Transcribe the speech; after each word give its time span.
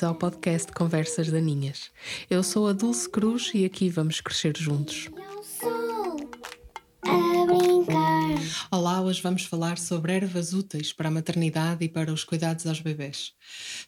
bem-vindos 0.00 0.02
ao 0.02 0.14
podcast 0.14 0.72
Conversas 0.72 1.30
Daninhas. 1.30 1.90
Eu 2.28 2.42
sou 2.42 2.66
a 2.66 2.72
Dulce 2.72 3.08
Cruz 3.08 3.50
e 3.54 3.64
aqui 3.64 3.90
vamos 3.90 4.20
crescer 4.20 4.56
juntos. 4.56 5.06
E 5.06 5.36
o 5.36 5.42
sol 5.42 6.16
a 7.02 7.46
brincar. 7.46 8.20
Olá, 8.70 9.02
hoje 9.02 9.20
vamos 9.20 9.44
falar 9.44 9.78
sobre 9.78 10.12
ervas 10.12 10.52
úteis 10.54 10.92
para 10.92 11.08
a 11.08 11.10
maternidade 11.10 11.84
e 11.84 11.88
para 11.88 12.12
os 12.12 12.24
cuidados 12.24 12.66
aos 12.66 12.80
bebés. 12.80 13.32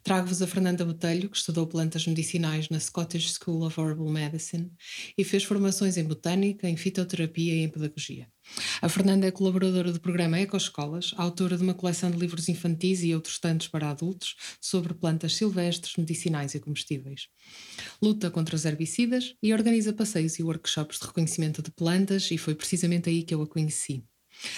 Trago-vos 0.03 0.43
a 0.43 0.47
Fernanda 0.47 0.85
Botelho, 0.85 1.31
que 1.31 1.37
estudou 1.37 1.67
plantas 1.67 2.07
medicinais 2.07 2.69
na 2.69 2.79
Scottish 2.79 3.35
School 3.35 3.65
of 3.65 3.81
Herbal 3.81 4.09
Medicine 4.09 4.71
e 5.17 5.25
fez 5.25 5.45
formações 5.45 5.97
em 5.97 6.05
botânica, 6.05 6.69
em 6.69 6.77
fitoterapia 6.77 7.55
e 7.55 7.63
em 7.63 7.69
pedagogia. 7.69 8.27
A 8.83 8.89
Fernanda 8.89 9.29
é 9.29 9.31
colaboradora 9.31 9.93
do 9.93 10.01
programa 10.01 10.41
Ecoescolas, 10.41 11.15
autora 11.17 11.57
de 11.57 11.63
uma 11.63 11.73
coleção 11.73 12.11
de 12.11 12.19
livros 12.19 12.49
infantis 12.49 13.05
e 13.05 13.15
outros 13.15 13.39
tantos 13.39 13.69
para 13.69 13.89
adultos 13.89 14.35
sobre 14.61 14.93
plantas 14.93 15.37
silvestres, 15.37 15.95
medicinais 15.97 16.57
e 16.57 16.59
comestíveis. 16.59 17.29
Luta 18.03 18.29
contra 18.29 18.57
os 18.57 18.65
herbicidas 18.65 19.37
e 19.41 19.53
organiza 19.55 19.93
passeios 19.93 20.37
e 20.37 20.43
workshops 20.43 20.99
de 20.99 21.07
reconhecimento 21.07 21.63
de 21.63 21.71
plantas 21.71 22.29
e 22.33 22.37
foi 22.37 22.57
precisamente 22.57 23.09
aí 23.09 23.23
que 23.23 23.33
eu 23.33 23.41
a 23.43 23.47
conheci. 23.47 24.03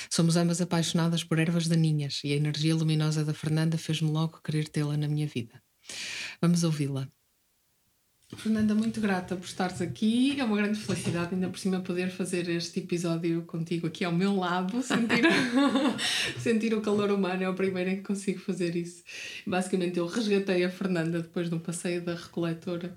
Somos 0.08 0.36
ambas 0.36 0.58
apaixonadas 0.62 1.22
por 1.22 1.38
ervas 1.38 1.68
daninhas 1.68 2.22
e 2.24 2.32
a 2.32 2.36
energia 2.36 2.74
luminosa 2.74 3.26
da 3.26 3.34
Fernanda 3.34 3.76
fez-me 3.76 4.10
logo 4.10 4.40
querer 4.42 4.68
tê-la 4.70 4.96
na 4.96 5.06
minha 5.06 5.26
vida. 5.26 5.62
Vamos 6.40 6.64
ouvi-la. 6.64 7.06
Fernanda, 8.36 8.74
muito 8.74 9.00
grata 9.00 9.36
por 9.36 9.44
estares 9.44 9.80
aqui. 9.80 10.38
É 10.38 10.44
uma 10.44 10.56
grande 10.56 10.78
felicidade, 10.78 11.34
ainda 11.34 11.48
por 11.48 11.58
cima, 11.58 11.80
poder 11.80 12.10
fazer 12.10 12.48
este 12.48 12.80
episódio 12.80 13.42
contigo 13.42 13.86
aqui 13.86 14.04
ao 14.04 14.12
meu 14.12 14.36
lado, 14.36 14.82
sentir, 14.82 15.24
sentir 16.38 16.74
o 16.74 16.80
calor 16.80 17.10
humano. 17.10 17.42
É 17.42 17.46
a 17.46 17.52
primeira 17.52 17.90
em 17.90 17.96
que 17.96 18.02
consigo 18.02 18.38
fazer 18.40 18.76
isso. 18.76 19.02
Basicamente, 19.46 19.98
eu 19.98 20.06
resgatei 20.06 20.64
a 20.64 20.70
Fernanda 20.70 21.22
depois 21.22 21.48
de 21.48 21.54
um 21.54 21.58
passeio 21.58 22.02
da 22.02 22.14
recoletora 22.14 22.96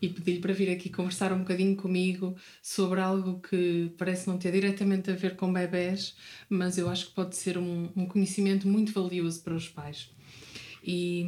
e 0.00 0.08
pedi-lhe 0.08 0.40
para 0.40 0.52
vir 0.52 0.70
aqui 0.70 0.88
conversar 0.88 1.32
um 1.32 1.38
bocadinho 1.38 1.76
comigo 1.76 2.36
sobre 2.62 3.00
algo 3.00 3.40
que 3.40 3.92
parece 3.98 4.28
não 4.28 4.38
ter 4.38 4.52
diretamente 4.52 5.10
a 5.10 5.14
ver 5.14 5.36
com 5.36 5.52
bebés, 5.52 6.16
mas 6.48 6.78
eu 6.78 6.88
acho 6.88 7.08
que 7.08 7.14
pode 7.14 7.36
ser 7.36 7.58
um, 7.58 7.90
um 7.96 8.06
conhecimento 8.06 8.66
muito 8.66 8.92
valioso 8.92 9.42
para 9.42 9.54
os 9.54 9.68
pais. 9.68 10.15
E, 10.86 11.26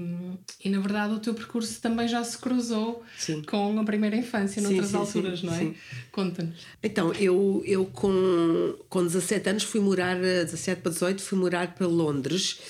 e 0.64 0.70
na 0.70 0.78
verdade 0.78 1.14
o 1.14 1.18
teu 1.18 1.34
percurso 1.34 1.80
também 1.80 2.06
já 2.06 2.22
se 2.22 2.38
cruzou 2.38 3.02
Sim. 3.18 3.42
com 3.42 3.80
a 3.80 3.84
primeira 3.84 4.16
infância, 4.16 4.62
noutras 4.62 4.90
sim, 4.90 4.96
alturas, 4.96 5.40
sim, 5.40 5.46
não 5.46 5.54
é? 5.54 5.74
Conta-nos. 6.12 6.66
Então, 6.80 7.12
eu, 7.14 7.62
eu 7.66 7.84
com, 7.86 8.76
com 8.88 9.02
17 9.02 9.48
anos 9.48 9.62
fui 9.64 9.80
morar, 9.80 10.16
eh, 10.22 10.44
17 10.44 10.80
para 10.80 10.92
18, 10.92 11.20
fui 11.20 11.38
morar 11.38 11.74
para 11.74 11.88
Londres. 11.88 12.60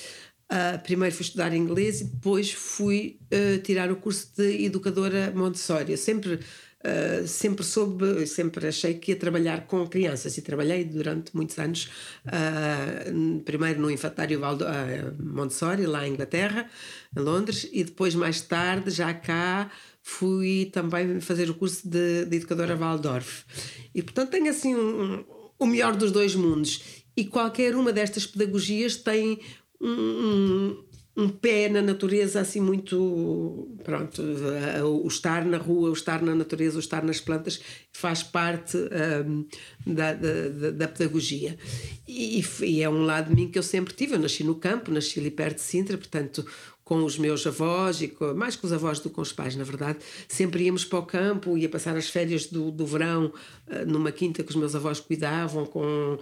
Ah, 0.51 0.79
primeiro 0.83 1.13
fui 1.13 1.23
estudar 1.23 1.53
inglês 1.53 2.01
e 2.01 2.05
depois 2.05 2.51
fui 2.51 3.19
eh, 3.29 3.59
tirar 3.59 3.91
o 3.91 3.95
curso 3.95 4.29
de 4.35 4.65
educadora 4.65 5.31
Montessori. 5.35 5.91
Eu 5.91 5.97
sempre, 5.97 6.39
ah, 6.83 7.25
sempre 7.27 7.63
soube, 7.65 8.25
sempre 8.27 8.67
achei 8.67 8.93
que 8.95 9.11
ia 9.11 9.15
trabalhar 9.17 9.67
com 9.67 9.87
crianças 9.87 10.37
e 10.37 10.41
trabalhei 10.41 10.83
durante 10.85 11.35
muitos 11.35 11.57
anos, 11.59 11.89
ah, 12.25 13.05
primeiro 13.45 13.81
no 13.81 13.89
infantário 13.91 14.39
Valdo, 14.39 14.65
ah, 14.65 15.13
Montessori, 15.19 15.85
lá 15.85 16.07
em 16.07 16.13
Inglaterra, 16.13 16.69
em 17.15 17.19
Londres, 17.19 17.67
e 17.71 17.83
depois 17.83 18.15
mais 18.15 18.41
tarde, 18.41 18.91
já 18.91 19.13
cá, 19.13 19.69
fui 20.01 20.69
também 20.71 21.19
fazer 21.19 21.49
o 21.49 21.53
curso 21.53 21.87
de, 21.87 22.25
de 22.25 22.37
educadora 22.37 22.75
Waldorf. 22.75 23.43
E 23.93 24.01
portanto 24.01 24.29
tenho 24.31 24.49
assim 24.49 24.75
um, 24.75 25.03
um- 25.15 25.25
o 25.59 25.65
melhor 25.65 25.95
dos 25.95 26.11
dois 26.11 26.33
mundos. 26.35 27.03
E 27.17 27.25
qualquer 27.25 27.75
uma 27.75 27.91
destas 27.91 28.25
pedagogias 28.25 28.95
tem 28.95 29.41
um, 29.81 29.89
um, 29.91 30.83
um 31.17 31.27
pé 31.27 31.67
na 31.67 31.81
natureza 31.81 32.39
assim 32.39 32.61
muito 32.61 33.67
pronto 33.83 34.21
eh, 34.21 34.81
o 34.83 35.05
estar 35.07 35.43
na 35.45 35.57
rua 35.57 35.89
o 35.89 35.93
estar 35.93 36.21
na 36.21 36.33
natureza 36.33 36.77
o 36.77 36.79
estar 36.79 37.03
nas 37.03 37.19
plantas 37.19 37.59
faz 37.91 38.23
parte 38.23 38.77
hum, 39.27 39.45
da, 39.85 40.13
da, 40.13 40.47
da- 40.49 40.71
da 40.71 40.87
pedagogia. 40.87 41.57
E, 42.07 42.41
e 42.63 42.81
é 42.81 42.89
um 42.89 43.03
lado 43.03 43.29
de 43.29 43.35
mim 43.35 43.49
que 43.51 43.59
eu 43.59 43.63
sempre 43.63 43.93
tive. 43.93 44.13
Eu 44.15 44.19
nasci 44.19 44.43
no 44.43 44.55
campo 44.55 44.91
nasci 44.91 45.19
ali 45.19 45.29
perto 45.31 45.55
de 45.57 45.61
Sintra 45.63 45.97
portanto 45.97 46.45
com 46.89 47.03
os 47.03 47.19
meus 47.19 47.45
avós 47.45 48.01
e 48.01 48.07
com, 48.07 48.33
mais 48.33 48.55
com 48.55 48.65
os 48.65 48.73
avós 48.73 48.97
do 48.97 49.09
que 49.09 49.15
com 49.15 49.21
os 49.21 49.31
pais, 49.31 49.55
na 49.55 49.63
verdade, 49.63 49.99
sempre 50.27 50.63
íamos 50.63 50.83
para 50.83 50.97
o 50.97 51.05
campo, 51.05 51.55
ia 51.55 51.69
passar 51.69 51.95
as 51.95 52.09
férias 52.09 52.47
do, 52.47 52.71
do 52.71 52.83
verão 52.83 53.31
eh, 53.67 53.85
numa 53.85 54.11
quinta 54.11 54.41
que 54.41 54.49
os 54.49 54.55
meus 54.55 54.73
avós 54.73 54.99
cuidavam, 54.99 55.67
com, 55.67 56.17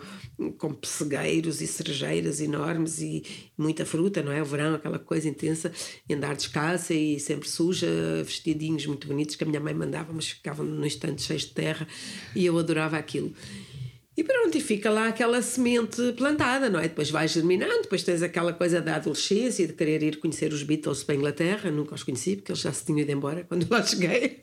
com 0.58 0.74
pessegueiros 0.74 1.62
e 1.62 1.68
cerejeiras 1.68 2.42
enormes 2.42 3.00
e 3.00 3.24
muita 3.58 3.86
fruta, 3.86 4.22
não 4.22 4.30
é? 4.30 4.42
O 4.42 4.46
verão, 4.46 4.76
aquela 4.76 5.00
coisa 5.00 5.30
intensa, 5.30 5.72
andar 6.12 6.36
descalça 6.36 6.94
e 6.94 7.18
sempre 7.18 7.48
suja, 7.48 7.88
vestidinhos 8.26 8.86
muito 8.88 9.08
bonitos 9.08 9.38
que 9.38 9.46
a 9.46 9.48
minha 9.48 9.62
mãe 9.62 9.74
mandava, 9.74 10.12
mas 10.12 10.28
ficavam 10.28 10.66
no 10.66 10.86
instante 10.86 11.22
cheios 11.22 11.44
de 11.44 11.52
terra 11.52 11.88
e 12.36 12.46
eu 12.46 12.60
adorava 12.60 12.98
aquilo. 12.98 13.34
E 14.18 14.24
pronto, 14.24 14.58
e 14.58 14.62
fica 14.62 14.90
lá 14.90 15.10
aquela 15.10 15.44
semente 15.44 16.12
plantada, 16.14 16.72
não 16.72 16.80
é? 16.80 16.88
Depois 16.88 17.12
vai 17.12 17.28
germinando, 17.28 17.84
depois 17.84 18.02
tens 18.02 18.24
aquela 18.24 18.52
coisa 18.52 18.82
da 18.82 18.96
adolescência 18.96 19.68
de 19.68 19.74
querer 19.74 20.02
ir 20.02 20.18
conhecer 20.18 20.52
os 20.52 20.64
Beatles 20.64 21.04
para 21.04 21.14
a 21.14 21.18
Inglaterra. 21.20 21.70
Nunca 21.70 21.94
os 21.94 22.02
conheci, 22.02 22.36
porque 22.36 22.52
eles 22.52 22.62
já 22.64 22.74
se 22.74 22.84
tinham 22.84 22.98
ido 22.98 23.12
embora 23.12 23.44
quando 23.44 23.70
lá 23.70 23.84
cheguei. 23.84 24.42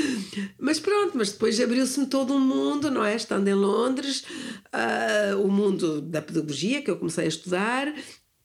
mas 0.58 0.80
pronto, 0.80 1.18
mas 1.18 1.32
depois 1.32 1.60
abriu-se-me 1.60 2.06
todo 2.06 2.32
um 2.32 2.40
mundo, 2.40 2.90
não 2.90 3.04
é? 3.04 3.14
Estando 3.14 3.46
em 3.46 3.52
Londres, 3.52 4.24
ah, 4.72 5.36
o 5.36 5.48
mundo 5.48 6.00
da 6.00 6.22
pedagogia 6.22 6.80
que 6.80 6.90
eu 6.90 6.96
comecei 6.96 7.26
a 7.26 7.28
estudar 7.28 7.94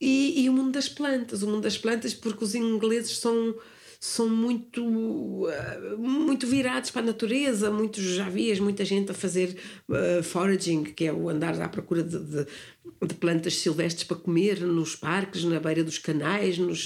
e, 0.02 0.44
e 0.44 0.50
o 0.50 0.54
mundo 0.54 0.74
das 0.74 0.90
plantas. 0.90 1.42
O 1.42 1.48
mundo 1.48 1.62
das 1.62 1.78
plantas, 1.78 2.14
porque 2.14 2.44
os 2.44 2.54
ingleses 2.54 3.18
são 3.18 3.56
são 4.06 4.30
muito 4.30 5.48
ah, 5.48 5.96
muito 5.98 6.46
virados 6.46 6.92
para 6.92 7.02
a 7.02 7.06
natureza 7.06 7.72
muitos 7.72 8.04
já 8.04 8.30
vias 8.30 8.60
muita 8.60 8.86
gente 8.86 9.12
a 9.12 9.14
fazer 9.14 9.58
ah, 9.90 10.22
foraging 10.22 10.84
que 10.84 11.06
é 11.06 11.14
o 11.14 11.28
andar 11.28 11.60
à 11.60 11.68
procura 11.68 12.04
de, 12.04 12.20
de, 12.20 12.46
de 13.08 13.14
plantas 13.16 13.56
silvestres 13.58 14.04
para 14.04 14.18
comer 14.18 14.62
nos 14.62 14.96
parques 14.96 15.44
na 15.44 15.60
beira 15.60 15.84
dos 15.84 15.98
canais 15.98 16.58
nos 16.58 16.86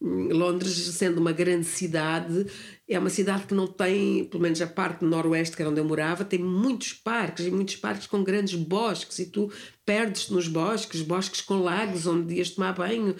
hum, 0.00 0.28
Londres 0.32 0.72
sendo 0.72 1.20
uma 1.20 1.32
grande 1.32 1.66
cidade 1.66 2.46
é 2.86 2.98
uma 2.98 3.08
cidade 3.08 3.46
que 3.46 3.54
não 3.54 3.66
tem, 3.66 4.24
pelo 4.26 4.42
menos 4.42 4.60
a 4.60 4.66
parte 4.66 5.06
noroeste, 5.06 5.56
que 5.56 5.62
era 5.62 5.70
onde 5.70 5.80
eu 5.80 5.84
morava, 5.86 6.22
tem 6.22 6.38
muitos 6.38 6.92
parques 6.92 7.46
e 7.46 7.50
muitos 7.50 7.76
parques 7.76 8.06
com 8.06 8.22
grandes 8.22 8.54
bosques 8.54 9.18
e 9.20 9.26
tu 9.26 9.50
perdes-te 9.86 10.34
nos 10.34 10.48
bosques, 10.48 11.00
bosques 11.00 11.40
com 11.40 11.62
lagos 11.62 12.06
onde 12.06 12.34
ias 12.34 12.50
tomar 12.50 12.74
banho. 12.74 13.16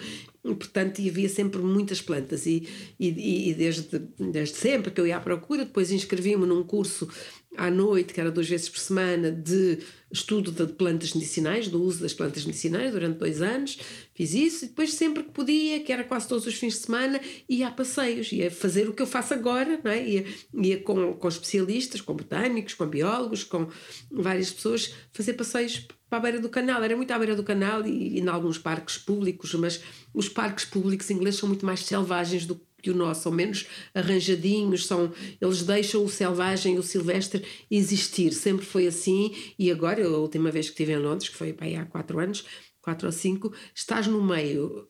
Portanto, 0.53 1.01
havia 1.01 1.27
sempre 1.27 1.59
muitas 1.61 2.01
plantas 2.01 2.45
e, 2.45 2.67
e, 2.99 3.49
e 3.49 3.53
desde, 3.53 3.99
desde 4.19 4.55
sempre 4.55 4.91
que 4.91 5.01
eu 5.01 5.07
ia 5.07 5.17
à 5.17 5.19
procura, 5.19 5.65
depois 5.65 5.91
inscrevi-me 5.91 6.45
num 6.45 6.63
curso 6.63 7.09
à 7.57 7.71
noite, 7.71 8.13
que 8.13 8.19
era 8.19 8.29
duas 8.29 8.47
vezes 8.47 8.69
por 8.69 8.79
semana, 8.79 9.31
de 9.31 9.79
estudo 10.11 10.51
de 10.51 10.71
plantas 10.73 11.13
medicinais, 11.13 11.67
do 11.67 11.81
uso 11.81 12.01
das 12.01 12.13
plantas 12.13 12.45
medicinais, 12.45 12.91
durante 12.91 13.17
dois 13.17 13.41
anos. 13.41 13.79
Fiz 14.13 14.33
isso 14.33 14.65
e 14.65 14.67
depois, 14.67 14.93
sempre 14.93 15.23
que 15.23 15.31
podia, 15.31 15.79
que 15.79 15.91
era 15.91 16.03
quase 16.03 16.27
todos 16.27 16.45
os 16.45 16.55
fins 16.55 16.73
de 16.73 16.79
semana, 16.79 17.19
ia 17.49 17.67
a 17.67 17.71
passeios, 17.71 18.31
ia 18.31 18.51
fazer 18.51 18.87
o 18.87 18.93
que 18.93 19.01
eu 19.01 19.07
faço 19.07 19.33
agora, 19.33 19.79
não 19.83 19.91
é? 19.91 20.07
ia, 20.07 20.25
ia 20.53 20.77
com, 20.81 21.13
com 21.13 21.27
especialistas, 21.27 22.01
com 22.01 22.13
botânicos, 22.13 22.73
com 22.73 22.85
biólogos, 22.85 23.43
com 23.43 23.67
várias 24.11 24.51
pessoas, 24.51 24.93
fazer 25.11 25.33
passeios 25.33 25.87
para 26.09 26.17
a 26.19 26.21
beira 26.21 26.39
do 26.39 26.49
canal. 26.49 26.83
Era 26.83 26.95
muito 26.95 27.11
à 27.11 27.17
beira 27.17 27.35
do 27.35 27.43
canal 27.43 27.85
e, 27.85 28.17
e 28.17 28.19
em 28.19 28.27
alguns 28.27 28.57
parques 28.57 28.97
públicos, 28.97 29.53
mas 29.55 29.81
os 30.13 30.29
parques 30.29 30.65
públicos 30.65 31.09
ingleses 31.09 31.39
são 31.39 31.49
muito 31.49 31.65
mais 31.65 31.81
selvagens 31.81 32.45
do 32.45 32.59
que 32.81 32.91
o 32.91 32.95
nosso, 32.95 33.23
são 33.23 33.31
menos 33.31 33.65
arranjadinhos, 33.95 34.85
são, 34.85 35.11
eles 35.41 35.63
deixam 35.63 36.05
o 36.05 36.09
selvagem 36.09 36.77
o 36.77 36.83
silvestre 36.83 37.43
existir. 37.69 38.31
Sempre 38.31 38.63
foi 38.63 38.85
assim 38.85 39.35
e 39.57 39.71
agora, 39.71 40.05
a 40.05 40.17
última 40.17 40.51
vez 40.51 40.67
que 40.67 40.73
estive 40.73 40.93
em 40.93 41.01
Londres, 41.01 41.29
que 41.29 41.35
foi 41.35 41.55
aí 41.59 41.75
há 41.75 41.85
quatro 41.85 42.19
anos, 42.19 42.45
quatro 42.79 43.07
ou 43.07 43.11
cinco, 43.11 43.51
estás 43.73 44.05
no 44.05 44.23
meio 44.23 44.87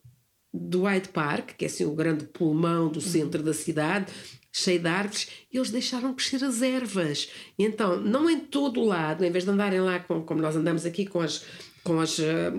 do 0.53 0.83
Hyde 0.83 1.09
Park, 1.09 1.51
que 1.57 1.63
é 1.63 1.67
assim 1.67 1.85
o 1.85 1.95
grande 1.95 2.25
pulmão 2.25 2.89
do 2.89 2.99
centro 2.99 3.41
da 3.41 3.53
cidade, 3.53 4.11
cheio 4.57 4.79
de 4.79 4.87
árvores, 4.87 5.27
e 5.51 5.57
eles 5.57 5.69
deixaram 5.69 6.13
crescer 6.13 6.41
as 6.41 6.61
ervas. 6.61 7.29
E 7.59 7.65
então, 7.65 7.99
não 7.99 8.29
em 8.29 8.39
todo 8.39 8.79
o 8.79 8.85
lado, 8.85 9.25
em 9.25 9.31
vez 9.31 9.43
de 9.43 9.49
andarem 9.49 9.81
lá 9.81 9.99
com, 9.99 10.23
como 10.23 10.41
nós 10.41 10.55
andamos 10.55 10.85
aqui 10.85 11.05
com 11.05 11.19
as, 11.19 11.43
com 11.83 11.99
as, 11.99 12.17
eh, 12.19 12.53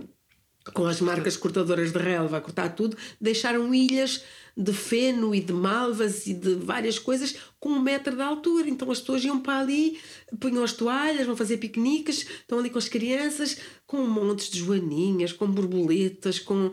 com 0.75 0.85
as 0.85 1.01
marcas 1.01 1.39
cortadoras 1.39 1.93
de 1.93 1.99
relva 1.99 2.37
a 2.37 2.41
cortar 2.43 2.75
tudo, 2.75 2.99
deixaram 3.19 3.75
ilhas 3.75 4.23
de 4.55 4.75
feno 4.75 5.35
e 5.35 5.41
de 5.41 5.55
malvas 5.55 6.27
e 6.27 6.35
de 6.35 6.55
várias 6.57 6.99
coisas 6.99 7.35
com 7.59 7.71
um 7.71 7.81
metro 7.81 8.15
de 8.15 8.23
altura. 8.23 8.69
Então 8.69 8.91
as 8.91 9.01
pessoas 9.01 9.25
iam 9.25 9.41
para 9.41 9.61
ali, 9.61 9.99
punham 10.39 10.63
as 10.63 10.75
toalhas, 10.75 11.27
vão 11.27 11.37
fazer 11.37 11.57
piqueniques, 11.57 12.27
estão 12.27 12.59
ali 12.59 12.69
com 12.69 12.79
as 12.79 12.91
crianças, 12.91 13.59
com 13.87 14.07
montes 14.07 14.51
de 14.51 14.59
joaninhas, 14.59 15.33
com 15.33 15.47
borboletas, 15.47 16.39
com 16.39 16.73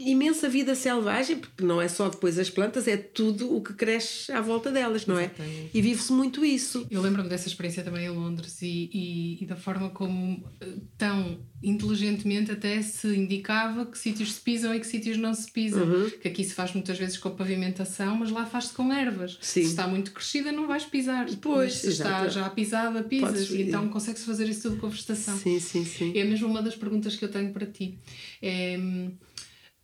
imensa 0.00 0.48
vida 0.48 0.74
selvagem, 0.74 1.38
porque 1.38 1.64
não 1.64 1.80
é 1.80 1.88
só 1.88 2.08
depois 2.08 2.38
as 2.38 2.50
plantas, 2.50 2.86
é 2.88 2.96
tudo 2.96 3.54
o 3.54 3.62
que 3.62 3.72
cresce 3.72 4.30
à 4.32 4.40
volta 4.40 4.70
delas, 4.70 5.06
não 5.06 5.18
é? 5.18 5.24
Exatamente. 5.24 5.70
E 5.74 5.82
vive-se 5.82 6.12
muito 6.12 6.44
isso. 6.44 6.86
Eu 6.90 7.00
lembro-me 7.00 7.28
dessa 7.28 7.48
experiência 7.48 7.82
também 7.82 8.06
em 8.06 8.10
Londres 8.10 8.60
e, 8.62 8.90
e, 8.92 9.42
e 9.42 9.46
da 9.46 9.56
forma 9.56 9.90
como 9.90 10.44
eh, 10.60 10.66
tão 10.96 11.38
inteligentemente 11.62 12.52
até 12.52 12.80
se 12.82 13.08
indicava 13.08 13.84
que 13.84 13.98
sítios 13.98 14.34
se 14.34 14.40
pisam 14.40 14.74
e 14.74 14.80
que 14.80 14.86
sítios 14.86 15.16
não 15.16 15.34
se 15.34 15.50
pisam. 15.50 15.82
Uhum. 15.84 16.10
Que 16.10 16.28
aqui 16.28 16.44
se 16.44 16.54
faz 16.54 16.72
muitas 16.72 16.98
vezes 16.98 17.18
com 17.18 17.28
a 17.28 17.32
pavimentação, 17.32 18.16
mas 18.16 18.30
lá 18.30 18.46
faz-se 18.46 18.72
com 18.72 18.92
ervas. 18.92 19.38
Sim. 19.40 19.62
Se 19.62 19.70
está 19.70 19.86
muito 19.88 20.12
crescida, 20.12 20.52
não 20.52 20.66
vais 20.66 20.84
pisar. 20.84 21.26
Pois, 21.40 21.72
mas 21.72 21.80
se 21.80 21.88
está 21.88 22.28
já 22.28 22.48
pisada, 22.50 23.02
pisas. 23.02 23.50
E 23.50 23.62
então 23.62 23.88
consegue-se 23.88 24.24
fazer 24.24 24.48
isso 24.48 24.62
tudo 24.62 24.80
com 24.80 24.86
a 24.86 24.90
vegetação. 24.90 25.36
Sim, 25.36 25.58
sim, 25.58 25.84
sim. 25.84 26.16
É 26.16 26.24
mesmo 26.24 26.48
uma 26.48 26.62
das 26.62 26.76
perguntas 26.76 27.16
que 27.16 27.24
eu 27.24 27.30
tenho 27.30 27.52
para 27.52 27.66
ti. 27.66 27.98
É, 28.40 28.78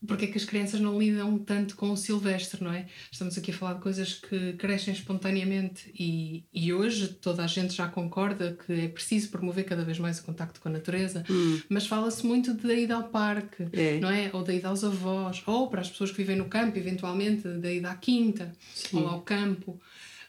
porque 0.06 0.24
é 0.26 0.28
que 0.28 0.38
as 0.38 0.44
crianças 0.44 0.80
não 0.80 0.98
lidam 0.98 1.38
tanto 1.38 1.76
com 1.76 1.90
o 1.90 1.96
silvestre, 1.96 2.62
não 2.62 2.72
é? 2.72 2.86
Estamos 3.10 3.36
aqui 3.38 3.50
a 3.50 3.54
falar 3.54 3.74
de 3.74 3.80
coisas 3.80 4.14
que 4.14 4.52
crescem 4.54 4.92
espontaneamente 4.94 5.90
e, 5.98 6.44
e 6.52 6.72
hoje 6.72 7.08
toda 7.08 7.42
a 7.44 7.46
gente 7.46 7.74
já 7.74 7.88
concorda 7.88 8.56
que 8.66 8.72
é 8.72 8.88
preciso 8.88 9.30
promover 9.30 9.64
cada 9.64 9.84
vez 9.84 9.98
mais 9.98 10.18
o 10.18 10.24
contacto 10.24 10.60
com 10.60 10.68
a 10.68 10.72
natureza, 10.72 11.24
mas 11.68 11.86
fala-se 11.86 12.26
muito 12.26 12.54
da 12.54 12.74
ida 12.74 12.94
ao 12.96 13.04
parque, 13.04 13.62
Hum. 13.64 13.68
É. 13.72 13.98
não 14.00 14.10
é? 14.10 14.30
Ou 14.32 14.42
da 14.42 14.52
ida 14.54 14.68
aos 14.68 14.82
avós, 14.84 15.42
ou 15.46 15.68
para 15.68 15.80
as 15.80 15.90
pessoas 15.90 16.10
que 16.10 16.16
vivem 16.18 16.36
no 16.36 16.46
campo, 16.46 16.76
eventualmente, 16.78 17.46
da 17.48 17.72
ida 17.72 17.90
à 17.90 17.94
quinta 17.94 18.52
ou 18.92 19.06
ao 19.08 19.22
campo. 19.22 19.80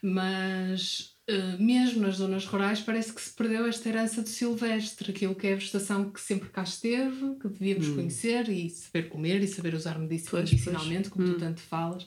Mas 0.02 1.15
mesmo 1.58 2.02
nas 2.02 2.16
zonas 2.16 2.44
rurais 2.46 2.80
parece 2.80 3.12
que 3.12 3.20
se 3.20 3.32
perdeu 3.34 3.66
esta 3.66 3.88
herança 3.88 4.22
do 4.22 4.28
silvestre, 4.28 5.10
aquilo 5.10 5.34
que 5.34 5.46
é 5.48 5.52
a 5.52 5.56
vegetação 5.56 6.10
que 6.10 6.20
sempre 6.20 6.48
cá 6.50 6.62
esteve, 6.62 7.34
que 7.40 7.48
devíamos 7.48 7.88
conhecer 7.88 8.48
e 8.48 8.70
saber 8.70 9.08
comer 9.08 9.42
e 9.42 9.48
saber 9.48 9.74
usar 9.74 9.98
Hum. 9.98 10.06
Pois, 10.08 10.32
Hum. 10.32 10.36
medicinalmente, 10.38 11.10
como 11.10 11.26
tu 11.26 11.38
tanto 11.38 11.60
falas. 11.60 12.06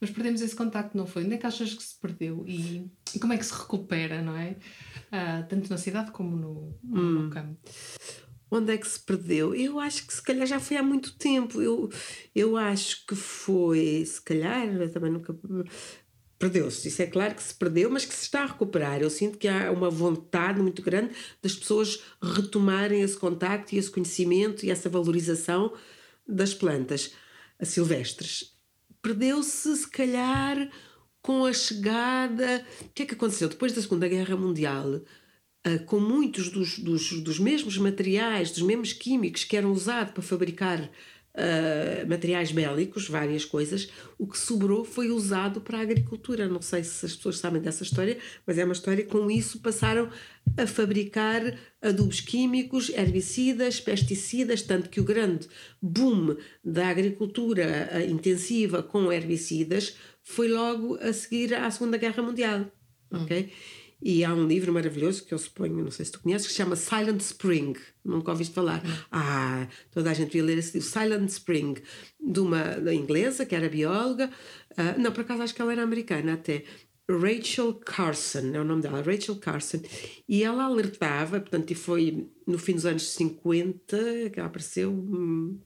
Mas 0.00 0.10
perdemos 0.10 0.40
esse 0.40 0.56
contacto, 0.56 0.96
não 0.96 1.06
foi? 1.06 1.24
Onde 1.24 1.34
é 1.34 1.38
que 1.38 1.46
achas 1.46 1.72
que 1.74 1.82
se 1.82 1.94
perdeu? 2.00 2.44
E, 2.46 2.90
e 3.14 3.18
como 3.20 3.32
é 3.32 3.38
que 3.38 3.46
se 3.46 3.54
recupera, 3.54 4.20
não 4.20 4.36
é? 4.36 4.56
Ah, 5.12 5.44
tanto 5.48 5.70
na 5.70 5.76
cidade 5.78 6.10
como 6.10 6.36
no, 6.36 6.78
Hum. 6.84 7.22
no 7.24 7.30
campo. 7.30 7.58
Onde 8.50 8.72
é 8.72 8.78
que 8.78 8.86
se 8.88 9.00
perdeu? 9.00 9.54
Eu 9.54 9.78
acho 9.80 10.06
que 10.06 10.14
se 10.14 10.22
calhar 10.22 10.46
já 10.46 10.60
foi 10.60 10.76
há 10.76 10.82
muito 10.82 11.16
tempo. 11.18 11.60
Eu, 11.60 11.90
eu 12.34 12.56
acho 12.56 13.04
que 13.06 13.14
foi, 13.16 14.04
se 14.06 14.22
calhar, 14.22 14.66
eu 14.66 14.90
também 14.92 15.10
nunca. 15.10 15.36
Perdeu-se, 16.38 16.88
isso 16.88 17.00
é 17.00 17.06
claro 17.06 17.34
que 17.34 17.42
se 17.42 17.54
perdeu, 17.54 17.90
mas 17.90 18.04
que 18.04 18.14
se 18.14 18.24
está 18.24 18.42
a 18.42 18.46
recuperar. 18.46 19.00
Eu 19.00 19.08
sinto 19.08 19.38
que 19.38 19.48
há 19.48 19.70
uma 19.72 19.88
vontade 19.88 20.60
muito 20.60 20.82
grande 20.82 21.14
das 21.42 21.54
pessoas 21.54 22.02
retomarem 22.22 23.00
esse 23.00 23.16
contacto 23.16 23.74
e 23.74 23.78
esse 23.78 23.90
conhecimento 23.90 24.64
e 24.64 24.70
essa 24.70 24.90
valorização 24.90 25.72
das 26.28 26.52
plantas 26.52 27.14
silvestres. 27.62 28.54
Perdeu-se, 29.00 29.76
se 29.76 29.88
calhar, 29.88 30.70
com 31.22 31.46
a 31.46 31.52
chegada. 31.52 32.66
O 32.82 32.88
que 32.90 33.04
é 33.04 33.06
que 33.06 33.14
aconteceu? 33.14 33.48
Depois 33.48 33.72
da 33.72 33.80
Segunda 33.80 34.06
Guerra 34.06 34.36
Mundial, 34.36 35.00
ah, 35.64 35.78
com 35.86 35.98
muitos 35.98 36.50
dos, 36.50 36.78
dos, 36.78 37.12
dos 37.22 37.38
mesmos 37.38 37.78
materiais, 37.78 38.50
dos 38.50 38.62
mesmos 38.62 38.92
químicos 38.92 39.42
que 39.42 39.56
eram 39.56 39.72
usados 39.72 40.12
para 40.12 40.22
fabricar 40.22 40.90
ah, 41.36 42.06
materiais 42.06 42.50
bélicos, 42.50 43.08
várias 43.08 43.44
coisas, 43.44 43.90
o 44.18 44.26
que 44.26 44.38
sobrou 44.38 44.84
foi 44.86 45.10
usado 45.10 45.60
para 45.60 45.78
a 45.78 45.82
agricultura. 45.82 46.48
Não 46.48 46.62
sei 46.62 46.82
se 46.82 47.04
as 47.04 47.14
pessoas 47.14 47.38
sabem 47.38 47.60
dessa 47.60 47.82
história, 47.82 48.16
mas 48.46 48.56
é 48.56 48.64
uma 48.64 48.72
história 48.72 49.04
com 49.04 49.30
isso 49.30 49.60
passaram 49.60 50.08
a 50.56 50.66
fabricar 50.66 51.42
adubos 51.82 52.20
químicos, 52.20 52.88
herbicidas, 52.88 53.78
pesticidas, 53.78 54.62
tanto 54.62 54.88
que 54.88 55.00
o 55.00 55.04
grande 55.04 55.46
boom 55.82 56.36
da 56.64 56.88
agricultura 56.88 57.90
ah, 57.92 58.02
intensiva 58.02 58.82
com 58.82 59.12
herbicidas 59.12 59.94
foi 60.22 60.48
logo 60.48 60.96
a 61.02 61.12
seguir 61.12 61.54
à 61.54 61.70
Segunda 61.70 61.98
Guerra 61.98 62.22
Mundial. 62.22 62.72
ok? 63.10 63.52
E 64.00 64.24
há 64.24 64.32
um 64.32 64.46
livro 64.46 64.72
maravilhoso 64.72 65.24
que 65.24 65.32
eu 65.32 65.38
suponho, 65.38 65.82
não 65.82 65.90
sei 65.90 66.04
se 66.04 66.12
tu 66.12 66.20
conheces, 66.20 66.46
que 66.46 66.52
se 66.52 66.58
chama 66.58 66.76
Silent 66.76 67.20
Spring. 67.20 67.74
Nunca 68.04 68.30
ouviste 68.30 68.54
falar? 68.54 68.82
Ah, 69.10 69.66
toda 69.90 70.10
a 70.10 70.14
gente 70.14 70.32
devia 70.32 70.44
ler 70.44 70.58
esse 70.58 70.74
livro, 70.74 70.88
Silent 70.88 71.28
Spring, 71.30 71.74
de 72.20 72.40
uma 72.40 72.92
inglesa, 72.92 73.46
que 73.46 73.54
era 73.54 73.68
bióloga. 73.68 74.30
Ah, 74.76 74.94
não, 74.98 75.12
por 75.12 75.22
acaso 75.22 75.42
acho 75.42 75.54
que 75.54 75.62
ela 75.62 75.72
era 75.72 75.82
americana 75.82 76.34
até. 76.34 76.64
Rachel 77.08 77.74
Carson, 77.74 78.52
é 78.52 78.60
o 78.60 78.64
nome 78.64 78.82
dela, 78.82 79.00
Rachel 79.00 79.36
Carson. 79.36 79.80
E 80.28 80.42
ela 80.42 80.64
alertava, 80.64 81.40
portanto, 81.40 81.70
e 81.70 81.74
foi 81.74 82.28
no 82.46 82.58
fim 82.58 82.74
dos 82.74 82.84
anos 82.84 83.10
50 83.10 84.30
que 84.30 84.38
ela 84.38 84.48
apareceu, 84.48 84.90
hum, 84.90 85.58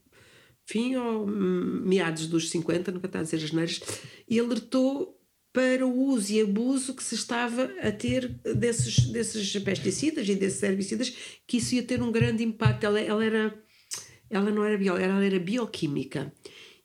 fim 0.67 0.97
ou 0.97 1.27
hum, 1.27 1.83
meados 1.85 2.27
dos 2.27 2.51
50, 2.51 2.93
nunca 2.93 3.07
está 3.07 3.21
a 3.21 3.23
dizer 3.23 3.43
as 3.43 3.53
neiras, 3.53 3.81
e 4.29 4.39
alertou 4.39 5.20
para 5.53 5.85
o 5.87 6.05
uso 6.07 6.33
e 6.33 6.41
abuso 6.41 6.95
que 6.95 7.03
se 7.03 7.15
estava 7.15 7.65
a 7.83 7.91
ter 7.91 8.29
desses, 8.55 9.07
desses 9.07 9.53
pesticidas 9.63 10.29
e 10.29 10.35
desses 10.35 10.63
herbicidas, 10.63 11.13
que 11.47 11.57
isso 11.57 11.75
ia 11.75 11.83
ter 11.83 12.03
um 12.03 12.13
grande 12.13 12.45
impacto. 12.45 12.85
Ela, 12.85 13.01
ela, 13.01 13.25
era, 13.25 13.63
ela 14.29 14.51
não 14.51 14.65
era 14.65 14.79
bióloga, 14.79 15.05
ela 15.05 15.25
era 15.25 15.39
bioquímica. 15.39 16.33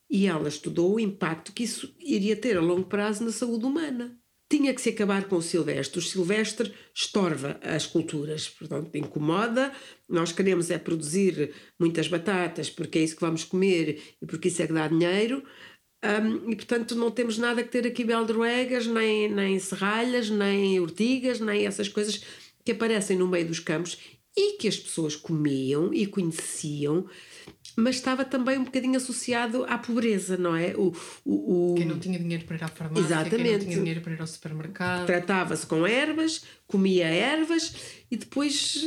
E 0.10 0.28
ela 0.28 0.48
estudou 0.48 0.96
o 0.96 1.00
impacto 1.00 1.52
que 1.52 1.64
isso 1.64 1.96
iria 2.00 2.36
ter 2.36 2.58
a 2.58 2.62
longo 2.62 2.86
prazo 2.86 3.24
na 3.24 3.32
saúde 3.32 3.66
humana. 3.66 4.18
Tinha 4.48 4.74
que 4.74 4.82
se 4.82 4.90
acabar 4.90 5.28
com 5.28 5.38
o 5.38 5.42
silvestre. 5.42 6.00
O 6.00 6.02
silvestre 6.02 6.72
estorva 6.94 7.60
as 7.64 7.88
culturas, 7.88 8.48
portanto, 8.48 8.96
incomoda. 8.96 9.72
Nós 10.08 10.32
queremos 10.32 10.70
é 10.70 10.78
produzir 10.78 11.52
muitas 11.80 12.08
batatas 12.08 12.70
porque 12.70 13.00
é 13.00 13.04
isso 13.04 13.16
que 13.16 13.22
vamos 13.22 13.44
comer 13.44 14.16
e 14.22 14.26
porque 14.26 14.48
isso 14.48 14.62
é 14.62 14.68
que 14.68 14.74
dá 14.74 14.88
dinheiro. 14.88 15.44
Um, 16.06 16.52
e 16.52 16.56
portanto 16.56 16.96
não 16.96 17.10
temos 17.10 17.38
nada 17.38 17.64
que 17.64 17.70
ter 17.70 17.88
aqui 17.88 18.04
beldroegas, 18.04 18.86
nem, 18.88 19.30
nem 19.30 19.58
serralhas, 19.60 20.30
nem 20.30 20.80
ortigas, 20.80 21.40
nem 21.40 21.66
essas 21.66 21.88
coisas 21.88 22.22
que 22.64 22.72
aparecem 22.72 23.18
no 23.18 23.28
meio 23.28 23.48
dos 23.48 23.60
campos 23.60 23.98
e 24.38 24.58
que 24.58 24.68
as 24.68 24.78
pessoas 24.78 25.16
comiam 25.16 25.94
e 25.94 26.06
conheciam, 26.06 27.06
mas 27.78 27.96
estava 27.96 28.26
também 28.26 28.58
um 28.58 28.64
bocadinho 28.66 28.98
associado 28.98 29.66
à 29.70 29.78
pobreza, 29.78 30.36
não 30.38 30.56
é? 30.56 30.74
O, 30.76 30.94
o, 31.24 31.72
o- 31.72 31.76
Quem 31.76 31.86
não 31.86 32.00
tinha 32.00 32.20
dinheiro 32.20 32.44
para 32.46 32.58
ir 32.58 32.64
à 32.64 32.68
farmácia, 32.68 33.04
quem 33.08 33.16
não 33.16 33.22
Exatamente. 33.22 33.66
tinha 33.66 33.78
dinheiro 33.78 34.02
para 34.02 34.14
ir 34.14 34.20
ao 34.22 34.28
supermercado. 34.28 35.06
tratava-se 35.06 35.66
com 35.66 35.88
ervas, 35.88 36.44
comia 36.68 37.06
ervas 37.08 37.74
e 38.12 38.18
depois 38.18 38.86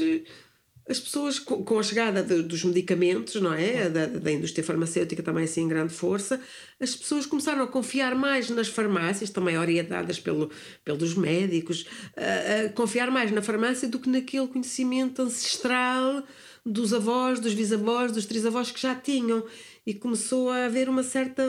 as 0.89 0.99
pessoas, 0.99 1.39
co- 1.39 1.63
com 1.63 1.79
a 1.79 1.83
chegada 1.83 2.23
de- 2.23 2.43
dos 2.43 2.65
medicamentos, 2.65 3.35
não 3.41 3.53
é? 3.53 3.89
Da, 3.91 4.07
da 4.07 4.33
indústria 4.33 4.65
farmacêutica 4.65 5.23
também 5.23 5.45
assim 5.45 5.63
em 5.63 5.69
grande 5.69 5.93
força, 5.93 6.41
as 6.81 6.95
pessoas 6.97 7.27
começaram 7.27 7.63
a 7.63 7.67
confiar 7.67 8.15
mais 8.15 8.49
nas 8.51 8.69
farmácias, 8.69 9.31
também 9.31 9.59
orientadas 9.59 10.19
pelo, 10.19 10.51
pelos 10.85 11.15
médicos, 11.15 11.87
a, 12.17 12.67
a 12.67 12.69
confiar 12.71 13.11
mais 13.11 13.31
na 13.31 13.43
farmácia 13.43 13.87
do 13.89 13.99
que 13.99 14.09
naquele 14.09 14.47
conhecimento 14.49 15.21
ancestral 15.21 16.25
dos 16.65 16.93
avós, 16.95 17.39
dos 17.41 17.55
bisavós, 17.55 18.11
dos 18.13 18.27
trisavós 18.27 18.71
que 18.71 18.81
já 18.81 18.95
tinham. 18.95 19.45
E 19.87 19.95
começou 19.95 20.51
a 20.51 20.67
haver 20.67 20.89
uma 20.89 21.03
certa, 21.03 21.43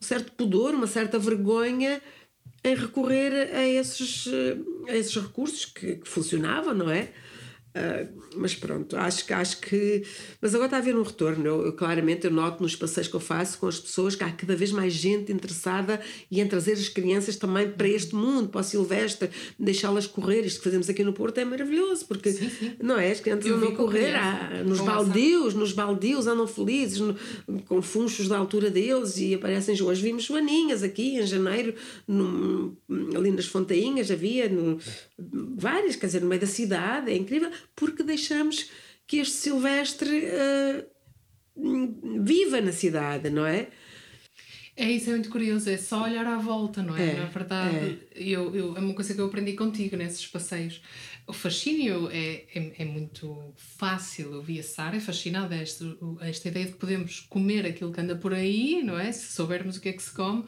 um 0.00 0.04
certo 0.04 0.32
pudor, 0.32 0.74
uma 0.74 0.86
certa 0.86 1.18
vergonha 1.18 2.00
em 2.62 2.74
recorrer 2.74 3.50
a 3.54 3.66
esses, 3.66 4.26
a 4.88 4.96
esses 4.96 5.14
recursos 5.16 5.64
que, 5.64 5.96
que 5.96 6.08
funcionavam, 6.08 6.72
não 6.74 6.90
é? 6.90 7.10
Ah, 7.76 8.06
mas 8.36 8.54
pronto, 8.54 8.96
acho 8.96 9.26
que 9.26 9.32
acho 9.32 9.60
que. 9.60 10.04
Mas 10.40 10.54
agora 10.54 10.66
está 10.68 10.76
a 10.76 10.80
haver 10.80 10.96
um 10.96 11.02
retorno. 11.02 11.44
Eu, 11.44 11.66
eu, 11.66 11.72
claramente 11.72 12.24
eu 12.24 12.30
noto 12.30 12.62
nos 12.62 12.76
passeios 12.76 13.08
que 13.08 13.14
eu 13.14 13.20
faço 13.20 13.58
com 13.58 13.66
as 13.66 13.80
pessoas 13.80 14.14
que 14.14 14.22
há 14.22 14.30
cada 14.30 14.54
vez 14.54 14.70
mais 14.70 14.92
gente 14.92 15.32
interessada 15.32 16.00
e 16.30 16.40
em 16.40 16.46
trazer 16.46 16.74
as 16.74 16.88
crianças 16.88 17.34
também 17.34 17.68
para 17.68 17.88
este 17.88 18.14
mundo, 18.14 18.48
para 18.48 18.60
o 18.60 18.64
Silvestre, 18.64 19.28
deixá-las 19.58 20.06
correr. 20.06 20.42
Isto 20.46 20.58
que 20.58 20.64
fazemos 20.64 20.88
aqui 20.88 21.02
no 21.02 21.12
Porto 21.12 21.38
é 21.38 21.44
maravilhoso, 21.44 22.06
porque 22.06 22.30
Sim, 22.32 22.48
sim. 22.48 22.72
não 22.80 22.96
é? 22.96 23.10
As 23.10 23.18
crianças 23.20 23.46
Eu 23.46 23.56
andam 23.56 23.70
a 23.70 23.74
correr 23.76 24.14
ah, 24.14 24.62
nos 24.64 24.78
com 24.78 24.86
baldios, 24.86 25.54
nos 25.54 25.72
baldios 25.72 26.28
andam 26.28 26.46
felizes, 26.46 27.00
no- 27.00 27.16
com 27.66 27.82
funchos 27.82 28.28
da 28.28 28.38
altura 28.38 28.70
deles 28.70 29.16
e 29.16 29.34
aparecem. 29.34 29.74
Hoje 29.82 30.00
vimos 30.00 30.22
joaninhas 30.22 30.84
aqui 30.84 31.16
em 31.18 31.26
janeiro, 31.26 31.74
num- 32.06 32.76
ali 33.16 33.32
nas 33.32 33.46
Fontainhas, 33.46 34.12
havia 34.12 34.48
no- 34.48 34.78
várias, 35.56 35.96
quer 35.96 36.06
dizer, 36.06 36.20
no 36.20 36.28
meio 36.28 36.40
da 36.40 36.46
cidade, 36.46 37.10
é 37.10 37.16
incrível, 37.16 37.50
porque 37.74 38.02
deixamos 38.02 38.70
que 39.06 39.18
este 39.18 39.34
Silvestre 39.34 40.26
ah, 40.26 40.84
viva 42.22 42.60
na 42.60 42.72
cidade, 42.72 43.30
não 43.30 43.46
é? 43.46 43.68
É 44.76 44.90
isso, 44.90 45.08
é 45.08 45.12
muito 45.12 45.30
curioso, 45.30 45.70
é 45.70 45.76
só 45.76 46.02
olhar 46.02 46.26
à 46.26 46.36
volta, 46.36 46.82
não 46.82 46.96
é? 46.96 47.10
É, 47.10 47.14
Na 47.14 47.26
verdade, 47.26 48.00
Eu, 48.12 48.54
eu, 48.56 48.76
é 48.76 48.80
uma 48.80 48.92
coisa 48.92 49.14
que 49.14 49.20
eu 49.20 49.26
aprendi 49.26 49.52
contigo 49.52 49.96
nesses 49.96 50.26
passeios. 50.26 50.82
O 51.28 51.32
fascínio 51.32 52.10
é, 52.10 52.44
é, 52.52 52.72
é 52.78 52.84
muito 52.84 53.54
fácil. 53.56 54.32
Eu 54.32 54.42
vi 54.42 54.58
a 54.58 54.64
Sara 54.64 54.96
é 54.96 55.00
fascinada 55.00 55.54
esta, 55.54 55.84
esta 56.22 56.48
ideia 56.48 56.66
de 56.66 56.72
que 56.72 56.78
podemos 56.78 57.20
comer 57.20 57.64
aquilo 57.66 57.92
que 57.92 58.00
anda 58.00 58.16
por 58.16 58.34
aí, 58.34 58.82
não 58.82 58.98
é? 58.98 59.12
Se 59.12 59.32
soubermos 59.32 59.76
o 59.76 59.80
que 59.80 59.90
é 59.90 59.92
que 59.92 60.02
se 60.02 60.12
come, 60.12 60.44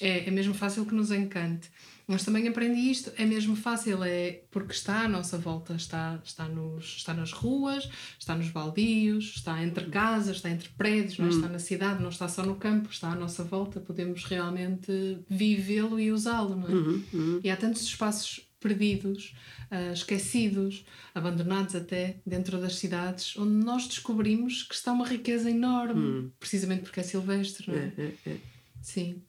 é, 0.00 0.26
é 0.26 0.30
mesmo 0.30 0.54
fácil 0.54 0.86
que 0.86 0.94
nos 0.94 1.10
encante. 1.10 1.70
Mas 2.08 2.24
também 2.24 2.46
aprendi 2.46 2.88
isto, 2.88 3.10
é 3.16 3.24
mesmo 3.24 3.56
fácil, 3.56 4.04
é 4.04 4.42
porque 4.52 4.72
está 4.72 5.00
à 5.00 5.08
nossa 5.08 5.36
volta, 5.36 5.74
está, 5.74 6.20
está, 6.24 6.46
nos, 6.48 6.98
está 6.98 7.12
nas 7.12 7.32
ruas, 7.32 7.88
está 8.16 8.36
nos 8.36 8.48
baldios, 8.50 9.34
está 9.36 9.60
entre 9.62 9.86
casas, 9.86 10.36
está 10.36 10.48
entre 10.48 10.68
prédios, 10.70 11.18
não 11.18 11.26
é? 11.26 11.30
está 11.30 11.48
na 11.48 11.58
cidade, 11.58 12.00
não 12.00 12.10
está 12.10 12.28
só 12.28 12.44
no 12.44 12.54
campo, 12.54 12.90
está 12.90 13.10
à 13.10 13.16
nossa 13.16 13.42
volta, 13.42 13.80
podemos 13.80 14.24
realmente 14.24 15.18
vivê-lo 15.28 15.98
e 15.98 16.12
usá-lo, 16.12 16.54
não 16.54 16.68
é? 16.68 16.72
Uhum, 16.72 17.02
uhum. 17.12 17.40
E 17.42 17.50
há 17.50 17.56
tantos 17.56 17.82
espaços 17.82 18.48
perdidos, 18.60 19.34
uh, 19.70 19.92
esquecidos, 19.92 20.84
abandonados 21.14 21.74
até 21.74 22.20
dentro 22.24 22.58
das 22.60 22.76
cidades, 22.76 23.36
onde 23.36 23.64
nós 23.64 23.86
descobrimos 23.86 24.62
que 24.62 24.74
está 24.74 24.92
uma 24.92 25.06
riqueza 25.06 25.50
enorme, 25.50 26.00
Hum. 26.00 26.30
precisamente 26.38 26.82
porque 26.82 27.00
é 27.00 27.02
silvestre, 27.02 27.68
não 27.70 27.76
é? 27.78 27.92
É, 27.98 28.02
é, 28.26 28.30
é. 28.30 28.36
Sim. 28.80 29.22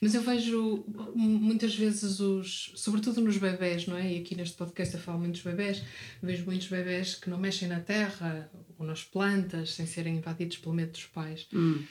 Mas 0.00 0.14
eu 0.14 0.22
vejo 0.22 0.84
muitas 1.14 1.74
vezes 1.74 2.20
os, 2.20 2.72
sobretudo 2.74 3.20
nos 3.20 3.36
bebés, 3.36 3.86
não 3.86 3.96
é? 3.96 4.12
E 4.14 4.18
aqui 4.20 4.34
neste 4.34 4.56
podcast 4.56 4.94
eu 4.94 5.00
falo 5.00 5.18
muito 5.18 5.32
dos 5.34 5.42
bebés, 5.42 5.82
vejo 6.22 6.44
muitos 6.44 6.68
bebés 6.68 7.14
que 7.14 7.28
não 7.30 7.38
mexem 7.38 7.68
na 7.68 7.80
terra 7.80 8.50
ou 8.78 8.86
nas 8.86 9.02
plantas 9.04 9.74
sem 9.74 9.86
serem 9.86 10.16
invadidos 10.16 10.56
pelo 10.58 10.74
medo 10.74 10.92
dos 10.92 11.06
pais. 11.06 11.46
Hum. 11.52 11.82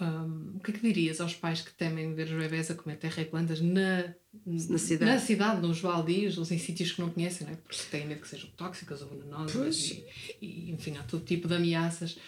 Um, 0.00 0.56
o 0.56 0.60
que 0.60 0.70
é 0.70 0.74
que 0.74 0.80
dirias 0.80 1.20
aos 1.20 1.34
pais 1.34 1.60
que 1.60 1.72
temem 1.74 2.14
ver 2.14 2.24
os 2.26 2.32
bebés 2.32 2.70
a 2.70 2.74
comer 2.74 2.96
terra 2.96 3.22
e 3.22 3.24
plantas 3.26 3.60
na, 3.60 4.12
Na 4.46 4.78
cidade. 4.78 5.12
na 5.12 5.18
cidade, 5.18 5.60
nos 5.60 5.80
baldios, 5.80 6.38
ou 6.38 6.44
em 6.44 6.58
sítios 6.58 6.92
que 6.92 7.00
não 7.00 7.10
conhecem, 7.10 7.46
não 7.46 7.52
é? 7.54 7.56
porque 7.56 7.76
têm 7.90 8.06
medo 8.06 8.22
que 8.22 8.26
sejam 8.28 8.50
tóxicas 8.56 9.02
ou 9.02 9.08
venenosas 9.08 9.90
e, 9.90 10.04
e, 10.40 10.70
enfim, 10.72 10.96
há 10.96 11.02
todo 11.02 11.24
tipo 11.24 11.46
de 11.46 11.54
ameaças. 11.54 12.18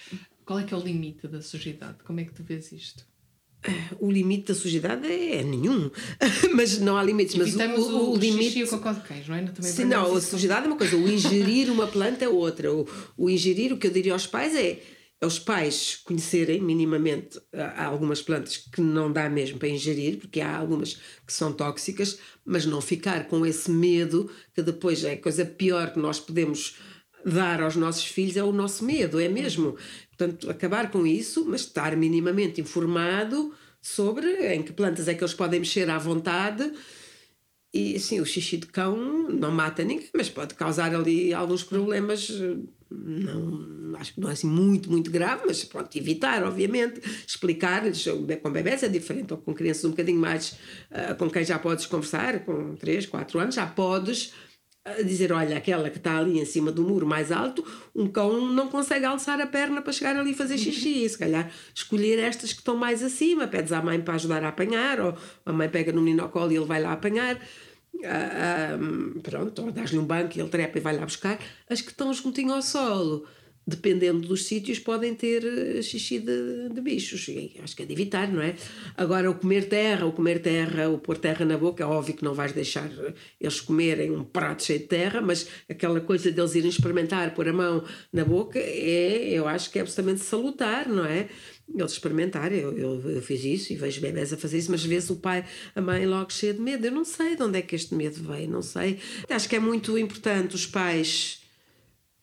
Qual 0.44 0.58
é 0.60 0.64
que 0.64 0.74
é 0.74 0.76
o 0.76 0.80
limite 0.80 1.26
da 1.26 1.40
sujidade? 1.40 1.98
Como 2.04 2.20
é 2.20 2.24
que 2.24 2.32
tu 2.34 2.44
vês 2.44 2.70
isto? 2.70 3.04
O 3.98 4.10
limite 4.10 4.48
da 4.48 4.54
sujidade 4.54 5.06
é, 5.06 5.42
nenhum. 5.42 5.90
mas 6.54 6.78
não 6.78 6.96
há 6.96 7.02
limites. 7.02 7.34
Mas 7.34 7.48
Evitamos 7.48 7.86
o, 7.86 7.96
o, 7.96 8.12
o, 8.12 8.16
limite. 8.16 8.58
e 8.58 8.64
o 8.64 8.68
cocó 8.68 8.92
de 8.92 9.00
queijo, 9.00 9.30
não 9.30 9.36
é? 9.36 9.42
Também 9.42 9.72
Sim, 9.72 9.84
não, 9.84 10.14
a 10.14 10.20
sujidade 10.20 10.66
é 10.66 10.68
uma 10.68 10.76
coisa, 10.76 10.96
o 10.96 11.08
ingerir 11.08 11.72
uma 11.72 11.86
planta 11.86 12.24
é 12.24 12.28
outra. 12.28 12.72
O, 12.72 12.86
o 13.16 13.30
ingerir, 13.30 13.72
o 13.72 13.78
que 13.78 13.86
eu 13.86 13.90
diria 13.90 14.12
aos 14.12 14.26
pais 14.26 14.54
é, 14.54 14.80
é 15.20 15.26
os 15.26 15.38
pais 15.38 16.00
conhecerem 16.04 16.60
minimamente 16.60 17.40
há 17.52 17.84
há 17.84 17.86
algumas 17.86 18.20
plantas 18.20 18.56
que 18.56 18.80
não 18.80 19.10
dá 19.10 19.28
mesmo 19.28 19.58
para 19.58 19.68
ingerir, 19.68 20.18
porque 20.18 20.40
há 20.40 20.56
algumas 20.56 20.94
que 21.26 21.32
são 21.32 21.52
tóxicas, 21.52 22.18
mas 22.44 22.66
não 22.66 22.80
ficar 22.80 23.26
com 23.28 23.46
esse 23.46 23.70
medo, 23.70 24.30
que 24.54 24.62
depois 24.62 25.02
é 25.04 25.12
a 25.12 25.20
coisa 25.20 25.44
pior 25.44 25.92
que 25.92 25.98
nós 25.98 26.20
podemos 26.20 26.76
dar 27.24 27.62
aos 27.62 27.74
nossos 27.74 28.04
filhos 28.04 28.36
é 28.36 28.44
o 28.44 28.52
nosso 28.52 28.84
medo, 28.84 29.18
é 29.18 29.28
mesmo. 29.28 29.76
Portanto, 30.16 30.50
acabar 30.50 30.90
com 30.90 31.06
isso, 31.06 31.44
mas 31.46 31.62
estar 31.62 31.96
minimamente 31.96 32.60
informado 32.60 33.52
sobre 33.80 34.54
em 34.54 34.62
que 34.62 34.72
plantas 34.72 35.08
é 35.08 35.14
que 35.14 35.22
eles 35.22 35.34
podem 35.34 35.60
mexer 35.60 35.90
à 35.90 35.98
vontade 35.98 36.72
e 37.74 37.98
sim, 37.98 38.20
o 38.20 38.24
xixi 38.24 38.56
de 38.58 38.68
cão 38.68 38.96
não 39.28 39.50
mata 39.50 39.82
ninguém, 39.82 40.08
mas 40.14 40.30
pode 40.30 40.54
causar 40.54 40.94
ali 40.94 41.34
alguns 41.34 41.64
problemas. 41.64 42.30
Não, 42.88 43.96
acho 43.96 44.14
que 44.14 44.20
não 44.20 44.30
é 44.30 44.32
assim 44.32 44.46
muito, 44.46 44.88
muito 44.88 45.10
grave, 45.10 45.42
mas 45.44 45.64
pronto, 45.64 45.98
evitar, 45.98 46.44
obviamente, 46.44 47.00
explicar-lhes. 47.26 48.04
Com 48.40 48.52
bebés 48.52 48.84
é 48.84 48.88
diferente, 48.88 49.32
ou 49.32 49.38
com 49.38 49.52
crianças 49.52 49.84
um 49.86 49.90
bocadinho 49.90 50.20
mais 50.20 50.56
ah, 50.92 51.14
com 51.14 51.28
quem 51.28 51.44
já 51.44 51.58
podes 51.58 51.86
conversar, 51.86 52.44
com 52.44 52.76
3, 52.76 53.06
4 53.06 53.40
anos, 53.40 53.56
já 53.56 53.66
podes 53.66 54.32
ah, 54.84 55.02
dizer: 55.02 55.32
olha, 55.32 55.56
aquela 55.56 55.88
que 55.88 55.96
está 55.96 56.18
ali 56.18 56.38
em 56.38 56.44
cima 56.44 56.70
do 56.70 56.82
muro 56.82 57.06
mais 57.06 57.32
alto, 57.32 57.64
um 57.94 58.06
cão 58.06 58.52
não 58.52 58.68
consegue 58.68 59.06
alçar 59.06 59.40
a 59.40 59.46
perna 59.46 59.80
para 59.80 59.92
chegar 59.92 60.16
ali 60.16 60.32
e 60.32 60.34
fazer 60.34 60.58
xixi. 60.58 61.08
Se 61.08 61.16
calhar 61.18 61.50
escolher 61.74 62.18
estas 62.18 62.52
que 62.52 62.58
estão 62.58 62.76
mais 62.76 63.02
acima, 63.02 63.48
pedes 63.48 63.72
à 63.72 63.80
mãe 63.80 64.00
para 64.00 64.14
ajudar 64.14 64.44
a 64.44 64.48
apanhar, 64.48 65.00
ou 65.00 65.16
a 65.46 65.52
mãe 65.52 65.68
pega 65.68 65.90
no 65.92 66.02
menino 66.02 66.22
ao 66.22 66.28
colo 66.28 66.52
e 66.52 66.56
ele 66.56 66.66
vai 66.66 66.82
lá 66.82 66.92
apanhar. 66.92 67.40
Ah, 68.04 68.74
ah, 68.74 69.20
pronto, 69.22 69.62
ou 69.62 69.72
dás-lhe 69.72 69.98
um 69.98 70.04
banco 70.04 70.36
e 70.36 70.40
ele 70.40 70.50
trepa 70.50 70.78
e 70.78 70.80
vai 70.80 70.96
lá 70.96 71.04
buscar. 71.04 71.38
As 71.68 71.80
que 71.80 71.90
estão 71.90 72.12
juntinho 72.12 72.52
ao 72.52 72.60
solo, 72.60 73.26
dependendo 73.66 74.28
dos 74.28 74.44
sítios, 74.44 74.78
podem 74.78 75.14
ter 75.14 75.44
eh, 75.44 75.82
xixi 75.82 76.18
de, 76.18 76.68
de 76.68 76.80
bichos. 76.80 77.26
E 77.28 77.52
acho 77.62 77.74
que 77.74 77.82
é 77.82 77.86
de 77.86 77.92
evitar, 77.92 78.30
não 78.30 78.42
é? 78.42 78.54
Agora, 78.96 79.30
o 79.30 79.34
comer 79.34 79.68
terra, 79.68 80.06
o 80.06 80.12
comer 80.12 80.40
terra, 80.40 80.88
o 80.90 80.98
pôr 80.98 81.16
terra 81.16 81.44
na 81.44 81.56
boca, 81.56 81.82
é 81.82 81.86
óbvio 81.86 82.14
que 82.14 82.24
não 82.24 82.34
vais 82.34 82.52
deixar 82.52 82.90
eh, 82.98 83.14
eles 83.40 83.60
comerem 83.60 84.10
um 84.10 84.22
prato 84.22 84.64
cheio 84.64 84.80
de 84.80 84.86
terra, 84.86 85.20
mas 85.22 85.48
aquela 85.68 86.00
coisa 86.00 86.30
deles 86.30 86.54
irem 86.54 86.68
experimentar, 86.68 87.34
pôr 87.34 87.48
a 87.48 87.52
mão 87.52 87.84
na 88.12 88.24
boca, 88.24 88.58
é, 88.58 89.30
eu 89.30 89.48
acho 89.48 89.70
que 89.70 89.78
é 89.78 89.82
absolutamente 89.82 90.20
salutar, 90.20 90.88
não 90.88 91.06
é? 91.06 91.28
Eles 91.74 91.92
experimentarem, 91.92 92.60
eu, 92.60 92.76
eu, 92.76 93.10
eu 93.10 93.22
fiz 93.22 93.42
isso 93.42 93.72
e 93.72 93.76
vejo 93.76 93.98
bebés 94.00 94.32
a 94.34 94.36
fazer 94.36 94.58
isso, 94.58 94.70
mas 94.70 94.82
às 94.82 94.86
vezes 94.86 95.08
o 95.08 95.16
pai, 95.16 95.44
a 95.74 95.80
mãe 95.80 96.04
logo 96.04 96.30
cheia 96.30 96.52
de 96.52 96.60
medo. 96.60 96.84
Eu 96.84 96.92
não 96.92 97.06
sei 97.06 97.34
de 97.34 97.42
onde 97.42 97.58
é 97.58 97.62
que 97.62 97.74
este 97.74 97.94
medo 97.94 98.22
veio, 98.22 98.50
não 98.50 98.60
sei. 98.60 98.98
Acho 99.30 99.48
que 99.48 99.56
é 99.56 99.58
muito 99.58 99.96
importante 99.96 100.54
os 100.54 100.66
pais 100.66 101.42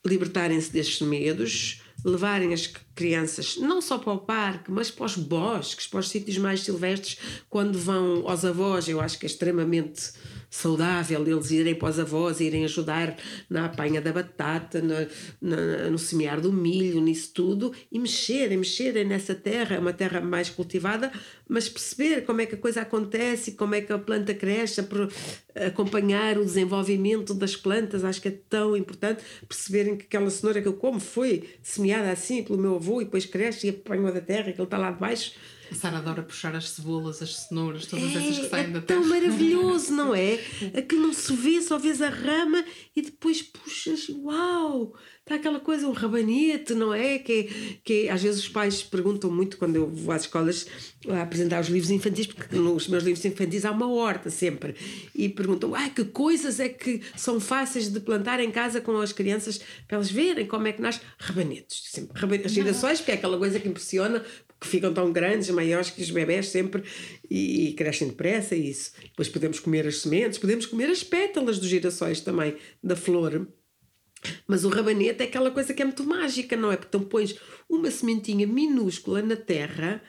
libertarem-se 0.05 0.71
destes 0.71 1.07
medos, 1.07 1.81
levarem 2.03 2.53
as 2.53 2.67
crianças 2.95 3.57
não 3.57 3.81
só 3.81 3.97
para 3.97 4.13
o 4.13 4.19
parque, 4.19 4.71
mas 4.71 4.91
para 4.91 5.05
os 5.05 5.15
bosques, 5.15 5.87
para 5.87 5.99
os 5.99 6.09
sítios 6.09 6.37
mais 6.37 6.61
silvestres, 6.61 7.17
quando 7.49 7.77
vão 7.77 8.27
aos 8.27 8.43
avós, 8.45 8.87
eu 8.87 8.99
acho 8.99 9.17
que 9.17 9.25
é 9.25 9.29
extremamente 9.29 10.11
saudável 10.53 11.25
eles 11.25 11.49
irem 11.49 11.73
para 11.73 11.89
os 11.89 11.97
avós, 11.97 12.41
irem 12.41 12.65
ajudar 12.65 13.15
na 13.49 13.67
apanha 13.67 14.01
da 14.01 14.11
batata, 14.11 14.81
na- 14.81 15.89
no 15.89 15.97
semear 15.97 16.41
do 16.41 16.51
milho, 16.51 16.99
nisso 16.99 17.31
tudo, 17.33 17.73
e 17.89 17.97
mexerem, 17.97 18.57
mexerem 18.57 19.05
nessa 19.05 19.33
terra, 19.33 19.77
é 19.77 19.79
uma 19.79 19.93
terra 19.93 20.19
mais 20.19 20.49
cultivada, 20.49 21.09
mas 21.47 21.69
perceber 21.69 22.25
como 22.25 22.41
é 22.41 22.45
que 22.45 22.55
a 22.55 22.57
coisa 22.57 22.81
acontece, 22.81 23.53
como 23.53 23.75
é 23.75 23.81
que 23.81 23.93
a 23.93 23.97
planta 23.97 24.33
cresce, 24.33 24.81
acompanhar 25.55 26.37
o 26.37 26.43
desenvolvimento 26.43 27.33
das 27.33 27.55
plantas, 27.55 28.03
acho 28.03 28.21
que 28.21 28.27
é 28.27 28.37
tão 28.49 28.75
importante 28.75 29.23
perceberem 29.47 29.95
que 29.95 30.03
aquela 30.03 30.29
cenoura 30.29 30.61
que 30.61 30.67
eu 30.67 30.73
como 30.73 30.99
foi 30.99 31.49
semeada 31.61 32.11
assim 32.11 32.43
pelo 32.43 32.59
meu 32.59 32.75
avô 32.81 33.01
e 33.01 33.05
depois 33.05 33.25
cresce 33.25 33.67
e 33.67 33.69
apanhou 33.69 34.11
da 34.11 34.19
terra, 34.19 34.51
que 34.51 34.59
ele 34.59 34.63
está 34.63 34.77
lá 34.77 34.91
debaixo. 34.91 35.33
A 35.71 35.75
Sara 35.75 35.99
adora 35.99 36.21
puxar 36.21 36.53
as 36.53 36.69
cebolas, 36.69 37.21
as 37.21 37.33
cenouras, 37.47 37.85
todas 37.85 38.13
essas 38.13 38.39
que 38.39 38.49
saem 38.49 38.65
é 38.65 38.69
da 38.71 38.81
tão 38.81 39.01
terra. 39.01 39.09
maravilhoso, 39.21 39.93
não 39.93 40.13
é? 40.13 40.37
Aquilo 40.77 41.03
não 41.03 41.13
se 41.13 41.33
vê, 41.33 41.61
só 41.61 41.77
vês 41.77 42.01
a 42.01 42.09
rama 42.09 42.63
e 42.93 43.01
depois 43.01 43.41
puxas, 43.41 44.09
uau! 44.09 44.93
Está 45.21 45.35
aquela 45.35 45.59
coisa, 45.61 45.87
um 45.87 45.91
rabanete, 45.91 46.73
não 46.73 46.93
é? 46.93 47.19
Que, 47.19 47.31
é- 47.33 47.77
que 47.85 47.93
é- 48.07 48.11
às 48.11 48.21
vezes 48.21 48.41
os 48.41 48.49
pais 48.49 48.81
perguntam 48.83 49.31
muito 49.31 49.55
quando 49.57 49.75
eu 49.77 49.87
vou 49.87 50.13
às 50.13 50.23
escolas 50.23 50.67
a 51.07 51.21
apresentar 51.21 51.61
os 51.61 51.67
livros 51.69 51.89
infantis, 51.91 52.25
porque 52.27 52.53
nos 52.55 52.87
meus 52.89 53.03
livros 53.03 53.23
infantis 53.23 53.63
há 53.63 53.71
uma 53.71 53.87
horta 53.89 54.29
sempre, 54.29 54.75
e 55.15 55.29
perguntam, 55.29 55.73
ah, 55.73 55.89
que 55.89 56.03
coisas 56.03 56.59
é 56.59 56.67
que 56.67 57.01
são 57.15 57.39
fáceis 57.39 57.87
de 57.87 57.99
plantar 58.01 58.39
em 58.41 58.51
casa 58.51 58.81
com 58.81 58.97
as 58.99 59.13
crianças 59.13 59.59
para 59.87 59.95
elas 59.97 60.11
verem 60.11 60.45
como 60.47 60.67
é 60.67 60.73
que 60.73 60.81
nasce 60.81 60.99
rabanetes. 61.17 61.83
Sempre, 61.91 62.19
rabanetes, 62.19 62.51
girassóis, 62.51 62.99
porque 62.99 63.11
é 63.11 63.15
aquela 63.15 63.37
coisa 63.37 63.57
que 63.59 63.69
impressiona, 63.69 64.25
que 64.61 64.67
ficam 64.67 64.93
tão 64.93 65.11
grandes, 65.11 65.49
maiores 65.49 65.89
que 65.89 66.03
os 66.03 66.11
bebés 66.11 66.49
sempre 66.49 66.83
e, 67.27 67.69
e 67.69 67.73
crescem 67.73 68.09
depressa 68.09 68.55
e 68.55 68.69
isso. 68.69 68.91
Depois 69.01 69.27
podemos 69.27 69.59
comer 69.59 69.87
as 69.87 69.97
sementes, 69.97 70.37
podemos 70.37 70.67
comer 70.67 70.85
as 70.91 71.03
pétalas 71.03 71.57
dos 71.57 71.67
girassóis 71.67 72.21
também, 72.21 72.55
da 72.81 72.95
flor. 72.95 73.47
Mas 74.47 74.63
o 74.63 74.69
rabanete 74.69 75.23
é 75.23 75.25
aquela 75.25 75.49
coisa 75.49 75.73
que 75.73 75.81
é 75.81 75.85
muito 75.85 76.03
mágica, 76.03 76.55
não 76.55 76.71
é? 76.71 76.77
Porque 76.77 76.95
então 76.95 77.09
pões 77.09 77.35
uma 77.67 77.89
sementinha 77.89 78.45
minúscula 78.45 79.23
na 79.23 79.35
terra 79.35 79.99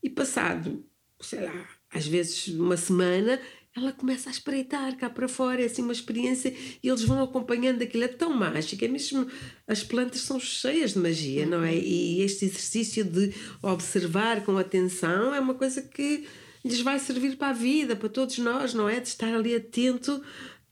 e 0.00 0.08
passado, 0.08 0.84
sei 1.20 1.40
lá, 1.40 1.68
às 1.92 2.06
vezes 2.06 2.46
uma 2.46 2.76
semana, 2.76 3.40
ela 3.76 3.92
começa 3.92 4.30
a 4.30 4.32
espreitar 4.32 4.96
cá 4.96 5.10
para 5.10 5.28
fora, 5.28 5.60
é 5.60 5.66
assim 5.66 5.82
uma 5.82 5.92
experiência 5.92 6.52
e 6.82 6.88
eles 6.88 7.02
vão 7.02 7.22
acompanhando 7.22 7.82
aquilo, 7.82 8.04
é 8.04 8.08
tão 8.08 8.32
mágico, 8.32 8.82
é 8.82 8.88
mesmo, 8.88 9.26
as 9.68 9.84
plantas 9.84 10.22
são 10.22 10.40
cheias 10.40 10.94
de 10.94 10.98
magia, 10.98 11.44
não 11.44 11.62
é? 11.62 11.74
E 11.74 12.22
este 12.22 12.46
exercício 12.46 13.04
de 13.04 13.34
observar 13.62 14.42
com 14.44 14.56
atenção 14.56 15.34
é 15.34 15.40
uma 15.40 15.54
coisa 15.54 15.82
que 15.82 16.26
lhes 16.64 16.80
vai 16.80 16.98
servir 16.98 17.36
para 17.36 17.48
a 17.48 17.52
vida, 17.52 17.94
para 17.94 18.08
todos 18.08 18.38
nós, 18.38 18.72
não 18.72 18.88
é? 18.88 18.98
De 18.98 19.08
estar 19.08 19.32
ali 19.32 19.54
atento 19.54 20.22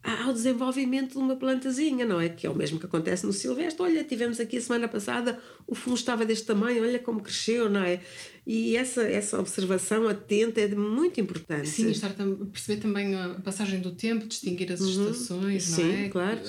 ao 0.02 0.32
desenvolvimento 0.32 1.12
de 1.12 1.18
uma 1.18 1.36
plantazinha, 1.36 2.04
não 2.04 2.20
é? 2.20 2.28
Que 2.28 2.46
é 2.46 2.50
o 2.50 2.54
mesmo 2.54 2.78
que 2.78 2.84
acontece 2.84 3.24
no 3.24 3.32
Silvestre. 3.32 3.82
Olha, 3.82 4.04
tivemos 4.04 4.38
aqui 4.38 4.58
a 4.58 4.60
semana 4.60 4.86
passada, 4.86 5.40
o 5.66 5.74
fundo 5.74 5.96
estava 5.96 6.26
deste 6.26 6.46
tamanho, 6.46 6.82
olha 6.82 6.98
como 6.98 7.22
cresceu, 7.22 7.70
não 7.70 7.82
é? 7.82 8.00
E 8.46 8.76
essa, 8.76 9.02
essa 9.02 9.40
observação 9.40 10.06
atenta 10.06 10.60
é 10.60 10.68
de 10.68 10.76
muito 10.76 11.18
importante. 11.18 11.66
Sim, 11.66 11.90
estar 11.90 12.12
tam- 12.12 12.36
perceber 12.52 12.78
também 12.80 13.14
a 13.14 13.30
passagem 13.42 13.80
do 13.80 13.92
tempo, 13.92 14.26
distinguir 14.26 14.70
as 14.70 14.80
estações, 14.80 15.70
não 15.70 15.78
Uhum. 15.78 15.90
Sim, 15.92 16.04
é? 16.04 16.08
claro. 16.10 16.40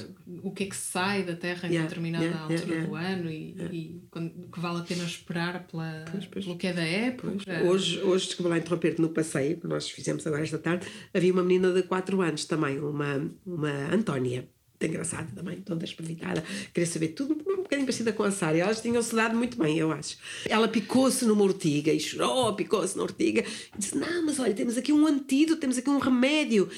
O 0.43 0.51
que 0.51 0.63
é 0.63 0.67
que 0.67 0.75
sai 0.75 1.23
da 1.23 1.35
terra 1.35 1.67
em 1.69 1.71
Yeah, 1.71 1.87
determinada 1.87 2.25
yeah, 2.25 2.41
altura 2.43 2.65
yeah, 2.73 2.87
do 2.87 2.95
ano 2.95 3.29
e, 3.31 3.55
e 3.71 4.01
quando, 4.11 4.29
que 4.51 4.59
vale 4.59 4.79
a 4.79 4.83
pena 4.83 5.03
esperar 5.05 5.65
pela, 5.67 6.03
pois. 6.11 6.45
pelo 6.45 6.57
que 6.57 6.67
é 6.67 6.73
da 6.73 6.83
época. 6.83 7.63
Hoje, 7.63 8.01
hoje 8.01 8.25
desculpa 8.25 8.49
lá 8.49 8.57
interromper-te 8.57 9.01
no 9.01 9.09
passeio 9.09 9.57
que 9.57 9.67
nós 9.67 9.89
fizemos 9.89 10.27
agora 10.27 10.43
esta 10.43 10.57
tarde, 10.57 10.85
havia 11.13 11.31
uma 11.31 11.43
menina 11.43 11.71
de 11.71 11.83
4 11.83 12.21
anos 12.21 12.43
também, 12.45 12.77
uma, 12.79 13.31
uma 13.45 13.71
Antónia. 13.93 14.49
Muito 14.75 14.91
engraçada 14.91 15.27
também, 15.33 15.61
toda 15.61 15.85
esprevitada, 15.85 16.43
queria 16.73 16.85
saber 16.85 17.09
tudo, 17.09 17.33
um 17.33 17.63
bocadinho 17.63 17.85
parecida 17.85 18.11
com 18.11 18.23
a 18.23 18.31
Sara. 18.31 18.57
Elas 18.57 18.81
tinham-se 18.81 19.15
dado 19.15 19.35
muito 19.35 19.57
bem, 19.57 19.77
eu 19.77 19.89
acho. 19.91 20.17
Ela 20.49 20.67
picou-se 20.67 21.25
numa 21.25 21.43
ortiga 21.43 21.93
e 21.93 21.99
chorou, 21.99 22.53
picou-se 22.55 22.97
na 22.97 23.03
ortiga 23.03 23.41
e 23.41 23.77
disse: 23.79 23.97
Não, 23.97 24.25
mas 24.25 24.37
olha, 24.37 24.53
temos 24.53 24.77
aqui 24.77 24.91
um 24.91 25.07
antídoto, 25.07 25.61
temos 25.61 25.77
aqui 25.77 25.89
um 25.89 25.97
remédio. 25.97 26.69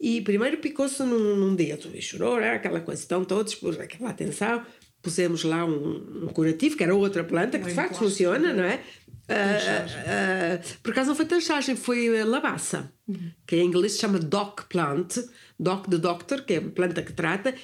e 0.00 0.20
primeiro 0.20 0.58
picou-se 0.58 1.02
num, 1.02 1.36
num 1.36 1.54
dedo 1.54 1.90
e 1.92 2.00
chorou, 2.00 2.38
era 2.38 2.54
aquela 2.54 2.80
coisa. 2.80 3.02
Então 3.04 3.24
todos, 3.24 3.56
por 3.56 3.78
aquela 3.80 4.10
atenção, 4.10 4.64
pusemos 5.02 5.44
lá 5.44 5.64
um, 5.64 6.24
um 6.24 6.26
curativo, 6.28 6.76
que 6.76 6.84
era 6.84 6.94
outra 6.94 7.24
planta, 7.24 7.58
que 7.58 7.66
de 7.66 7.74
facto 7.74 7.96
funciona, 7.96 8.52
não 8.52 8.64
é? 8.64 8.80
Uh, 9.30 10.56
uh, 10.56 10.78
por 10.82 10.90
acaso 10.90 11.08
não 11.08 11.14
foi 11.14 11.24
tanchagem, 11.24 11.76
foi 11.76 12.24
labaça, 12.24 12.92
uhum. 13.06 13.30
que 13.46 13.56
em 13.56 13.66
inglês 13.66 13.92
se 13.92 14.00
chama 14.00 14.18
doc 14.18 14.62
plant, 14.68 15.18
doc 15.58 15.88
de 15.88 15.98
doctor, 15.98 16.42
que 16.42 16.54
é 16.54 16.56
a 16.56 16.62
planta 16.62 17.02
que 17.02 17.12
trata, 17.12 17.54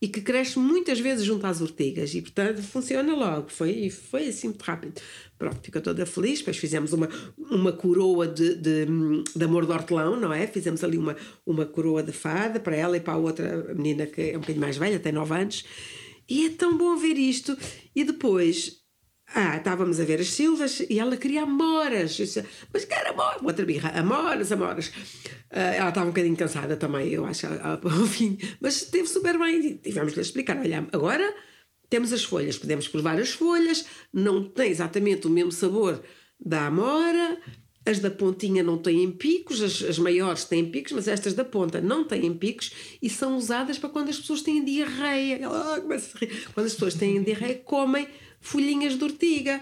e 0.00 0.08
que 0.08 0.20
cresce 0.20 0.58
muitas 0.58 1.00
vezes 1.00 1.24
junto 1.24 1.46
às 1.46 1.60
ortigas 1.60 2.14
e 2.14 2.20
portanto 2.20 2.62
funciona 2.62 3.14
logo. 3.14 3.50
Foi 3.50 3.88
foi 3.88 4.28
assim 4.28 4.48
muito 4.48 4.62
rápido. 4.62 5.00
Pronto 5.38 5.58
ficou 5.62 5.80
toda 5.80 6.04
feliz. 6.04 6.40
Depois 6.40 6.58
fizemos 6.58 6.92
uma 6.92 7.08
uma 7.38 7.72
coroa 7.72 8.28
de, 8.28 8.54
de, 8.56 8.86
de 9.34 9.44
amor 9.44 9.64
de 9.64 9.72
hortelão 9.72 10.20
não 10.20 10.32
é? 10.32 10.46
Fizemos 10.46 10.84
ali 10.84 10.98
uma 10.98 11.16
uma 11.46 11.64
coroa 11.64 12.02
de 12.02 12.12
fada 12.12 12.60
para 12.60 12.76
ela 12.76 12.96
e 12.96 13.00
para 13.00 13.14
a 13.14 13.18
outra 13.18 13.74
menina 13.74 14.06
que 14.06 14.20
é 14.20 14.36
um 14.36 14.40
bocadinho 14.40 14.60
mais 14.60 14.76
velha 14.76 14.98
tem 15.00 15.12
9 15.12 15.34
anos. 15.34 15.64
E 16.28 16.46
é 16.46 16.50
tão 16.50 16.76
bom 16.76 16.96
ver 16.96 17.16
isto. 17.16 17.56
E 17.94 18.04
depois 18.04 18.75
ah, 19.34 19.56
estávamos 19.56 19.98
a 19.98 20.04
ver 20.04 20.20
as 20.20 20.28
silvas 20.28 20.80
e 20.88 20.98
ela 20.98 21.16
queria 21.16 21.42
amoras. 21.42 22.14
Disse, 22.14 22.44
Mas 22.72 22.84
que 22.84 22.94
era 22.94 23.10
amor? 23.10 23.38
Outra 23.42 23.64
birra, 23.64 23.90
amoras, 23.90 24.52
amoras. 24.52 24.88
Uh, 24.88 25.74
ela 25.76 25.88
estava 25.88 26.06
um 26.06 26.10
bocadinho 26.10 26.36
cansada 26.36 26.76
também, 26.76 27.08
eu 27.12 27.26
acho, 27.26 27.46
ao 27.46 27.78
fim. 28.06 28.38
Mas 28.60 28.82
esteve 28.82 29.08
super 29.08 29.38
bem. 29.38 29.78
Tivemos-lhe 29.78 30.20
explicar: 30.20 30.56
olha, 30.56 30.86
agora 30.92 31.34
temos 31.90 32.12
as 32.12 32.24
folhas, 32.24 32.56
podemos 32.56 32.88
provar 32.88 33.18
as 33.18 33.30
folhas, 33.30 33.84
não 34.12 34.48
tem 34.48 34.70
exatamente 34.70 35.26
o 35.26 35.30
mesmo 35.30 35.52
sabor 35.52 36.02
da 36.38 36.66
amora. 36.66 37.38
As 37.84 38.00
da 38.00 38.10
pontinha 38.10 38.64
não 38.64 38.78
têm 38.78 39.12
picos, 39.12 39.62
as, 39.62 39.80
as 39.80 39.96
maiores 39.96 40.44
têm 40.44 40.72
picos, 40.72 40.90
mas 40.90 41.06
estas 41.06 41.34
da 41.34 41.44
ponta 41.44 41.80
não 41.80 42.02
têm 42.02 42.34
picos 42.34 42.72
e 43.00 43.08
são 43.08 43.36
usadas 43.36 43.78
para 43.78 43.88
quando 43.88 44.08
as 44.08 44.18
pessoas 44.18 44.42
têm 44.42 44.64
diarreia. 44.64 45.36
Ela, 45.36 45.78
oh, 45.78 45.82
quando 46.52 46.66
as 46.66 46.72
pessoas 46.72 46.94
têm 46.94 47.22
diarreia, 47.22 47.54
comem 47.64 48.08
folhinhas 48.46 48.96
de 48.96 49.04
ortiga. 49.04 49.60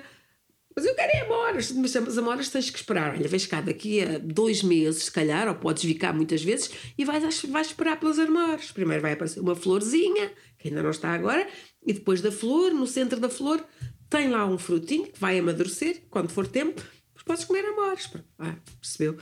Mas 0.77 0.85
eu 0.85 0.95
quero 0.95 1.13
é 1.13 1.21
amoras, 1.21 1.71
mas 1.71 1.95
as 1.95 2.19
amoras 2.19 2.49
tens 2.49 2.69
que 2.69 2.79
esperar. 2.79 3.15
Olha, 3.15 3.29
vês 3.29 3.47
cá 3.47 3.61
daqui 3.61 4.01
a 4.01 4.19
dois 4.19 4.63
meses, 4.63 5.05
se 5.05 5.13
calhar, 5.13 5.47
ou 5.49 5.55
podes 5.55 5.97
cá 5.99 6.13
muitas 6.13 6.43
vezes, 6.43 6.71
e 6.99 7.05
vais, 7.05 7.43
vais 7.43 7.67
esperar 7.69 7.99
pelas 8.01 8.19
amoras. 8.19 8.73
Primeiro 8.73 9.01
vai 9.01 9.13
aparecer 9.13 9.39
uma 9.39 9.55
florzinha, 9.55 10.33
que 10.59 10.69
ainda 10.69 10.83
não 10.83 10.91
está 10.91 11.13
agora, 11.13 11.47
e 11.87 11.93
depois 11.93 12.21
da 12.21 12.33
flor, 12.33 12.73
no 12.73 12.89
centro 12.89 13.21
da 13.21 13.29
flor, 13.29 13.65
tem 14.11 14.29
lá 14.29 14.45
um 14.47 14.59
frutinho 14.59 15.07
que 15.07 15.21
vai 15.21 15.39
amadurecer, 15.39 16.03
quando 16.11 16.31
for 16.31 16.47
tempo, 16.47 16.83
podes 17.25 17.45
comer 17.45 17.65
amoras. 17.65 18.11
Ah, 18.39 18.57
percebeu? 18.81 19.17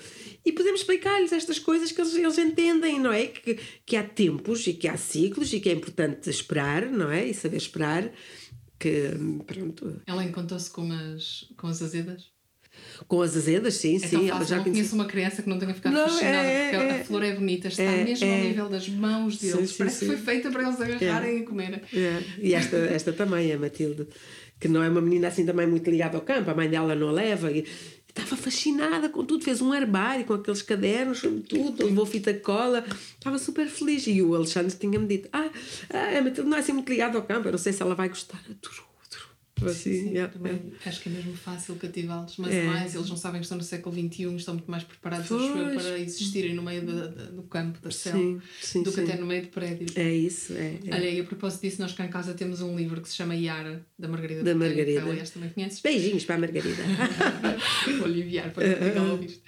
E 0.44 0.52
podemos 0.52 0.80
explicar-lhes 0.80 1.32
estas 1.32 1.58
coisas 1.58 1.92
que 1.92 2.00
eles, 2.00 2.14
eles 2.14 2.38
entendem, 2.38 2.98
não 2.98 3.12
é? 3.12 3.26
Que, 3.26 3.58
que 3.86 3.96
há 3.96 4.02
tempos 4.02 4.66
e 4.66 4.74
que 4.74 4.88
há 4.88 4.96
ciclos 4.96 5.52
e 5.52 5.60
que 5.60 5.68
é 5.68 5.72
importante 5.72 6.28
esperar, 6.28 6.86
não 6.86 7.10
é? 7.10 7.26
E 7.26 7.34
saber 7.34 7.56
esperar 7.56 8.10
que 8.82 9.12
pronto. 9.46 10.02
Ela 10.04 10.24
encontrou-se 10.24 10.68
com 10.68 10.90
as, 10.90 11.46
com 11.56 11.68
as 11.68 11.80
azedas? 11.80 12.32
Com 13.06 13.22
as 13.22 13.36
azedas, 13.36 13.74
sim, 13.74 13.96
é 13.96 13.98
sim. 14.00 14.28
Ela 14.28 14.44
já 14.44 14.56
não 14.56 14.64
conheço 14.64 14.94
uma 14.96 15.04
criança 15.04 15.40
que 15.40 15.48
não 15.48 15.56
tenha 15.56 15.72
ficado 15.72 15.92
não, 15.92 16.08
fascinada, 16.08 16.48
é, 16.48 16.70
porque 16.70 16.84
é, 16.84 17.00
a 17.00 17.04
flor 17.04 17.22
é 17.22 17.34
bonita, 17.34 17.68
está 17.68 17.82
é, 17.84 18.02
mesmo 18.02 18.26
ao 18.26 18.32
é. 18.32 18.40
nível 18.40 18.68
das 18.68 18.88
mãos 18.88 19.38
deles. 19.38 19.70
Sim, 19.70 19.76
Parece 19.78 19.98
sim, 19.98 20.06
que 20.06 20.16
foi 20.16 20.24
feita 20.24 20.50
para 20.50 20.62
eles 20.62 20.80
agarrarem 20.80 21.38
e 21.38 21.42
comerem. 21.44 21.80
É. 21.94 22.22
E 22.38 22.54
esta, 22.54 22.76
esta 22.76 23.12
também, 23.12 23.52
a 23.52 23.58
Matilde, 23.58 24.08
que 24.58 24.66
não 24.66 24.82
é 24.82 24.88
uma 24.88 25.00
menina 25.00 25.28
assim 25.28 25.46
também 25.46 25.66
muito 25.66 25.88
ligada 25.88 26.16
ao 26.16 26.22
campo, 26.22 26.50
a 26.50 26.54
mãe 26.54 26.68
dela 26.68 26.96
não 26.96 27.12
leva. 27.12 27.52
E, 27.52 27.64
estava 28.14 28.36
fascinada 28.36 29.08
com 29.08 29.24
tudo, 29.24 29.42
fez 29.42 29.60
um 29.62 29.74
herbário 29.74 30.24
com 30.24 30.34
aqueles 30.34 30.62
cadernos, 30.62 31.22
tudo, 31.48 31.84
levou 31.84 32.04
fita 32.04 32.32
cola, 32.34 32.84
estava 33.14 33.38
super 33.38 33.66
feliz. 33.66 34.06
E 34.06 34.22
o 34.22 34.34
Alexandre 34.34 34.76
tinha-me 34.76 35.06
dito: 35.06 35.28
Ah, 35.32 35.50
a 36.18 36.22
Matilde 36.22 36.48
não 36.48 36.56
é 36.56 36.60
assim 36.60 36.72
muito 36.72 36.88
ligada 36.90 37.16
ao 37.16 37.24
campo, 37.24 37.48
eu 37.48 37.52
não 37.52 37.58
sei 37.58 37.72
se 37.72 37.82
ela 37.82 37.94
vai 37.94 38.08
gostar. 38.08 38.40
Adorou 38.48 38.91
Assim, 39.68 39.92
sim, 39.92 40.10
yeah, 40.10 40.32
também 40.32 40.72
acho 40.84 41.00
que 41.00 41.08
é 41.08 41.12
mesmo 41.12 41.34
fácil 41.36 41.76
cativá-los, 41.76 42.36
mas 42.38 42.54
é. 42.54 42.64
mais 42.64 42.94
eles 42.94 43.08
não 43.08 43.16
sabem 43.16 43.40
que 43.40 43.44
estão 43.44 43.58
no 43.58 43.64
século 43.64 43.94
XXI, 43.94 44.34
estão 44.36 44.54
muito 44.54 44.70
mais 44.70 44.84
preparados 44.84 45.28
para 45.28 45.98
existirem 45.98 46.54
no 46.54 46.62
meio 46.62 46.82
do 46.82 47.42
campo, 47.44 47.78
da 47.80 47.90
céu, 47.90 48.40
sim, 48.60 48.82
do 48.82 48.90
sim, 48.90 48.94
que 48.94 49.10
até 49.10 49.20
no 49.20 49.26
meio 49.26 49.42
de 49.42 49.48
prédios. 49.48 49.96
É 49.96 50.12
isso, 50.12 50.52
é, 50.54 50.78
é. 50.86 50.94
Olha, 50.94 51.10
e 51.10 51.20
a 51.20 51.24
propósito 51.24 51.62
disso, 51.62 51.80
nós 51.80 51.92
cá 51.92 52.04
em 52.04 52.08
casa 52.08 52.34
temos 52.34 52.60
um 52.60 52.76
livro 52.76 53.00
que 53.00 53.08
se 53.08 53.16
chama 53.16 53.34
Yara, 53.34 53.84
da 53.98 54.08
Margarida. 54.08 54.42
Da 54.42 54.54
Margarida. 54.54 55.02
Que, 55.02 55.10
aliás, 55.10 55.30
também 55.30 55.50
conheces. 55.50 55.80
Beijinhos 55.80 56.24
para 56.24 56.36
a 56.36 56.38
Margarida. 56.38 56.82
Vou-lhe 57.98 58.22
enviar 58.22 58.50
para 58.50 58.74
que 58.74 58.98
ela 58.98 59.12
ouviste. 59.12 59.42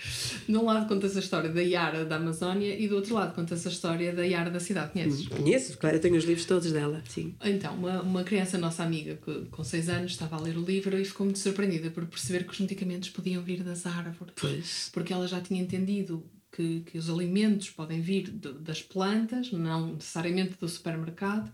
De 0.48 0.56
um 0.56 0.64
lado 0.64 0.86
conta-se 0.88 1.16
a 1.16 1.20
história 1.20 1.50
da 1.50 1.60
Yara 1.60 2.04
da 2.04 2.16
Amazónia 2.16 2.78
e 2.78 2.88
do 2.88 2.96
outro 2.96 3.14
lado 3.14 3.34
conta-se 3.34 3.66
a 3.66 3.70
história 3.70 4.12
da 4.12 4.24
Yara 4.24 4.50
da 4.50 4.60
cidade. 4.60 4.92
Conheces? 4.92 5.28
Conheço, 5.28 5.78
claro, 5.78 5.96
eu 5.96 6.00
tenho 6.00 6.16
os 6.16 6.24
livros 6.24 6.44
todos 6.46 6.70
dela, 6.72 7.02
sim. 7.08 7.34
Então, 7.44 7.74
uma, 7.74 8.02
uma 8.02 8.24
criança 8.24 8.58
nossa 8.58 8.82
amiga 8.82 9.18
com 9.50 9.64
6 9.64 9.88
anos 9.88 10.03
estava 10.06 10.36
a 10.36 10.40
ler 10.40 10.56
o 10.56 10.64
livro 10.64 10.98
e 10.98 11.04
ficou 11.04 11.24
muito 11.26 11.38
surpreendida 11.38 11.90
por 11.90 12.06
perceber 12.06 12.44
que 12.44 12.52
os 12.52 12.60
medicamentos 12.60 13.10
podiam 13.10 13.42
vir 13.42 13.62
das 13.62 13.86
árvores. 13.86 14.34
Pois. 14.36 14.90
Porque 14.92 15.12
ela 15.12 15.26
já 15.26 15.40
tinha 15.40 15.62
entendido 15.62 16.24
que, 16.54 16.80
que 16.86 16.96
os 16.96 17.10
alimentos 17.10 17.70
podem 17.70 18.00
vir 18.00 18.30
de, 18.30 18.52
das 18.52 18.80
plantas, 18.80 19.50
não 19.50 19.94
necessariamente 19.94 20.54
do 20.60 20.68
supermercado, 20.68 21.52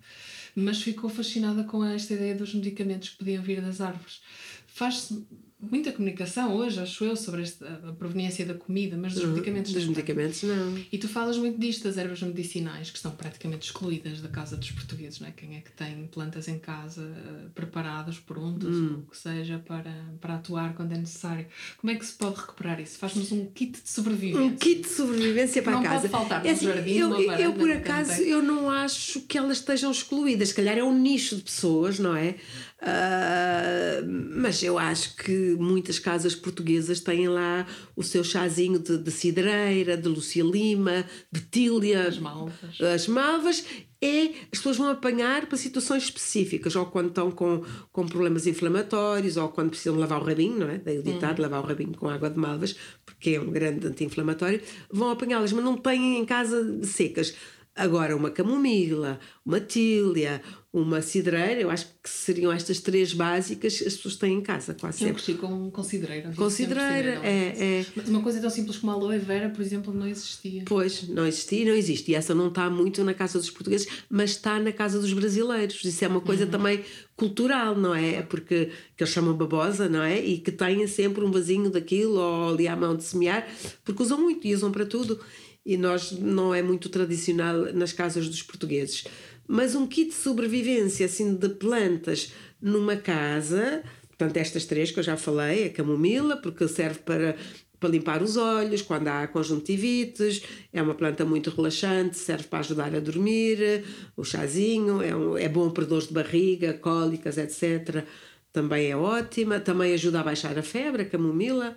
mas 0.55 0.83
ficou 0.83 1.09
fascinada 1.09 1.65
com 1.65 1.85
esta 1.85 2.15
ideia 2.15 2.35
dos 2.35 2.55
medicamentos 2.55 3.11
que 3.11 3.17
podiam 3.17 3.43
vir 3.43 3.63
das 3.63 3.81
árvores. 3.81 4.21
Faz-se 4.67 5.27
muita 5.61 5.93
comunicação 5.93 6.55
hoje, 6.55 6.81
acho 6.81 7.05
eu, 7.05 7.17
sobre 7.17 7.45
a 7.89 7.93
proveniência 7.93 8.47
da 8.47 8.55
comida, 8.55 8.97
mas 8.97 9.15
dos 9.15 9.25
medicamentos. 9.25 9.73
Dos 9.73 9.87
medicamentos, 9.87 10.43
não. 10.43 10.79
E 10.91 10.99
tu 10.99 11.09
falas 11.09 11.37
muito 11.37 11.59
disto, 11.59 11.85
das 11.85 11.97
ervas 11.97 12.23
medicinais, 12.23 12.91
que 12.91 12.97
estão 12.97 13.11
praticamente 13.13 13.67
excluídas 13.67 14.21
da 14.21 14.29
casa 14.29 14.57
dos 14.57 14.71
portugueses, 14.71 15.21
não 15.21 15.29
é? 15.29 15.33
Quem 15.33 15.57
é 15.57 15.61
que 15.61 15.71
tem 15.73 16.07
plantas 16.07 16.49
em 16.49 16.59
casa 16.59 17.03
uh, 17.03 17.51
preparadas, 17.51 18.19
prontas, 18.19 18.75
hum. 18.75 18.93
ou 18.93 18.99
o 19.01 19.03
que 19.11 19.17
seja, 19.17 19.59
para, 19.59 19.93
para 20.21 20.37
atuar 20.37 20.75
quando 20.75 20.93
é 20.93 20.99
necessário. 20.99 21.47
Como 21.77 21.93
é 21.93 21.97
que 21.97 22.05
se 22.05 22.15
pode 22.15 22.41
recuperar 22.41 22.81
isso? 22.81 22.99
Faz-nos 22.99 23.31
um 23.33 23.47
kit 23.47 23.81
de 23.83 23.89
sobrevivência. 23.89 24.43
Um 24.43 24.57
kit 24.57 24.83
de 24.83 24.89
sobrevivência 24.89 25.63
para 25.63 25.73
não 25.73 25.81
a 25.81 25.85
casa. 25.85 26.09
Pode 26.09 26.13
faltar 26.13 26.47
é 26.47 26.51
assim, 26.51 26.67
jardim, 26.67 26.93
eu, 26.93 27.11
varanda, 27.11 27.43
eu, 27.43 27.53
por 27.53 27.71
acaso, 27.71 28.23
eu 28.23 28.43
não 28.43 28.71
acho 28.71 29.21
que 29.23 29.37
elas 29.37 29.59
estejam 29.59 29.91
excluídas. 29.91 30.49
Se 30.49 30.55
calhar 30.55 30.77
é 30.79 30.85
um 30.85 30.97
nicho 30.97 31.37
de 31.37 31.43
pessoas, 31.43 31.99
não 31.99 32.17
é? 32.17 32.37
Uh, 32.81 34.07
mas 34.37 34.63
eu 34.63 34.79
acho 34.79 35.15
que 35.17 35.55
muitas 35.59 35.99
casas 35.99 36.35
portuguesas 36.35 37.01
têm 37.01 37.29
lá 37.29 37.67
o 37.95 38.03
seu 38.03 38.25
chazinho 38.25 38.79
de, 38.79 38.97
de 38.97 39.11
cidreira, 39.11 39.99
de 39.99 40.09
Lucia 40.09 40.43
Lima, 40.43 41.05
de 41.31 41.41
Tília. 41.43 42.09
As 42.09 42.19
malvas. 42.19 42.81
As 42.81 43.07
malvas. 43.07 43.65
É, 44.03 44.29
as 44.51 44.59
pessoas 44.59 44.79
vão 44.79 44.89
apanhar 44.89 45.45
para 45.45 45.59
situações 45.59 46.05
específicas, 46.05 46.75
ou 46.75 46.87
quando 46.87 47.09
estão 47.09 47.31
com, 47.31 47.63
com 47.93 48.07
problemas 48.07 48.47
inflamatórios, 48.47 49.37
ou 49.37 49.51
quando 49.51 49.71
precisam 49.71 49.99
lavar 49.99 50.23
o 50.23 50.25
rabinho, 50.25 50.61
não 50.61 50.71
é? 50.71 50.79
Daí 50.79 50.99
o 50.99 51.03
ditado, 51.03 51.37
uhum. 51.37 51.43
lavar 51.43 51.63
o 51.63 51.67
rabinho 51.67 51.93
com 51.93 52.09
água 52.09 52.31
de 52.31 52.39
malvas, 52.39 52.75
porque 53.05 53.31
é 53.31 53.41
um 53.41 53.51
grande 53.51 53.87
anti-inflamatório, 53.87 54.63
vão 54.91 55.11
apanhá-las, 55.11 55.53
mas 55.53 55.63
não 55.63 55.77
têm 55.77 56.17
em 56.17 56.25
casa 56.25 56.83
secas. 56.83 57.35
Agora, 57.77 58.17
uma 58.17 58.31
camomila, 58.31 59.21
uma 59.45 59.61
tília, 59.61 60.43
uma 60.73 61.03
cidreira, 61.03 61.61
eu 61.61 61.69
acho 61.69 61.87
que 62.01 62.09
seriam 62.09 62.53
estas 62.53 62.79
três 62.79 63.13
básicas 63.13 63.83
as 63.85 63.97
pessoas 63.97 64.15
têm 64.15 64.35
em 64.35 64.41
casa, 64.41 64.73
quase 64.73 65.03
eu 65.03 65.19
sempre. 65.19 65.33
Eu 65.33 65.39
com, 65.39 65.71
com 65.71 65.83
cidreira. 65.83 66.33
Com 66.37 66.49
cidreira, 66.49 67.21
é, 67.25 67.81
é. 67.81 67.87
Mas 67.97 68.09
uma 68.09 68.23
coisa 68.23 68.41
tão 68.41 68.49
simples 68.49 68.77
como 68.77 68.93
a 68.93 68.95
aloe 68.95 69.19
vera, 69.19 69.51
por 69.51 69.63
exemplo, 69.63 69.93
não 69.93 70.07
existia. 70.07 70.63
Pois, 70.67 71.09
não 71.09 71.27
existia 71.27 71.63
e 71.63 71.65
não 71.65 71.75
existe. 71.75 72.13
E 72.13 72.15
essa 72.15 72.37
não 72.37 72.49
está 72.49 72.71
muito 72.71 73.03
na 73.03 73.13
casa 73.13 73.39
dos 73.39 73.51
portugueses, 73.51 73.89
mas 74.09 74.31
está 74.31 74.61
na 74.61 74.71
casa 74.71 75.01
dos 75.01 75.13
brasileiros. 75.13 75.85
Isso 75.85 76.05
é 76.05 76.09
uma 76.09 76.21
coisa 76.21 76.45
uhum. 76.45 76.51
também 76.51 76.85
cultural, 77.17 77.77
não 77.77 77.93
é? 77.93 78.23
Porque 78.23 78.71
que 78.97 79.03
eles 79.03 79.13
chamam 79.13 79.37
babosa, 79.37 79.89
não 79.89 80.03
é? 80.03 80.25
E 80.25 80.39
que 80.39 80.53
têm 80.53 80.87
sempre 80.87 81.25
um 81.25 81.33
vasinho 81.33 81.69
daquilo 81.69 82.15
ou 82.15 82.51
ali 82.51 82.69
à 82.69 82.77
mão 82.77 82.97
de 82.97 83.03
semear, 83.03 83.45
porque 83.85 84.03
usam 84.05 84.21
muito 84.21 84.47
e 84.47 84.55
usam 84.55 84.71
para 84.71 84.87
tudo. 84.87 85.19
E 85.67 85.77
nós 85.77 86.13
não 86.13 86.55
é 86.55 86.63
muito 86.63 86.89
tradicional 86.89 87.73
nas 87.75 87.93
casas 87.93 88.29
dos 88.29 88.43
portugueses 88.43 89.05
mas 89.51 89.75
um 89.75 89.85
kit 89.85 90.11
de 90.11 90.15
sobrevivência 90.15 91.07
assim 91.07 91.35
de 91.35 91.49
plantas 91.49 92.33
numa 92.63 92.95
casa, 92.95 93.83
portanto 94.07 94.37
estas 94.37 94.65
três 94.65 94.93
que 94.93 95.01
eu 95.01 95.03
já 95.03 95.17
falei, 95.17 95.67
a 95.67 95.71
camomila, 95.71 96.37
porque 96.37 96.69
serve 96.69 97.01
para 97.01 97.37
para 97.81 97.89
limpar 97.89 98.23
os 98.23 98.37
olhos, 98.37 98.83
quando 98.83 99.09
há 99.09 99.27
conjuntivites, 99.27 100.43
é 100.71 100.83
uma 100.83 100.95
planta 100.95 101.25
muito 101.25 101.49
relaxante, 101.49 102.19
serve 102.19 102.45
para 102.45 102.59
ajudar 102.59 102.95
a 102.95 103.01
dormir, 103.01 103.83
o 104.15 104.23
chazinho, 104.23 105.01
é, 105.01 105.17
um, 105.17 105.35
é 105.39 105.49
bom 105.49 105.71
para 105.71 105.87
dores 105.87 106.09
de 106.09 106.13
barriga, 106.13 106.75
cólicas, 106.75 107.39
etc. 107.39 108.05
Também 108.53 108.91
é 108.91 108.97
ótima, 108.97 109.59
também 109.59 109.95
ajuda 109.95 110.21
a 110.21 110.23
baixar 110.23 110.59
a 110.59 110.63
febre, 110.63 111.03
a 111.03 111.07
camomila. 111.07 111.75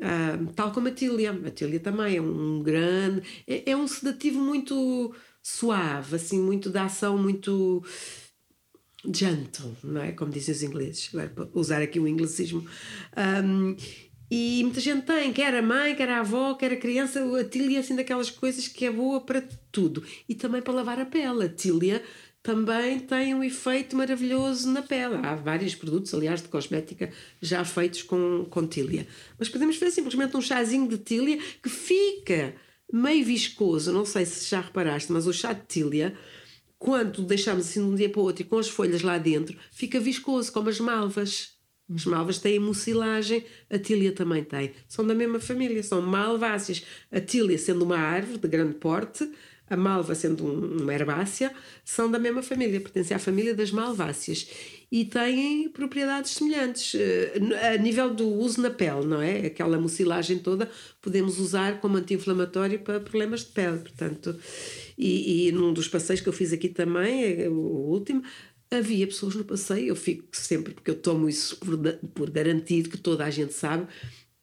Uh, 0.00 0.50
tal 0.54 0.72
como 0.72 0.88
a 0.88 0.92
tília. 0.92 1.30
A 1.30 1.50
tília 1.50 1.78
também 1.78 2.16
é 2.16 2.22
um 2.22 2.62
grande. 2.62 3.22
É, 3.46 3.72
é 3.72 3.76
um 3.76 3.86
sedativo 3.86 4.40
muito 4.40 5.14
suave, 5.44 6.16
assim, 6.16 6.40
muito 6.40 6.70
da 6.70 6.84
ação, 6.84 7.18
muito 7.18 7.84
gentle, 9.04 9.76
não 9.84 10.00
é? 10.00 10.12
Como 10.12 10.32
dizem 10.32 10.54
os 10.54 10.62
ingleses, 10.62 11.10
agora 11.12 11.28
para 11.28 11.48
usar 11.52 11.82
aqui 11.82 12.00
o 12.00 12.08
inglesismo. 12.08 12.64
Um, 13.44 13.76
E 14.30 14.64
muita 14.64 14.80
gente 14.80 15.04
tem, 15.04 15.32
quer 15.32 15.54
a 15.54 15.62
mãe, 15.62 15.94
quer 15.94 16.08
a 16.08 16.20
avó, 16.20 16.54
quer 16.54 16.72
a 16.72 16.76
criança, 16.76 17.20
a 17.38 17.44
tília 17.44 17.80
assim 17.80 17.94
daquelas 17.94 18.30
coisas 18.30 18.66
que 18.66 18.86
é 18.86 18.90
boa 18.90 19.20
para 19.20 19.42
tudo. 19.70 20.02
E 20.28 20.34
também 20.34 20.62
para 20.62 20.72
lavar 20.72 20.98
a 20.98 21.04
pele. 21.04 21.44
A 21.44 21.48
tília 21.48 22.02
também 22.42 22.98
tem 22.98 23.34
um 23.34 23.44
efeito 23.44 23.94
maravilhoso 23.94 24.68
na 24.72 24.82
pele. 24.82 25.16
Há 25.22 25.34
vários 25.34 25.74
produtos, 25.74 26.12
aliás, 26.14 26.42
de 26.42 26.48
cosmética 26.48 27.12
já 27.40 27.64
feitos 27.64 28.02
com, 28.02 28.46
com 28.50 28.66
tília. 28.66 29.06
Mas 29.38 29.48
podemos 29.50 29.76
fazer 29.76 29.92
simplesmente 29.92 30.36
um 30.36 30.40
chazinho 30.40 30.88
de 30.88 30.98
tília 30.98 31.38
que 31.62 31.68
fica 31.68 32.54
meio 32.92 33.24
viscoso. 33.24 33.92
Não 33.92 34.04
sei 34.04 34.26
se 34.26 34.48
já 34.48 34.60
reparaste, 34.60 35.12
mas 35.12 35.26
o 35.26 35.32
chá 35.32 35.52
de 35.52 35.66
tília, 35.66 36.16
quando 36.78 37.22
deixamos 37.22 37.66
assim 37.66 37.80
de 37.80 37.86
um 37.86 37.94
dia 37.94 38.08
para 38.08 38.20
o 38.20 38.24
outro 38.24 38.42
e 38.42 38.46
com 38.46 38.58
as 38.58 38.68
folhas 38.68 39.02
lá 39.02 39.18
dentro, 39.18 39.56
fica 39.72 40.00
viscoso, 40.00 40.52
como 40.52 40.68
as 40.68 40.80
malvas. 40.80 41.54
As 41.94 42.06
malvas 42.06 42.38
têm 42.38 42.58
mucilagem, 42.58 43.44
a 43.68 43.78
tília 43.78 44.10
também 44.10 44.42
tem. 44.42 44.72
São 44.88 45.06
da 45.06 45.14
mesma 45.14 45.38
família, 45.38 45.82
são 45.82 46.00
malváceas. 46.00 46.84
A 47.12 47.20
tília 47.20 47.58
sendo 47.58 47.84
uma 47.84 47.98
árvore 47.98 48.38
de 48.38 48.48
grande 48.48 48.74
porte, 48.76 49.30
a 49.68 49.76
malva 49.76 50.14
sendo 50.14 50.44
um, 50.44 50.82
uma 50.82 50.94
herbácea, 50.94 51.52
são 51.84 52.10
da 52.10 52.18
mesma 52.18 52.42
família, 52.42 52.80
pertencem 52.80 53.16
à 53.16 53.20
família 53.20 53.54
das 53.54 53.70
malváceas 53.70 54.48
e 54.92 55.04
têm 55.04 55.68
propriedades 55.70 56.32
semelhantes. 56.32 56.94
A 57.62 57.76
nível 57.78 58.14
do 58.14 58.28
uso 58.28 58.60
na 58.60 58.70
pele, 58.70 59.06
não 59.06 59.20
é? 59.20 59.46
Aquela 59.46 59.78
mucilagem 59.78 60.38
toda 60.38 60.70
podemos 61.00 61.38
usar 61.38 61.80
como 61.80 61.96
anti-inflamatório 61.96 62.78
para 62.78 63.00
problemas 63.00 63.40
de 63.40 63.52
pele, 63.52 63.78
portanto. 63.78 64.36
E, 64.96 65.48
e 65.48 65.52
num 65.52 65.72
dos 65.72 65.88
passeios 65.88 66.20
que 66.20 66.28
eu 66.28 66.32
fiz 66.32 66.52
aqui 66.52 66.68
também, 66.68 67.48
o 67.48 67.88
último, 67.90 68.22
havia 68.70 69.06
pessoas 69.06 69.34
no 69.34 69.44
passeio, 69.44 69.88
eu 69.88 69.96
fico 69.96 70.24
sempre, 70.32 70.72
porque 70.72 70.90
eu 70.90 70.96
tomo 70.96 71.28
isso 71.28 71.56
por, 71.56 71.76
por 72.14 72.30
garantido, 72.30 72.90
que 72.90 72.98
toda 72.98 73.24
a 73.24 73.30
gente 73.30 73.52
sabe, 73.52 73.86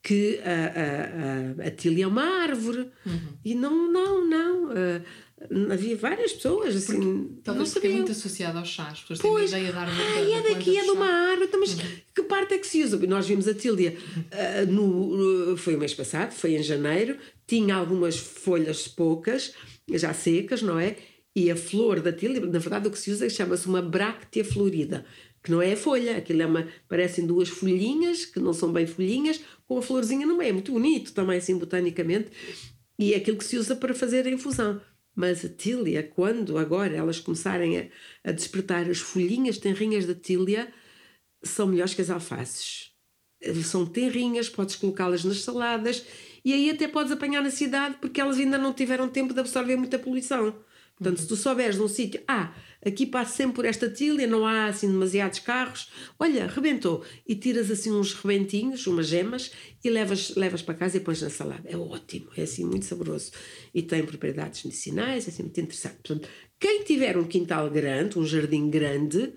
que 0.04 0.40
a, 0.44 0.50
a, 0.50 1.66
a, 1.66 1.68
a 1.68 2.02
é 2.02 2.08
uma 2.08 2.24
árvore. 2.42 2.90
Uhum. 3.06 3.20
E 3.46 3.54
não, 3.54 3.92
não, 3.92 4.28
não. 4.28 4.66
Uh, 4.72 5.72
havia 5.72 5.96
várias 5.96 6.34
pessoas 6.34 6.76
assim. 6.76 7.00
Porque, 7.00 7.42
talvez 7.44 7.68
não 7.68 7.74
sabiam. 7.74 7.94
muito 7.98 8.12
associado 8.12 8.58
aos 8.58 8.70
chás. 8.70 8.94
As 8.94 9.02
pessoas 9.02 9.20
pois, 9.22 9.52
têm 9.52 9.60
a 9.60 9.62
ideia 9.62 9.74
da 9.74 9.82
árvore. 9.82 10.02
Ah, 10.02 10.40
é 10.40 10.54
daqui, 10.54 10.78
é 10.78 10.84
de 10.84 10.90
uma 10.90 11.06
árvore. 11.06 11.48
Então, 11.48 11.60
mas 11.60 11.74
uhum. 11.74 11.86
que 12.16 12.24
parte 12.24 12.54
é 12.56 12.58
que 12.58 12.68
se 12.68 12.84
usa? 12.84 12.98
Nós 13.06 13.28
vimos 13.28 13.48
a 13.48 13.54
tília 13.54 13.96
uh, 13.96 14.72
no, 14.72 15.56
foi 15.58 15.76
o 15.76 15.80
mês 15.80 15.94
passado, 15.94 16.32
foi 16.32 16.56
em 16.56 16.64
janeiro, 16.64 17.18
tinha 17.46 17.76
algumas 17.76 18.18
folhas 18.18 18.88
poucas, 18.88 19.54
já 19.88 20.14
secas, 20.14 20.62
não 20.64 20.80
é? 20.80 20.98
E 21.36 21.50
a 21.50 21.56
flor 21.56 22.02
da 22.02 22.12
tília, 22.12 22.42
na 22.42 22.60
verdade, 22.60 22.88
o 22.88 22.92
que 22.92 23.00
se 23.00 23.10
usa 23.12 23.30
chama-se 23.30 23.66
uma 23.68 23.82
bráctea 23.82 24.44
florida, 24.44 25.06
que 25.44 25.52
não 25.52 25.62
é 25.62 25.74
a 25.74 25.78
folha, 25.78 26.18
aquilo 26.18 26.42
é 26.42 26.46
uma, 26.46 26.68
parecem 26.88 27.26
duas 27.26 27.50
folhinhas, 27.50 28.26
que 28.26 28.40
não 28.40 28.54
são 28.54 28.72
bem 28.72 28.86
folhinhas, 28.86 29.42
com 29.68 29.78
a 29.78 29.82
florzinha 29.82 30.26
no 30.26 30.38
meio. 30.38 30.50
É 30.50 30.54
muito 30.54 30.72
bonito 30.72 31.14
também, 31.14 31.38
assim, 31.38 31.58
botanicamente, 31.58 32.30
e 33.00 33.14
é 33.14 33.18
aquilo 33.18 33.38
que 33.38 33.46
se 33.46 33.58
usa 33.58 33.76
para 33.76 33.94
fazer 33.94 34.28
a 34.28 34.30
infusão. 34.30 34.80
Mas 35.16 35.44
a 35.44 35.50
tília, 35.50 36.04
quando 36.04 36.58
agora 36.58 36.96
elas 36.96 37.20
começarem 37.20 37.78
a, 37.78 37.88
a 38.24 38.32
despertar 38.32 38.90
as 38.90 39.00
folhinhas 39.00 39.58
tenrinhas 39.58 40.06
da 40.06 40.16
tília, 40.16 40.72
são 41.44 41.68
melhores 41.68 41.94
que 41.94 42.02
as 42.02 42.10
alfaces. 42.10 42.92
São 43.64 43.86
tenrinhas, 43.86 44.50
podes 44.50 44.76
colocá-las 44.76 45.24
nas 45.24 45.42
saladas 45.42 46.06
e 46.46 46.54
aí 46.54 46.70
até 46.70 46.88
podes 46.88 47.12
apanhar 47.12 47.42
na 47.42 47.50
cidade 47.50 47.98
porque 48.00 48.22
elas 48.22 48.38
ainda 48.38 48.58
não 48.58 48.72
tiveram 48.72 49.10
tempo 49.10 49.34
de 49.34 49.40
absorver 49.40 49.76
muita 49.76 49.98
poluição. 49.98 50.56
Portanto, 51.02 51.20
se 51.20 51.28
tu 51.28 51.36
souberes 51.36 51.78
de 51.78 51.82
um 51.82 51.88
sítio, 51.88 52.22
ah, 52.28 52.54
aqui 52.86 53.08
passa 53.08 53.38
sempre 53.38 53.56
por 53.56 53.66
esta 53.66 53.90
tilha, 53.90 54.28
não 54.28 54.46
há 54.46 54.66
assim 54.68 54.88
demasiados 54.88 55.40
carros, 55.40 55.90
olha, 56.20 56.46
rebentou. 56.46 57.04
E 57.28 57.34
tiras 57.34 57.72
assim 57.72 57.92
uns 57.92 58.14
rebentinhos, 58.14 58.86
umas 58.86 59.08
gemas, 59.08 59.52
e 59.84 59.90
levas, 59.90 60.36
levas 60.36 60.62
para 60.62 60.76
casa 60.76 60.98
e 60.98 61.00
pões 61.00 61.20
na 61.20 61.32
salada. 61.32 61.64
É 61.66 61.76
ótimo, 61.76 62.28
é 62.38 62.44
assim 62.44 62.64
muito 62.66 62.86
saboroso. 62.86 63.32
E 63.74 63.82
tem 63.82 64.06
propriedades 64.06 64.64
medicinais, 64.64 65.26
é 65.26 65.32
assim 65.32 65.42
muito 65.42 65.60
interessante. 65.60 65.96
Portanto, 66.04 66.30
quem 66.60 66.84
tiver 66.84 67.18
um 67.18 67.24
quintal 67.24 67.68
grande, 67.72 68.20
um 68.20 68.26
jardim 68.26 68.70
grande, 68.70 69.34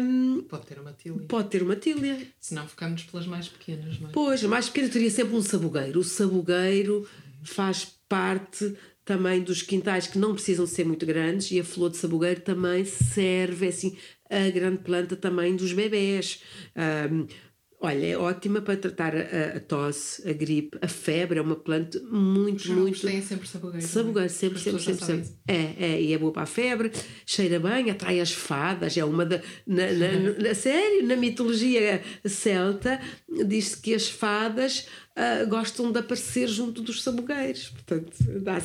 um, 0.00 0.42
pode 0.42 0.66
ter 0.66 0.78
uma 0.78 0.92
tília. 0.92 1.26
Pode 1.26 1.48
ter 1.48 1.64
uma 1.64 1.74
tília. 1.74 2.28
Se 2.38 2.54
não, 2.54 2.68
ficamos 2.68 3.02
pelas 3.02 3.26
mais 3.26 3.48
pequenas, 3.48 3.98
não 3.98 4.10
é? 4.10 4.12
Pois, 4.12 4.44
a 4.44 4.46
mais 4.46 4.68
pequena 4.68 4.88
teria 4.88 5.10
sempre 5.10 5.34
um 5.34 5.42
sabugueiro. 5.42 5.98
O 5.98 6.04
sabugueiro 6.04 7.08
faz 7.42 7.98
parte 8.08 8.76
também 9.10 9.42
dos 9.42 9.60
quintais 9.60 10.06
que 10.06 10.16
não 10.20 10.34
precisam 10.34 10.68
ser 10.68 10.84
muito 10.86 11.04
grandes 11.04 11.50
e 11.50 11.58
a 11.58 11.64
flor 11.64 11.90
de 11.90 11.96
sabugueiro 11.96 12.42
também 12.42 12.84
serve 12.84 13.66
assim 13.66 13.96
a 14.30 14.48
grande 14.50 14.84
planta 14.84 15.16
também 15.16 15.56
dos 15.56 15.72
bebés. 15.72 16.40
Um, 17.10 17.26
Olha, 17.82 18.06
é 18.08 18.14
ótima 18.14 18.60
para 18.60 18.76
tratar 18.76 19.16
a, 19.16 19.56
a, 19.56 19.60
tosse, 19.60 20.28
a 20.28 20.34
gripe, 20.34 20.76
a 20.82 20.86
febre, 20.86 21.38
é 21.38 21.42
uma 21.42 21.56
planta 21.56 21.98
muito, 22.10 22.58
Os 22.58 22.66
muito. 22.66 23.00
têm 23.00 23.22
sempre 23.22 23.48
sabugueiro. 23.48 23.82
É? 23.82 23.88
Sabugueiro, 23.88 24.28
sempre, 24.28 24.58
sempre, 24.58 24.82
sempre, 24.82 25.04
sempre. 25.06 25.28
É, 25.48 25.86
é, 25.86 26.02
e 26.02 26.12
é 26.12 26.18
boa 26.18 26.30
para 26.30 26.42
a 26.42 26.46
febre, 26.46 26.92
cheira 27.24 27.58
bem, 27.58 27.90
atrai 27.90 28.20
as 28.20 28.32
fadas, 28.32 28.98
é 28.98 29.04
uma 29.04 29.24
da. 29.24 29.40
Na, 29.66 29.86
na, 29.92 30.10
na 30.48 30.54
sério, 30.54 31.06
na 31.06 31.16
mitologia 31.16 32.02
celta, 32.22 33.00
diz-se 33.46 33.80
que 33.80 33.94
as 33.94 34.10
fadas 34.10 34.86
uh, 35.20 35.46
gostam 35.48 35.92
de 35.92 35.98
aparecer 35.98 36.48
junto 36.48 36.80
dos 36.80 37.02
sabugueiros. 37.02 37.68
Portanto, 37.68 38.12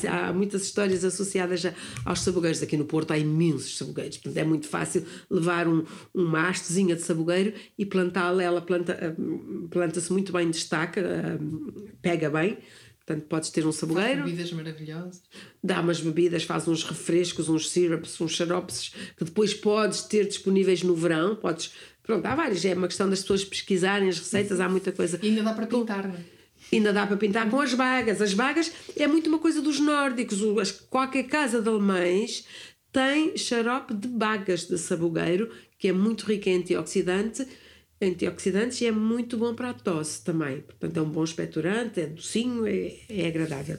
há, 0.07 0.27
há 0.27 0.33
muitas 0.33 0.63
histórias 0.63 1.03
associadas 1.03 1.65
a, 1.65 1.73
aos 2.05 2.21
sabugueiros. 2.21 2.61
Aqui 2.63 2.77
no 2.77 2.85
Porto 2.85 3.11
há 3.11 3.17
imensos 3.17 3.77
sabugueiros. 3.77 4.17
Portanto, 4.17 4.37
é 4.37 4.43
muito 4.45 4.67
fácil 4.67 5.05
levar 5.29 5.67
um, 5.67 5.83
uma 6.13 6.47
hastezinha 6.47 6.95
de 6.95 7.01
sabugueiro 7.01 7.53
e 7.77 7.85
plantá-la. 7.85 8.41
Ela 8.41 8.61
planta, 8.61 9.15
uh, 9.17 9.67
planta-se 9.67 10.11
muito 10.11 10.31
bem, 10.31 10.49
destaca, 10.49 11.01
uh, 11.01 11.89
pega 12.01 12.29
bem. 12.29 12.57
Portanto, 13.05 13.27
podes 13.27 13.49
ter 13.51 13.67
um 13.67 13.71
sabugueiro. 13.71 14.21
Faz 14.21 14.31
bebidas 14.31 14.51
maravilhosas. 14.53 15.21
Dá 15.63 15.79
umas 15.79 15.99
bebidas, 15.99 16.43
faz 16.43 16.67
uns 16.67 16.83
refrescos, 16.83 17.47
uns 17.47 17.69
syrups, 17.69 18.19
uns 18.19 18.31
xaropes 18.31 18.93
que 19.15 19.23
depois 19.23 19.53
podes 19.53 20.01
ter 20.01 20.25
disponíveis 20.25 20.81
no 20.81 20.95
verão. 20.95 21.35
Podes. 21.35 21.71
Pronto, 22.01 22.25
há 22.25 22.33
vários. 22.33 22.65
É 22.65 22.73
uma 22.73 22.87
questão 22.87 23.07
das 23.07 23.21
pessoas 23.21 23.45
pesquisarem 23.45 24.09
as 24.09 24.17
receitas, 24.17 24.59
há 24.59 24.67
muita 24.67 24.91
coisa. 24.91 25.19
E 25.21 25.27
ainda 25.27 25.43
dá 25.43 25.53
para 25.53 25.67
pintar, 25.67 26.07
não 26.07 26.15
é? 26.15 26.34
Ainda 26.71 26.91
dá 26.91 27.05
para 27.05 27.17
pintar 27.17 27.49
com 27.49 27.59
as 27.59 27.73
bagas. 27.73 28.21
As 28.21 28.33
bagas 28.33 28.71
é 28.97 29.07
muito 29.07 29.27
uma 29.27 29.39
coisa 29.39 29.61
dos 29.61 29.79
nórdicos. 29.79 30.71
Qualquer 30.89 31.23
casa 31.23 31.61
de 31.61 31.69
alemães 31.69 32.45
tem 32.91 33.37
xarope 33.37 33.93
de 33.93 34.07
bagas 34.07 34.67
de 34.67 34.77
sabugueiro, 34.77 35.51
que 35.77 35.89
é 35.89 35.91
muito 35.91 36.25
rico 36.25 36.47
em 36.49 36.57
antioxidante, 36.57 37.45
antioxidantes 38.01 38.79
e 38.81 38.87
é 38.87 38.91
muito 38.91 39.37
bom 39.37 39.53
para 39.53 39.71
a 39.71 39.73
tosse 39.73 40.23
também. 40.23 40.61
Portanto, 40.61 40.97
é 40.97 41.01
um 41.01 41.09
bom 41.09 41.23
expectorante, 41.23 42.01
é 42.01 42.07
docinho, 42.07 42.65
é, 42.65 42.93
é 43.09 43.27
agradável. 43.27 43.77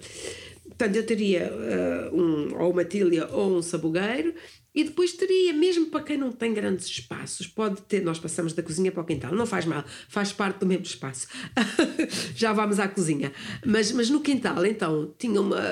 Portanto, 0.76 0.96
eu 0.96 1.06
teria 1.06 1.50
uh, 1.50 2.14
um, 2.14 2.60
ou 2.60 2.72
uma 2.72 2.84
tília 2.84 3.26
ou 3.28 3.56
um 3.56 3.62
sabugueiro 3.62 4.34
e 4.76 4.84
depois 4.84 5.14
teria, 5.14 5.54
mesmo 5.54 5.86
para 5.86 6.02
quem 6.02 6.18
não 6.18 6.30
tem 6.30 6.52
grandes 6.52 6.84
espaços, 6.84 7.46
pode 7.46 7.80
ter, 7.80 8.02
nós 8.02 8.18
passamos 8.18 8.52
da 8.52 8.62
cozinha 8.62 8.92
para 8.92 9.00
o 9.00 9.06
quintal, 9.06 9.34
não 9.34 9.46
faz 9.46 9.64
mal, 9.64 9.82
faz 10.06 10.34
parte 10.34 10.58
do 10.58 10.66
mesmo 10.66 10.84
espaço. 10.84 11.28
Já 12.36 12.52
vamos 12.52 12.78
à 12.78 12.86
cozinha. 12.86 13.32
Mas, 13.64 13.90
mas 13.90 14.10
no 14.10 14.20
quintal, 14.20 14.66
então, 14.66 15.14
tinha 15.18 15.40
uma, 15.40 15.62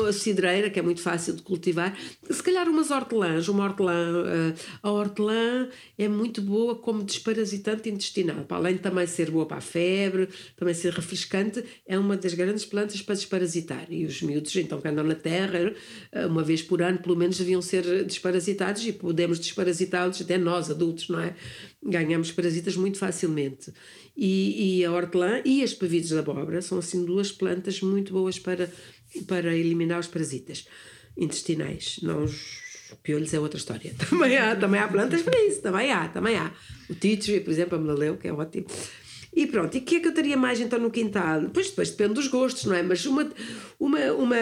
uma 0.00 0.12
cidreira, 0.12 0.68
que 0.68 0.78
é 0.78 0.82
muito 0.82 1.00
fácil 1.00 1.32
de 1.34 1.40
cultivar, 1.40 1.96
se 2.30 2.42
calhar 2.42 2.68
umas 2.68 2.90
hortelãs, 2.90 3.48
uma 3.48 3.64
hortelã, 3.64 4.24
uh, 4.24 4.54
a 4.82 4.90
hortelã 4.92 5.66
é 5.96 6.06
muito 6.06 6.42
boa 6.42 6.74
como 6.76 7.02
desparasitante 7.02 7.88
intestinal, 7.88 8.44
para 8.44 8.58
além 8.58 8.74
de 8.74 8.80
também 8.80 9.06
ser 9.06 9.30
boa 9.30 9.46
para 9.46 9.56
a 9.56 9.62
febre, 9.62 10.28
também 10.54 10.74
ser 10.74 10.92
refrescante, 10.92 11.64
é 11.86 11.98
uma 11.98 12.14
das 12.14 12.34
grandes 12.34 12.66
plantas 12.66 13.00
para 13.00 13.14
desparasitar. 13.14 13.86
E 13.88 14.04
os 14.04 14.20
miúdos, 14.20 14.54
então, 14.56 14.78
que 14.82 14.88
andam 14.88 15.04
na 15.04 15.14
terra, 15.14 15.72
eh, 16.12 16.26
uma 16.26 16.42
vez 16.42 16.60
por 16.60 16.82
ano, 16.82 16.98
pelo 16.98 17.16
menos, 17.16 17.38
deviam 17.38 17.62
ser 17.62 18.04
desparasitados 18.04 18.49
parasitados 18.50 18.86
e 18.86 18.92
podemos 18.92 19.38
desparasitá-los, 19.38 20.20
até 20.20 20.36
nós 20.38 20.70
adultos, 20.70 21.08
não 21.08 21.20
é? 21.20 21.34
Ganhamos 21.82 22.32
parasitas 22.32 22.76
muito 22.76 22.98
facilmente. 22.98 23.72
E, 24.16 24.78
e 24.78 24.84
a 24.84 24.92
hortelã 24.92 25.40
e 25.44 25.62
as 25.62 25.72
pavides 25.72 26.08
de 26.08 26.18
abóbora 26.18 26.60
são 26.60 26.78
assim 26.78 27.04
duas 27.04 27.32
plantas 27.32 27.80
muito 27.80 28.12
boas 28.12 28.38
para, 28.38 28.70
para 29.26 29.54
eliminar 29.54 30.00
os 30.00 30.06
parasitas 30.06 30.66
intestinais. 31.16 31.98
Não 32.02 32.24
os 32.24 32.94
piolhos 33.02 33.32
é 33.32 33.40
outra 33.40 33.58
história. 33.58 33.94
Também 34.10 34.36
há, 34.36 34.56
também 34.56 34.80
há 34.80 34.88
plantas 34.88 35.22
para 35.22 35.38
isso, 35.46 35.62
também 35.62 35.92
há, 35.92 36.08
também 36.08 36.36
há. 36.36 36.52
O 36.88 36.94
tree, 36.94 37.40
por 37.40 37.50
exemplo, 37.50 37.78
a 37.78 37.80
melaleu, 37.80 38.16
que 38.16 38.28
é 38.28 38.32
ótimo. 38.32 38.66
E 39.32 39.46
pronto, 39.46 39.76
e 39.76 39.78
o 39.78 39.82
que 39.82 39.96
é 39.96 40.00
que 40.00 40.08
eu 40.08 40.14
teria 40.14 40.36
mais 40.36 40.60
então 40.60 40.78
no 40.78 40.90
quintal? 40.90 41.48
Pois 41.54 41.70
depois 41.70 41.90
depende 41.90 42.14
dos 42.14 42.26
gostos, 42.26 42.64
não 42.64 42.74
é? 42.74 42.82
Mas 42.82 43.06
uma, 43.06 43.30
uma, 43.78 44.12
uma, 44.12 44.36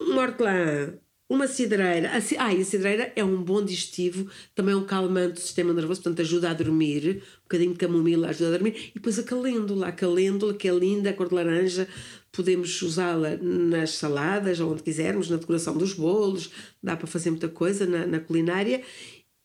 uma 0.00 0.22
hortelã 0.22 0.94
uma 1.32 1.48
cidreira, 1.48 2.10
a, 2.10 2.44
ah, 2.44 2.54
e 2.54 2.60
a 2.60 2.64
cidreira 2.64 3.10
é 3.16 3.24
um 3.24 3.42
bom 3.42 3.64
digestivo, 3.64 4.30
também 4.54 4.74
é 4.74 4.76
um 4.76 4.84
calmante 4.84 5.34
do 5.34 5.40
sistema 5.40 5.72
nervoso, 5.72 6.02
portanto 6.02 6.20
ajuda 6.20 6.50
a 6.50 6.54
dormir, 6.54 7.22
um 7.38 7.42
bocadinho 7.44 7.72
de 7.72 7.78
camomila 7.78 8.28
ajuda 8.28 8.48
a 8.48 8.52
dormir, 8.52 8.90
e 8.90 8.94
depois 8.94 9.18
a 9.18 9.22
calêndula, 9.22 9.88
a 9.88 9.92
calêndula 9.92 10.52
que 10.52 10.68
é 10.68 10.72
linda, 10.72 11.08
a 11.08 11.12
cor 11.14 11.28
de 11.28 11.34
laranja, 11.34 11.88
podemos 12.30 12.82
usá-la 12.82 13.36
nas 13.40 13.92
saladas, 13.92 14.60
onde 14.60 14.82
quisermos, 14.82 15.30
na 15.30 15.36
decoração 15.36 15.74
dos 15.74 15.94
bolos, 15.94 16.50
dá 16.82 16.96
para 16.96 17.06
fazer 17.06 17.30
muita 17.30 17.48
coisa 17.48 17.86
na, 17.86 18.06
na 18.06 18.20
culinária, 18.20 18.82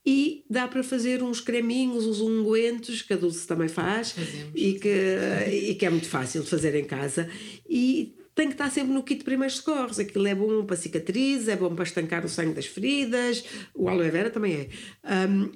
E 0.06 0.46
dá 0.50 0.70
para 0.70 0.84
fazer 0.84 1.22
uns 1.22 1.42
creminhos, 1.42 2.06
uns 2.06 2.22
ungüentos, 2.22 3.02
que 3.02 3.12
a 3.14 3.18
Dulce 3.18 3.46
também 3.46 3.68
faz, 3.68 4.12
Fazemos. 4.12 4.52
e 4.56 4.74
que, 4.80 5.70
e 5.70 5.76
que 5.76 5.86
é 5.86 5.90
muito 5.90 6.08
fácil 6.08 6.44
de 6.44 6.50
fazer 6.50 6.76
em 6.76 6.86
casa. 6.86 7.30
E 7.70 8.17
tem 8.38 8.48
que 8.48 8.54
estar 8.54 8.70
sempre 8.70 8.94
no 8.94 9.02
kit 9.02 9.18
de 9.18 9.26
primeiros 9.26 9.58
socorros. 9.58 9.98
Aquilo 9.98 10.28
é 10.28 10.36
bom 10.36 10.64
para 10.64 10.76
cicatrizes, 10.76 11.48
é 11.48 11.56
bom 11.56 11.74
para 11.74 11.84
estancar 11.84 12.24
o 12.24 12.30
sangue 12.30 12.54
das 12.54 12.68
feridas, 12.68 13.44
o 13.74 13.90
aloe 13.90 14.12
vera 14.12 14.30
também 14.30 14.54
é. 14.54 14.70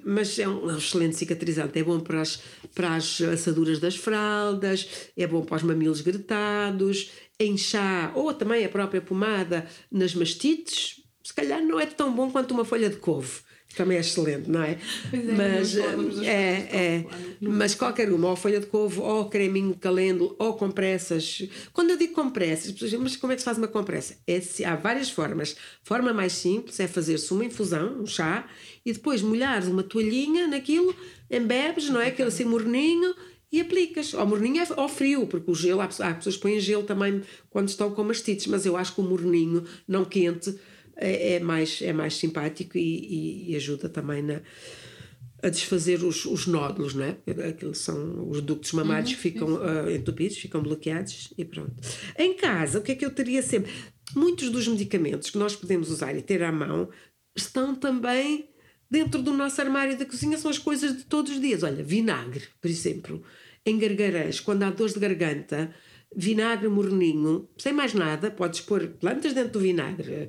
Mas 0.04 0.36
é 0.40 0.48
um, 0.48 0.68
é 0.68 0.74
um 0.74 0.78
excelente 0.78 1.16
cicatrizante, 1.16 1.78
é 1.78 1.84
bom 1.84 2.00
para 2.00 2.20
as, 2.20 2.42
para 2.74 2.96
as 2.96 3.20
assaduras 3.20 3.78
das 3.78 3.94
fraldas, 3.94 5.10
é 5.16 5.26
bom 5.28 5.42
para 5.42 5.58
os 5.58 5.62
mamilos 5.62 6.00
gretados, 6.00 7.12
em 7.38 7.56
chá, 7.56 8.10
ou 8.16 8.34
também 8.34 8.64
a 8.64 8.68
própria 8.68 9.00
pomada 9.00 9.64
nas 9.90 10.12
mastites, 10.14 11.00
se 11.22 11.32
calhar 11.32 11.62
não 11.62 11.78
é 11.78 11.86
tão 11.86 12.12
bom 12.12 12.32
quanto 12.32 12.52
uma 12.52 12.64
folha 12.64 12.90
de 12.90 12.96
couve. 12.96 13.42
Também 13.76 13.96
é 13.96 14.00
excelente, 14.00 14.50
não 14.50 14.62
é? 14.62 14.78
Pois 15.10 15.76
é, 15.76 15.96
mas 15.96 16.18
é, 16.22 16.68
é, 16.70 17.02
claro. 17.02 17.22
mas 17.40 17.74
qualquer 17.74 18.12
uma, 18.12 18.28
ou 18.30 18.36
folha 18.36 18.60
de 18.60 18.66
couve, 18.66 19.00
ou 19.00 19.28
creminho 19.28 19.72
de 19.72 19.78
calêndula, 19.78 20.34
ou 20.38 20.54
compressas. 20.54 21.42
Quando 21.72 21.90
eu 21.90 21.96
digo 21.96 22.12
compressas, 22.12 22.66
as 22.66 22.72
pessoas 22.72 22.90
dizem, 22.90 23.02
mas 23.02 23.16
como 23.16 23.32
é 23.32 23.36
que 23.36 23.40
se 23.42 23.44
faz 23.46 23.58
uma 23.58 23.68
compressa? 23.68 24.16
É, 24.26 24.40
se- 24.40 24.64
há 24.64 24.76
várias 24.76 25.10
formas. 25.10 25.56
Forma 25.82 26.12
mais 26.12 26.32
simples 26.32 26.78
é 26.80 26.86
fazer-se 26.86 27.32
uma 27.32 27.44
infusão, 27.44 28.00
um 28.02 28.06
chá, 28.06 28.46
e 28.84 28.92
depois 28.92 29.22
molhares 29.22 29.68
uma 29.68 29.82
toalhinha 29.82 30.46
naquilo, 30.46 30.94
embebes, 31.30 31.88
não 31.88 32.00
é? 32.00 32.08
Aquele 32.08 32.28
assim 32.28 32.44
morninho, 32.44 33.14
e 33.50 33.60
aplicas. 33.60 34.14
Ao 34.14 34.26
morninho 34.26 34.62
é 34.62 34.66
ao 34.76 34.88
frio, 34.88 35.26
porque 35.26 35.50
o 35.50 35.54
gelo, 35.54 35.80
há 35.82 35.86
pessoas 35.86 36.36
que 36.36 36.40
põem 36.42 36.58
gelo 36.58 36.82
também 36.84 37.20
quando 37.50 37.68
estão 37.68 37.90
com 37.90 38.02
mastites, 38.02 38.46
mas 38.46 38.64
eu 38.64 38.76
acho 38.76 38.94
que 38.94 39.00
o 39.00 39.04
morninho, 39.04 39.64
não 39.86 40.04
quente, 40.06 40.58
é, 40.96 41.34
é 41.34 41.40
mais, 41.40 41.80
é 41.82 41.92
mais 41.92 42.14
simpático 42.16 42.76
e, 42.78 42.80
e- 42.80 43.52
e 43.52 43.56
ajuda 43.56 43.88
também 43.88 44.22
na, 44.22 44.40
a 45.42 45.48
desfazer 45.48 46.02
os, 46.04 46.24
os 46.24 46.46
nódulos, 46.46 46.94
não 46.94 47.04
é? 47.04 47.16
Aqueles 47.48 47.78
são 47.78 48.28
os 48.30 48.40
ductos 48.40 48.72
mamários 48.72 49.12
que 49.14 49.20
ficam 49.20 49.58
ah, 49.62 49.90
entupidos, 49.92 50.36
ficam 50.38 50.62
bloqueados 50.62 51.32
e 51.36 51.44
pronto. 51.44 51.74
Em 52.18 52.34
casa, 52.36 52.78
o 52.78 52.82
que 52.82 52.92
é 52.92 52.94
que 52.94 53.04
eu 53.04 53.10
teria 53.10 53.42
sempre? 53.42 53.72
Muitos 54.14 54.50
dos 54.50 54.68
medicamentos 54.68 55.30
que 55.30 55.38
nós 55.38 55.56
podemos 55.56 55.90
usar 55.90 56.14
e 56.16 56.22
ter 56.22 56.42
à 56.42 56.52
mão 56.52 56.88
estão 57.36 57.74
também 57.74 58.48
dentro 58.90 59.22
do 59.22 59.32
nosso 59.32 59.60
armário 59.60 59.96
da 59.98 60.04
cozinha, 60.04 60.36
são 60.36 60.50
as 60.50 60.58
coisas 60.58 60.96
de 60.96 61.04
todos 61.04 61.32
os 61.32 61.40
dias. 61.40 61.62
Olha, 61.62 61.82
vinagre, 61.82 62.44
por 62.60 62.70
exemplo, 62.70 63.22
em 63.64 63.78
gargarãs, 63.78 64.38
quando 64.38 64.62
há 64.64 64.70
dores 64.70 64.92
de 64.94 65.00
garganta, 65.00 65.74
vinagre 66.16 66.68
morninho, 66.68 67.48
sem 67.56 67.72
mais 67.72 67.94
nada, 67.94 68.30
podes 68.30 68.60
pôr 68.60 68.86
plantas 69.00 69.32
dentro 69.32 69.52
do 69.52 69.60
vinagre, 69.60 70.28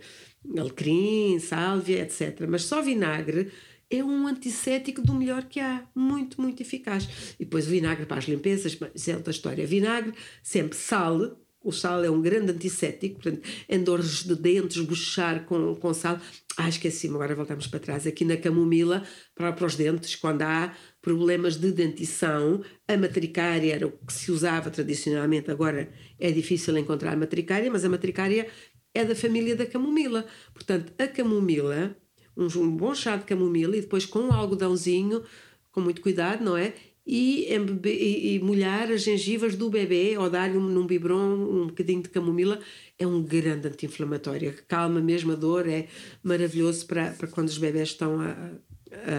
alecrim, 0.57 1.39
sálvia, 1.39 2.01
etc. 2.01 2.45
Mas 2.47 2.63
só 2.63 2.81
vinagre 2.81 3.51
é 3.89 4.03
um 4.03 4.27
antisséptico 4.27 5.01
do 5.01 5.13
melhor 5.13 5.43
que 5.43 5.59
há. 5.59 5.87
Muito, 5.93 6.41
muito 6.41 6.61
eficaz. 6.61 7.35
E 7.39 7.45
depois 7.45 7.67
o 7.67 7.69
vinagre 7.69 8.05
para 8.05 8.17
as 8.17 8.25
limpezas, 8.25 8.77
mas 8.79 9.07
é 9.07 9.15
outra 9.15 9.31
história. 9.31 9.65
Vinagre, 9.65 10.13
sempre 10.41 10.77
sal. 10.77 11.37
O 11.63 11.71
sal 11.71 12.03
é 12.03 12.11
um 12.11 12.21
grande 12.21 12.51
antisséptico, 12.51 13.21
portanto, 13.21 13.47
em 13.69 13.81
dores 13.81 14.23
de 14.23 14.35
dentes, 14.35 14.81
bochechar 14.81 15.45
com, 15.45 15.75
com 15.75 15.93
sal. 15.93 16.19
Ah, 16.57 16.67
esqueci-me, 16.67 17.15
agora 17.15 17.33
voltamos 17.33 17.67
para 17.67 17.79
trás. 17.79 18.05
Aqui 18.05 18.25
na 18.25 18.35
camomila, 18.35 19.03
para, 19.33 19.53
para 19.53 19.65
os 19.65 19.75
dentes, 19.75 20.15
quando 20.15 20.41
há 20.41 20.75
problemas 21.01 21.55
de 21.55 21.71
dentição, 21.71 22.61
a 22.87 22.97
matricária 22.97 23.73
era 23.73 23.87
o 23.87 23.91
que 23.91 24.13
se 24.13 24.31
usava 24.31 24.69
tradicionalmente, 24.69 25.49
agora 25.49 25.91
é 26.19 26.31
difícil 26.31 26.77
encontrar 26.77 27.15
matricária, 27.15 27.71
mas 27.71 27.85
a 27.85 27.89
matricária 27.89 28.47
é 28.93 29.05
da 29.05 29.15
família 29.15 29.55
da 29.55 29.65
camomila. 29.65 30.25
Portanto, 30.53 30.93
a 31.01 31.07
camomila, 31.07 31.95
um, 32.37 32.45
um 32.59 32.75
bom 32.75 32.93
chá 32.93 33.15
de 33.15 33.23
camomila 33.23 33.75
e 33.75 33.81
depois 33.81 34.05
com 34.05 34.19
um 34.19 34.33
algodãozinho, 34.33 35.23
com 35.71 35.81
muito 35.81 36.01
cuidado, 36.01 36.43
não 36.43 36.55
é? 36.55 36.73
E, 37.05 37.49
e, 37.85 38.35
e 38.35 38.39
molhar 38.39 38.89
as 38.89 39.01
gengivas 39.03 39.55
do 39.55 39.69
bebê 39.69 40.17
ou 40.17 40.29
dar-lhe 40.29 40.57
um- 40.57 40.69
num 40.69 40.87
biberon 40.87 41.33
um 41.35 41.67
bocadinho 41.67 42.01
de 42.01 42.07
camomila 42.07 42.61
é 42.97 43.05
um 43.05 43.21
grande 43.21 43.67
anti-inflamatório, 43.67 44.53
calma 44.69 45.01
mesmo 45.01 45.33
a 45.33 45.35
dor, 45.35 45.67
é 45.67 45.87
maravilhoso 46.23 46.85
para, 46.87 47.11
para 47.11 47.27
quando 47.27 47.49
os 47.49 47.57
bebés 47.57 47.89
estão 47.89 48.21
a- 48.21 48.51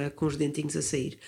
a- 0.07 0.11
com 0.11 0.25
os 0.25 0.37
dentinhos 0.37 0.75
a 0.77 0.83
sair. 0.83 1.19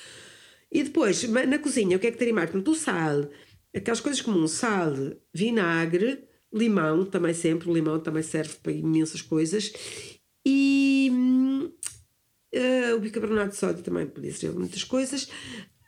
E 0.73 0.83
depois, 0.83 1.23
na 1.25 1.59
cozinha, 1.59 1.97
o 1.97 2.01
que 2.01 2.07
é 2.07 2.11
que 2.11 2.19
teria 2.19 2.35
mais? 2.35 2.51
O 2.55 2.75
sal, 2.75 3.29
aquelas 3.75 4.01
coisas 4.01 4.23
comuns, 4.23 4.53
sal, 4.53 4.95
vinagre, 5.35 6.25
limão, 6.53 7.05
também 7.05 7.35
sempre, 7.35 7.69
o 7.69 7.75
limão 7.75 8.01
também 8.01 8.23
serve 8.23 8.55
para 8.62 8.73
imensas 8.73 9.21
coisas, 9.21 9.73
e 10.45 11.11
eh, 12.53 12.95
o 12.95 13.01
bicarbonato 13.01 13.51
de 13.51 13.57
sódio 13.57 13.83
também 13.83 14.07
podia 14.07 14.33
ser 14.33 14.53
muitas 14.53 14.85
coisas. 14.85 15.29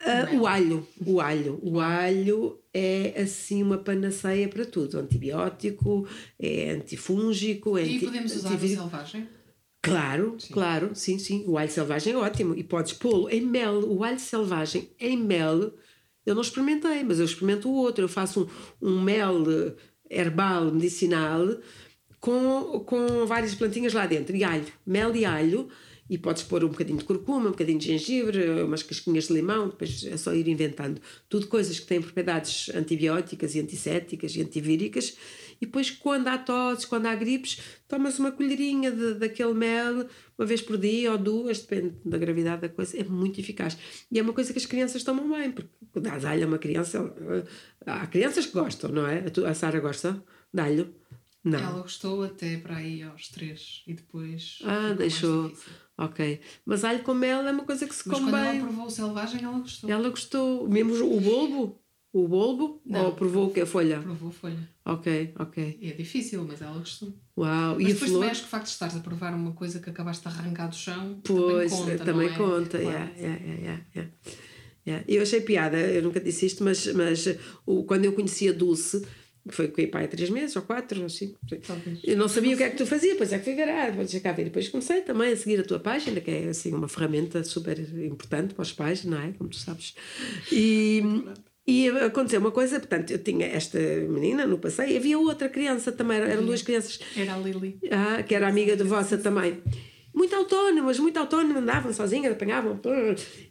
Ah, 0.01 0.29
o 0.33 0.47
alho, 0.47 0.87
o 1.05 1.21
alho, 1.21 1.59
o 1.63 1.81
alho 1.81 2.59
é 2.73 3.21
assim 3.21 3.63
uma 3.63 3.79
panaceia 3.79 4.49
para 4.49 4.65
tudo, 4.65 4.99
antibiótico, 4.99 6.07
é 6.39 6.71
antifúngico, 6.71 7.77
é 7.77 7.85
E 7.85 7.97
anti- 7.97 8.05
podemos 8.07 8.37
usar 8.37 8.49
o 8.51 8.53
antivírus. 8.53 8.79
selvagem? 8.83 9.29
Claro, 9.83 10.37
claro, 10.53 10.91
sim, 10.95 11.19
sim. 11.19 11.45
O 11.47 11.57
alho 11.59 11.71
selvagem 11.71 12.13
é 12.13 12.17
ótimo. 12.17 12.55
E 12.55 12.63
podes 12.65 12.93
pô-lo 12.93 13.29
em 13.31 13.41
mel. 13.41 13.81
O 13.91 14.03
alho 14.05 14.19
selvagem 14.19 14.91
em 15.01 15.17
mel, 15.17 15.73
eu 16.27 16.35
não 16.35 16.43
experimentei, 16.43 17.03
mas 17.05 17.19
eu 17.19 17.25
experimento 17.25 17.69
o 17.69 17.75
outro. 17.75 18.05
Eu 18.05 18.09
faço 18.09 18.49
um, 18.83 18.89
um 18.91 19.01
mel 19.03 19.45
eh, 19.51 19.75
herbal, 20.11 20.73
medicinal, 20.73 21.47
com, 22.21 22.81
com 22.87 23.25
várias 23.27 23.55
plantinhas 23.55 23.93
lá 23.95 24.07
dentro. 24.07 24.35
E 24.37 24.43
alho, 24.45 24.67
mel 24.85 25.15
e 25.15 25.25
alho. 25.25 25.69
E 26.11 26.17
podes 26.17 26.43
pôr 26.43 26.65
um 26.65 26.69
bocadinho 26.69 26.99
de 26.99 27.05
curcuma, 27.05 27.49
um 27.49 27.51
bocadinho 27.53 27.79
de 27.79 27.87
gengibre, 27.87 28.63
umas 28.63 28.83
casquinhas 28.83 29.27
de 29.27 29.35
limão, 29.35 29.69
depois 29.69 30.05
é 30.05 30.17
só 30.17 30.33
ir 30.35 30.49
inventando. 30.49 31.01
Tudo 31.29 31.47
coisas 31.49 31.79
que 31.79 31.87
têm 31.87 32.01
propriedades 32.01 32.71
antibióticas 32.75 33.55
e 33.55 33.61
antissépticas 33.61 34.35
e 34.35 34.41
antivíricas. 34.41 35.17
E 35.61 35.67
depois, 35.67 35.91
quando 35.91 36.29
há 36.29 36.39
tosses, 36.39 36.85
quando 36.85 37.07
há 37.07 37.15
gripes, 37.15 37.59
tomas 37.89 38.19
uma 38.19 38.31
colherinha 38.33 38.91
de, 38.93 39.15
daquele 39.15 39.53
mel 39.55 40.07
uma 40.39 40.47
vez 40.47 40.63
por 40.63 40.79
dia 40.79 41.11
ou 41.13 41.19
duas, 41.19 41.59
depende 41.59 41.95
da 42.05 42.17
gravidade 42.17 42.63
da 42.63 42.69
coisa. 42.69 42.97
É 42.97 43.03
muito 43.05 43.41
eficaz. 43.41 43.77
E 44.11 44.19
é 44.19 44.23
uma 44.23 44.33
coisa 44.33 44.53
que 44.53 44.59
as 44.59 44.67
crianças 44.67 45.03
tomam 45.03 45.29
bem, 45.31 45.51
porque 45.51 45.69
dás 45.97 46.25
alho 46.25 46.45
a 46.45 46.47
uma 46.47 46.59
criança. 46.59 47.13
eh, 47.21 47.45
Há 47.85 48.07
crianças 48.07 48.47
que 48.47 48.53
gostam, 48.53 48.91
não 48.93 49.07
é? 49.07 49.25
A 49.47 49.53
Sara 49.55 49.81
gosta 49.81 50.23
de 50.55 50.61
alho? 50.61 50.95
Não. 51.43 51.59
Ela 51.59 51.83
gostou 51.83 52.23
até 52.23 52.57
para 52.59 52.77
aí 52.77 53.03
aos 53.03 53.29
três 53.29 53.83
e 53.87 53.95
depois. 53.95 54.59
Ah, 54.63 54.93
deixou. 54.97 55.53
Ok. 55.99 56.41
Mas 56.65 56.85
alho 56.85 57.03
com 57.03 57.13
mel 57.13 57.41
é 57.41 57.51
uma 57.51 57.65
coisa 57.65 57.87
que 57.87 57.95
se 57.95 58.09
Mas 58.09 58.19
come 58.19 58.31
quando 58.31 58.41
bem. 58.43 58.51
ela 58.59 58.67
provou 58.67 58.87
o 58.87 58.91
selvagem, 58.91 59.43
ela 59.45 59.59
gostou. 59.59 59.91
Ela 59.91 60.09
gostou. 60.11 60.69
Mesmo 60.69 60.95
o 60.95 61.21
bulbo? 61.21 61.81
O 62.13 62.27
bulbo? 62.29 62.81
Não. 62.87 63.07
Ou 63.07 63.13
provou 63.13 63.49
o 63.49 63.51
que? 63.53 63.61
A 63.61 63.67
folha? 63.67 63.99
Provou 64.01 64.29
a 64.31 64.33
folha. 64.33 64.69
Ok, 64.85 65.35
ok. 65.39 65.79
E 65.81 65.91
é 65.91 65.93
difícil, 65.93 66.45
mas 66.49 66.63
ela 66.63 66.79
gostou. 66.79 67.13
Uau. 67.37 67.75
Mas 67.75 67.83
e 67.83 67.85
a 67.85 67.89
depois 67.89 67.99
flor? 67.99 68.13
também 68.13 68.31
acho 68.31 68.41
que 68.43 68.47
o 68.47 68.51
facto 68.51 68.65
de 68.67 68.71
estares 68.71 68.97
a 68.97 69.01
provar 69.01 69.35
uma 69.35 69.53
coisa 69.53 69.81
que 69.81 69.91
acabaste 69.91 70.23
de 70.27 70.29
arrancar 70.35 70.69
do 70.69 70.75
chão 70.77 71.21
Pois, 71.25 71.71
também 71.73 71.99
conta. 71.99 72.05
também 72.05 72.29
é? 72.29 72.33
conta. 72.33 72.79
Claro. 72.79 73.11
yeah, 73.19 73.81
yeah. 74.87 75.05
Eu 75.07 75.21
achei 75.21 75.43
piada, 75.43 75.77
eu 75.79 76.03
nunca 76.03 76.19
disse 76.19 76.47
isto, 76.47 76.65
mas, 76.65 76.87
mas 76.95 77.27
o, 77.67 77.85
quando 77.85 78.07
eu 78.07 78.13
conhecia 78.15 78.55
Dulce, 78.55 79.07
foi 79.49 79.69
com 79.69 79.81
o 79.83 79.89
pai 79.89 80.05
há 80.05 80.09
três 80.09 80.29
meses 80.31 80.55
ou 80.57 80.63
quatro, 80.63 81.03
ou 81.03 81.09
cinco, 81.09 81.39
Talvez. 81.67 82.01
eu 82.05 82.17
não 82.17 82.29
sabia 82.29 82.55
o 82.55 82.57
que 82.59 82.65
é 82.65 82.71
que 82.71 82.77
tu 82.77 82.87
fazia, 82.87 83.15
pois 83.17 83.33
é 83.33 83.39
que 83.39 83.45
fui 83.45 83.55
ver, 83.55 83.69
ah, 83.69 83.91
vou 83.91 84.05
cá 84.21 84.33
ver. 84.33 84.45
Depois 84.45 84.69
comecei 84.69 85.01
também 85.03 85.33
a 85.33 85.37
seguir 85.37 85.61
a 85.61 85.65
tua 85.65 85.79
página, 85.79 86.21
que 86.21 86.31
é 86.31 86.49
assim 86.49 86.73
uma 86.75 86.89
ferramenta 86.89 87.43
super 87.45 87.79
importante 87.79 88.55
para 88.55 88.63
os 88.63 88.73
pais, 88.73 89.05
não 89.05 89.21
é? 89.21 89.33
Como 89.39 89.49
tu 89.51 89.57
sabes. 89.57 89.95
E, 90.53 91.03
e 91.67 91.89
aconteceu 91.89 92.41
uma 92.41 92.51
coisa, 92.51 92.79
portanto, 92.79 93.11
eu 93.11 93.19
tinha 93.19 93.47
esta 93.47 93.79
menina 93.79 94.47
no 94.47 94.59
passeio, 94.59 94.91
e 94.91 94.97
havia 94.97 95.19
outra 95.19 95.49
criança 95.49 95.93
também, 95.93 96.19
eram 96.19 96.45
duas 96.45 96.63
crianças 96.63 96.99
Era 97.17 97.35
a 97.35 97.39
Lily. 97.39 97.79
ah, 97.91 98.23
que 98.23 98.35
era 98.35 98.49
amiga 98.49 98.77
de 98.77 98.85
vossa 98.85 99.17
também. 99.19 99.59
Muito 100.15 100.35
autónomas, 100.35 100.99
muito 100.99 101.17
autónomas, 101.19 101.63
andavam 101.63 101.93
sozinhas, 101.93 102.33
apanhavam. 102.33 102.81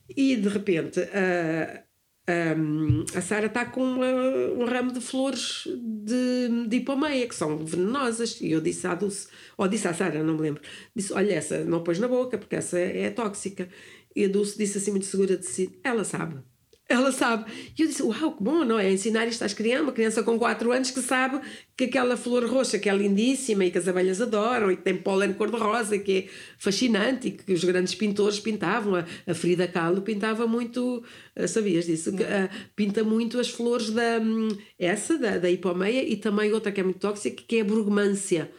E 0.09 0.35
de 0.35 0.49
repente 0.49 0.99
a, 0.99 1.83
a, 2.27 3.17
a 3.17 3.21
Sara 3.21 3.45
está 3.47 3.65
com 3.65 3.81
uma- 3.83 4.05
um 4.57 4.65
ramo 4.65 4.91
de 4.91 4.99
flores 5.01 5.63
de, 5.65 6.67
de 6.67 6.77
hipomeia, 6.77 7.27
que 7.27 7.35
são 7.35 7.57
venenosas. 7.65 8.39
E 8.41 8.51
eu 8.51 8.61
disse 8.61 8.85
à 8.87 8.93
Dulce, 8.95 9.27
ou 9.57 9.67
disse 9.67 9.87
à 9.87 9.93
Sara, 9.93 10.23
não 10.23 10.35
me 10.35 10.41
lembro, 10.41 10.61
disse: 10.95 11.13
Olha, 11.13 11.33
essa 11.33 11.63
não 11.63 11.83
pões 11.83 11.99
na 11.99 12.07
boca, 12.07 12.37
porque 12.37 12.55
essa 12.55 12.77
é 12.79 13.09
tóxica. 13.09 13.69
E 14.15 14.25
a 14.25 14.27
Dulce 14.27 14.57
disse 14.57 14.77
assim, 14.77 14.91
muito 14.91 15.05
segura 15.05 15.37
de 15.37 15.45
si: 15.45 15.79
Ela 15.83 16.03
sabe. 16.03 16.37
Ela 16.89 17.11
sabe. 17.11 17.51
E 17.77 17.81
eu 17.81 17.87
disse: 17.87 18.01
Uau, 18.01 18.31
que 18.31 18.43
bom, 18.43 18.63
não 18.63 18.79
é? 18.79 18.91
Ensinar 18.91 19.27
isto 19.27 19.43
às 19.43 19.53
crianças, 19.53 19.83
uma 19.83 19.91
criança 19.91 20.23
com 20.23 20.39
4 20.39 20.71
anos 20.71 20.89
que 20.89 21.01
sabe 21.01 21.41
que 21.75 21.83
aquela 21.83 22.15
flor 22.15 22.45
roxa 22.45 22.79
que 22.79 22.89
é 22.89 22.95
lindíssima 22.95 23.65
e 23.65 23.71
que 23.71 23.77
as 23.77 23.87
abelhas 23.87 24.21
adoram 24.21 24.71
e 24.71 24.77
que 24.77 24.83
tem 24.83 24.95
pólen 24.95 25.33
cor-de-rosa, 25.33 25.99
que 25.99 26.17
é 26.17 26.27
fascinante 26.57 27.27
e 27.27 27.31
que 27.31 27.51
os 27.51 27.63
grandes 27.63 27.93
pintores 27.93 28.39
pintavam. 28.39 28.95
A, 28.95 29.33
Frida 29.33 29.67
Kahlo 29.67 30.01
pintava 30.01 30.47
muito, 30.47 31.03
ah, 31.35 31.45
sabias 31.45 31.85
disso? 31.85 32.11
Ah, 32.21 32.49
pinta 32.73 33.03
muito 33.03 33.37
as 33.37 33.49
flores 33.49 33.89
da. 33.89 34.19
hum, 34.21 34.47
essa, 34.79 35.17
da, 35.17 35.37
da 35.37 35.49
hipomeia, 35.49 36.03
e 36.03 36.15
também 36.15 36.53
outra 36.53 36.71
que 36.71 36.79
é 36.79 36.83
muito 36.83 36.99
tóxica, 36.99 37.43
que 37.45 37.57
é 37.57 37.61
a 37.61 37.65
burgmância. 37.65 38.49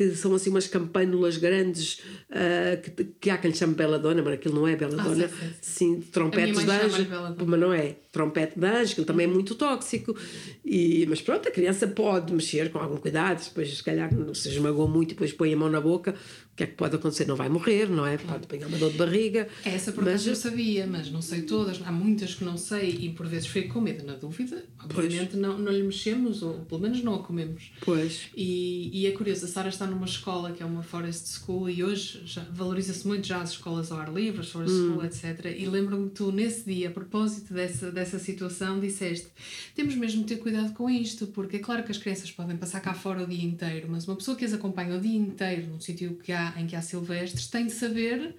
Que 0.00 0.14
são 0.14 0.34
assim 0.34 0.48
umas 0.48 0.66
campânulas 0.66 1.36
grandes 1.36 1.98
uh, 2.30 2.80
que, 2.82 3.04
que 3.20 3.28
há 3.28 3.36
quem 3.36 3.50
lhe 3.50 3.56
chame 3.56 3.74
Beladona, 3.74 4.22
mas 4.22 4.32
aquilo 4.32 4.54
não 4.54 4.66
é 4.66 4.74
Beladona. 4.74 5.26
Ah, 5.26 5.28
sim, 5.28 5.52
sim, 5.60 6.00
sim. 6.00 6.08
trompetes 6.10 6.64
de 6.64 6.70
anjo, 6.70 7.06
mas 7.46 7.60
não 7.60 7.70
é. 7.70 7.96
Trompete 8.10 8.58
de 8.58 8.66
anjo, 8.66 8.94
que 8.94 9.04
também 9.04 9.26
é 9.26 9.28
muito 9.28 9.54
tóxico. 9.54 10.16
E, 10.64 11.04
mas 11.06 11.20
pronto, 11.20 11.46
a 11.46 11.52
criança 11.52 11.86
pode 11.86 12.32
mexer 12.32 12.72
com 12.72 12.78
algum 12.78 12.96
cuidado, 12.96 13.44
depois 13.44 13.76
se 13.76 13.84
calhar 13.84 14.12
não 14.14 14.32
se 14.32 14.48
esmagou 14.48 14.88
muito 14.88 15.10
e 15.10 15.14
depois 15.14 15.34
põe 15.34 15.52
a 15.52 15.56
mão 15.56 15.68
na 15.68 15.82
boca. 15.82 16.14
Que 16.60 16.64
é 16.64 16.66
que 16.66 16.74
pode 16.74 16.94
acontecer? 16.94 17.26
Não 17.26 17.36
vai 17.36 17.48
morrer, 17.48 17.88
não 17.88 18.04
é? 18.04 18.18
Pode 18.18 18.46
pegar 18.46 18.66
uma 18.66 18.76
dor 18.76 18.92
de 18.92 18.98
barriga. 18.98 19.48
Essa 19.64 19.92
por 19.92 20.06
acaso 20.06 20.28
eu 20.28 20.36
sabia, 20.36 20.86
mas 20.86 21.10
não 21.10 21.22
sei 21.22 21.40
todas. 21.40 21.80
Há 21.86 21.90
muitas 21.90 22.34
que 22.34 22.44
não 22.44 22.58
sei 22.58 22.90
e 23.00 23.08
por 23.14 23.26
vezes 23.26 23.46
fico 23.48 23.72
com 23.72 23.80
medo. 23.80 24.04
Na 24.04 24.12
dúvida, 24.12 24.62
obviamente 24.84 25.38
não, 25.38 25.58
não 25.58 25.72
lhe 25.72 25.82
mexemos 25.82 26.42
ou 26.42 26.58
pelo 26.66 26.82
menos 26.82 27.02
não 27.02 27.14
a 27.14 27.22
comemos. 27.22 27.72
Pois. 27.80 28.24
E, 28.36 28.90
e 28.92 29.06
é 29.06 29.12
curioso, 29.12 29.46
a 29.46 29.48
Sara 29.48 29.70
está 29.70 29.86
numa 29.86 30.04
escola 30.04 30.52
que 30.52 30.62
é 30.62 30.66
uma 30.66 30.82
Forest 30.82 31.28
School 31.28 31.70
e 31.70 31.82
hoje 31.82 32.22
valoriza-se 32.52 33.08
muito 33.08 33.26
já 33.26 33.40
as 33.40 33.52
escolas 33.52 33.90
ao 33.90 33.98
ar 33.98 34.12
livre, 34.12 34.40
as 34.42 34.50
Forest 34.50 34.74
Hum. 34.74 34.88
School, 34.90 35.04
etc. 35.06 35.56
E 35.58 35.64
lembro-me 35.64 36.10
que 36.10 36.16
tu, 36.16 36.30
nesse 36.30 36.70
dia, 36.70 36.88
a 36.88 36.92
propósito 36.92 37.54
dessa, 37.54 37.90
dessa 37.90 38.18
situação, 38.18 38.78
disseste: 38.78 39.28
temos 39.74 39.94
mesmo 39.94 40.24
de 40.24 40.34
ter 40.34 40.42
cuidado 40.42 40.74
com 40.74 40.90
isto, 40.90 41.26
porque 41.28 41.56
é 41.56 41.58
claro 41.60 41.82
que 41.84 41.90
as 41.90 41.96
crianças 41.96 42.30
podem 42.30 42.58
passar 42.58 42.80
cá 42.80 42.92
fora 42.92 43.22
o 43.22 43.26
dia 43.26 43.42
inteiro, 43.44 43.86
mas 43.90 44.06
uma 44.06 44.14
pessoa 44.16 44.36
que 44.36 44.44
as 44.44 44.52
acompanha 44.52 44.98
o 44.98 45.00
dia 45.00 45.16
inteiro 45.16 45.66
num 45.68 45.80
sítio 45.80 46.18
que 46.22 46.32
há, 46.32 46.49
em 46.58 46.66
que 46.66 46.74
há 46.76 46.82
silvestres 46.82 47.46
tem 47.46 47.66
de 47.66 47.72
saber 47.72 48.34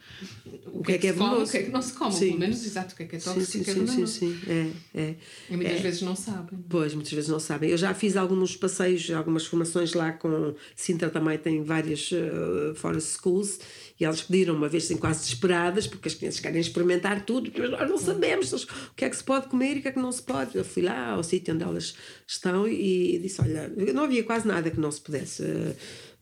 o, 0.73 0.83
que 0.83 0.93
é 0.93 0.97
que 0.97 1.07
é 1.07 1.11
venenoso. 1.11 1.43
o 1.43 1.51
que 1.51 1.57
é 1.57 1.63
que 1.63 1.69
não 1.71 1.81
se 1.81 1.93
come, 1.93 2.13
Sim. 2.13 2.27
pelo 2.27 2.39
menos 2.39 2.65
exato 2.65 2.93
o 2.93 2.97
que 2.97 3.03
é 3.03 3.05
que 3.05 3.15
é 3.15 3.19
Sim, 3.19 3.33
tóxico, 3.33 3.51
sim, 3.51 3.59
é 3.61 3.63
sim, 3.63 3.73
sim, 3.73 3.85
venenoso. 3.85 4.13
sim. 4.19 4.39
É, 4.47 4.99
é. 5.01 5.15
E 5.49 5.55
muitas 5.55 5.77
É. 5.77 5.81
vezes 5.81 6.01
não 6.01 6.15
sabem. 6.15 6.59
Pois, 6.69 6.93
muitas 6.93 7.13
vezes 7.13 7.29
não 7.29 7.39
sabem. 7.39 7.69
Eu 7.69 7.77
já 7.77 7.93
fiz 7.93 8.15
alguns 8.17 8.55
passeios, 8.55 9.09
algumas 9.11 9.45
formações 9.45 9.93
lá 9.93 10.11
com 10.11 10.53
Sintra 10.75 11.09
também 11.09 11.37
tem 11.37 11.63
várias 11.63 12.11
uh, 12.11 12.73
forest 12.75 13.17
schools 13.17 13.59
e 13.99 14.05
elas 14.05 14.21
pediram 14.21 14.55
uma 14.55 14.67
vez 14.67 14.85
assim 14.85 14.97
quase 14.97 15.19
desesperadas 15.21 15.85
porque 15.87 16.07
as 16.07 16.15
crianças 16.15 16.39
querem 16.39 16.59
experimentar 16.59 17.23
tudo 17.25 17.51
mas 17.55 17.69
nós 17.69 17.89
não 17.89 17.97
sabemos 17.97 18.51
o 18.53 18.67
que 18.95 19.05
é 19.05 19.09
que 19.09 19.15
se 19.15 19.23
pode 19.23 19.47
comer 19.47 19.75
e 19.75 19.79
o 19.79 19.81
que 19.83 19.87
é 19.89 19.91
que 19.91 19.99
não 19.99 20.11
se 20.11 20.23
pode. 20.23 20.55
Eu 20.57 20.63
fui 20.65 20.81
lá 20.83 21.09
ao 21.11 21.23
sítio 21.23 21.53
onde 21.53 21.63
elas 21.63 21.95
estão 22.27 22.67
e 22.67 23.19
disse, 23.19 23.41
olha, 23.41 23.67
não 23.93 24.03
havia 24.05 24.23
quase 24.23 24.47
nada 24.47 24.69
que 24.71 24.79
não 24.79 24.91
se 24.91 25.01
pudesse. 25.01 25.43
Uh, 25.43 25.75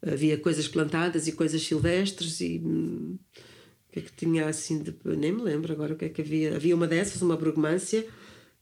havia 0.05 0.37
coisas 0.37 0.67
plantadas 0.67 1.27
e 1.27 1.31
coisas 1.31 1.61
silvestres 1.61 2.41
e... 2.41 2.61
hum, 2.63 3.17
o 3.89 3.91
que 3.91 3.99
é 3.99 4.01
que 4.03 4.11
tinha 4.13 4.47
assim 4.47 4.83
de. 4.83 4.95
Nem 5.03 5.31
me 5.31 5.41
lembro 5.41 5.73
agora 5.73 5.93
o 5.93 5.97
que 5.97 6.05
é 6.05 6.09
que 6.09 6.21
havia. 6.21 6.55
Havia 6.55 6.75
uma 6.75 6.87
dessas, 6.87 7.23
uma 7.23 7.35
brugmância, 7.35 8.05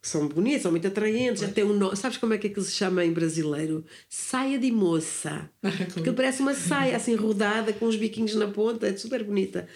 que 0.02 0.08
são 0.08 0.26
bonitas, 0.26 0.62
são 0.62 0.72
muito 0.72 0.88
atraentes. 0.88 1.44
Até 1.44 1.66
um 1.66 1.74
nome. 1.74 1.98
Sabes 1.98 2.18
como 2.18 2.34
é 2.34 2.38
que 2.38 2.48
aquilo 2.48 2.64
se 2.64 2.72
chama 2.72 3.04
em 3.04 3.12
brasileiro? 3.12 3.84
Saia 4.08 4.58
de 4.58 4.72
moça. 4.72 5.50
Aquilo 5.62 6.16
parece 6.16 6.42
uma 6.42 6.54
saia 6.54 6.96
assim 6.96 7.16
rodada 7.16 7.74
com 7.74 7.88
os 7.88 7.98
biquinhos 7.98 8.36
na 8.36 8.48
ponta, 8.48 8.88
é 8.88 8.96
super 8.96 9.22
bonita. 9.22 9.68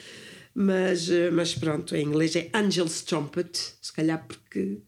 Mas, 0.54 1.10
eh, 1.10 1.30
mas 1.32 1.54
pronto, 1.54 1.96
em 1.96 2.06
inglês 2.06 2.36
é 2.36 2.50
Angel's 2.54 3.02
Trumpet, 3.02 3.76
se 3.82 3.92
calhar 3.92 4.26
porque. 4.26 4.82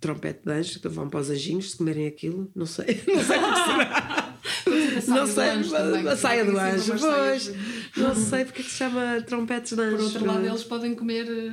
Trompete 0.00 0.44
de 0.44 0.52
anjo, 0.52 0.80
que 0.80 0.88
vão 0.88 1.08
para 1.08 1.20
os 1.20 1.30
anjinhos 1.30 1.70
se 1.70 1.76
comerem 1.78 2.06
aquilo, 2.06 2.50
não 2.54 2.66
sei, 2.66 2.86
não 3.08 3.24
sei 3.24 3.38
o 3.38 3.52
que 3.52 3.64
será. 3.64 4.25
Não 5.06 5.26
sei, 5.26 6.08
a, 6.08 6.16
saia 6.16 6.44
do 6.44 6.58
anjo, 6.58 6.94
pois. 6.98 7.52
Não 7.96 8.14
sei 8.14 8.44
porque 8.44 8.60
é 8.60 8.64
que 8.64 8.70
se 8.70 8.76
chama 8.76 9.22
trompetes 9.26 9.72
de 9.72 9.82
anjo. 9.82 9.96
Por 9.96 10.04
outro 10.04 10.26
lado, 10.26 10.46
eles 10.46 10.64
podem 10.64 10.94
comer 10.94 11.26
eh, 11.28 11.52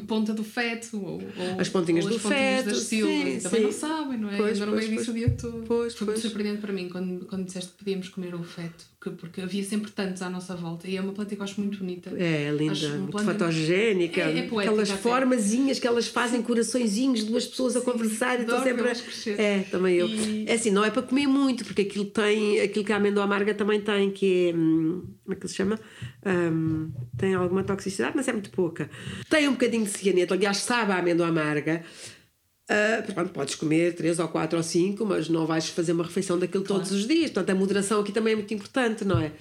ponta 0.00 0.32
do 0.32 0.42
feto 0.42 0.96
ou, 0.96 1.20
ou- 1.36 1.60
As 1.60 1.68
pontinhas 1.68 2.04
ou 2.04 2.10
do 2.10 2.16
as 2.16 2.22
pontinhas 2.22 2.64
feto, 2.64 2.74
sim, 2.76 3.00
também 3.42 3.60
sim. 3.60 3.60
não 3.64 3.72
sabem, 3.72 4.18
não 4.18 4.30
é? 4.30 4.36
Pois, 4.36 4.56
Andam 4.60 4.66
no 4.68 4.80
pois, 4.80 4.88
disso 4.90 5.10
o 5.10 5.14
dia 5.14 5.30
todo. 5.30 5.64
Pois, 5.66 5.94
Foi 5.94 6.06
pois. 6.06 6.16
muito 6.18 6.20
surpreendente 6.28 6.60
para 6.62 6.72
mim 6.72 6.88
quando, 6.88 7.24
quando 7.26 7.44
disseste 7.44 7.72
que 7.72 7.78
podíamos 7.78 8.08
comer 8.08 8.34
o 8.34 8.42
feto, 8.42 8.84
que, 9.00 9.10
porque 9.10 9.40
havia 9.40 9.62
sempre 9.64 9.90
tantos 9.90 10.22
à 10.22 10.30
nossa 10.30 10.54
volta 10.56 10.88
e 10.88 10.96
é 10.96 11.00
uma 11.00 11.12
planta 11.12 11.34
que 11.34 11.40
eu 11.40 11.44
acho 11.44 11.60
muito 11.60 11.78
bonita. 11.78 12.10
É, 12.16 12.44
é 12.44 12.50
linda, 12.52 12.72
Acho 12.72 12.88
muito 12.98 13.18
fotogénica. 13.22 14.20
É- 14.22 14.38
é 14.38 14.42
poética 14.42 14.60
aquelas 14.72 14.90
formazinhas 14.90 15.78
que 15.78 15.86
elas 15.86 16.06
fazem, 16.08 16.40
coraçõezinhos, 16.42 17.24
duas 17.24 17.46
pessoas 17.46 17.76
a 17.76 17.80
conversar 17.80 18.38
e 18.38 18.42
estão 18.42 18.62
sempre. 18.62 18.90
É, 19.38 19.60
também 19.70 19.96
eu. 19.96 20.08
E- 20.08 20.44
É 20.48 20.54
assim, 20.54 20.70
não 20.70 20.84
é 20.84 20.90
para 20.90 21.02
comer 21.02 21.26
muito, 21.26 21.64
porque 21.64 21.82
aquilo 21.82 22.04
tem, 22.06 22.60
aquilo 22.60 22.84
que 22.84 22.92
a 22.92 22.96
amêndoa 22.96 23.24
amarga 23.24 23.54
também 23.54 23.80
tem, 23.80 24.10
que 24.10 24.48
é. 24.50 24.56
hum, 24.56 25.02
Como 25.24 25.36
é 25.36 25.40
que 25.40 25.48
se 25.48 25.54
chama? 25.54 25.78
Hum, 26.26 26.90
tem 27.16 27.34
alguma 27.34 27.62
toxicidade, 27.64 28.12
mas 28.16 28.28
é 28.28 28.32
muito 28.32 28.50
pouca. 28.50 28.88
Tem 29.28 29.48
um 29.48 29.52
bocadinho 29.52 29.81
de 29.84 29.90
cianeto, 29.90 30.34
aliás, 30.34 30.58
sabe 30.58 30.92
a 30.92 30.98
amêndoa 30.98 31.28
amarga. 31.28 31.84
Ah, 32.68 33.02
portanto, 33.04 33.32
podes 33.32 33.54
comer 33.54 33.94
três 33.94 34.18
ou 34.18 34.28
quatro 34.28 34.56
ou 34.56 34.62
cinco, 34.62 35.04
mas 35.04 35.28
não 35.28 35.46
vais 35.46 35.68
fazer 35.68 35.92
uma 35.92 36.04
refeição 36.04 36.38
daquilo 36.38 36.64
todos 36.64 36.90
os 36.90 37.06
dias. 37.06 37.30
Portanto, 37.30 37.50
a 37.50 37.54
moderação 37.54 38.00
aqui 38.00 38.12
também 38.12 38.32
é 38.32 38.36
muito 38.36 38.54
importante, 38.54 39.04
não 39.04 39.20
é? 39.20 39.32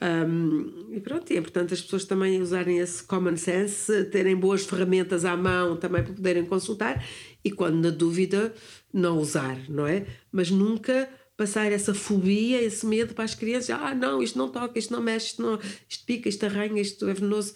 Um, 0.00 0.94
e 0.94 1.00
pronto, 1.00 1.28
e 1.32 1.36
é 1.36 1.40
importante 1.40 1.74
as 1.74 1.82
pessoas 1.82 2.04
também 2.04 2.40
usarem 2.40 2.78
esse 2.78 3.02
common 3.02 3.36
sense, 3.36 4.04
terem 4.04 4.36
boas 4.36 4.64
ferramentas 4.64 5.24
à 5.24 5.36
mão 5.36 5.76
também 5.76 6.04
para 6.04 6.12
poderem 6.12 6.44
consultar 6.44 7.04
e, 7.44 7.50
quando 7.50 7.82
na 7.82 7.90
dúvida, 7.90 8.54
não 8.92 9.18
usar, 9.18 9.58
não 9.68 9.86
é? 9.86 10.06
Mas 10.30 10.50
nunca 10.50 11.08
passar 11.36 11.72
essa 11.72 11.92
fobia, 11.92 12.62
esse 12.62 12.86
medo 12.86 13.12
para 13.12 13.24
as 13.24 13.34
crianças: 13.34 13.70
ah, 13.70 13.92
não, 13.92 14.22
isto 14.22 14.38
não 14.38 14.50
toca, 14.50 14.78
isto 14.78 14.92
não 14.92 15.02
mexe, 15.02 15.28
isto, 15.28 15.42
não, 15.42 15.58
isto 15.88 16.04
pica, 16.04 16.28
isto 16.28 16.46
arranha, 16.46 16.80
isto 16.80 17.08
é 17.08 17.14
venenoso. 17.14 17.54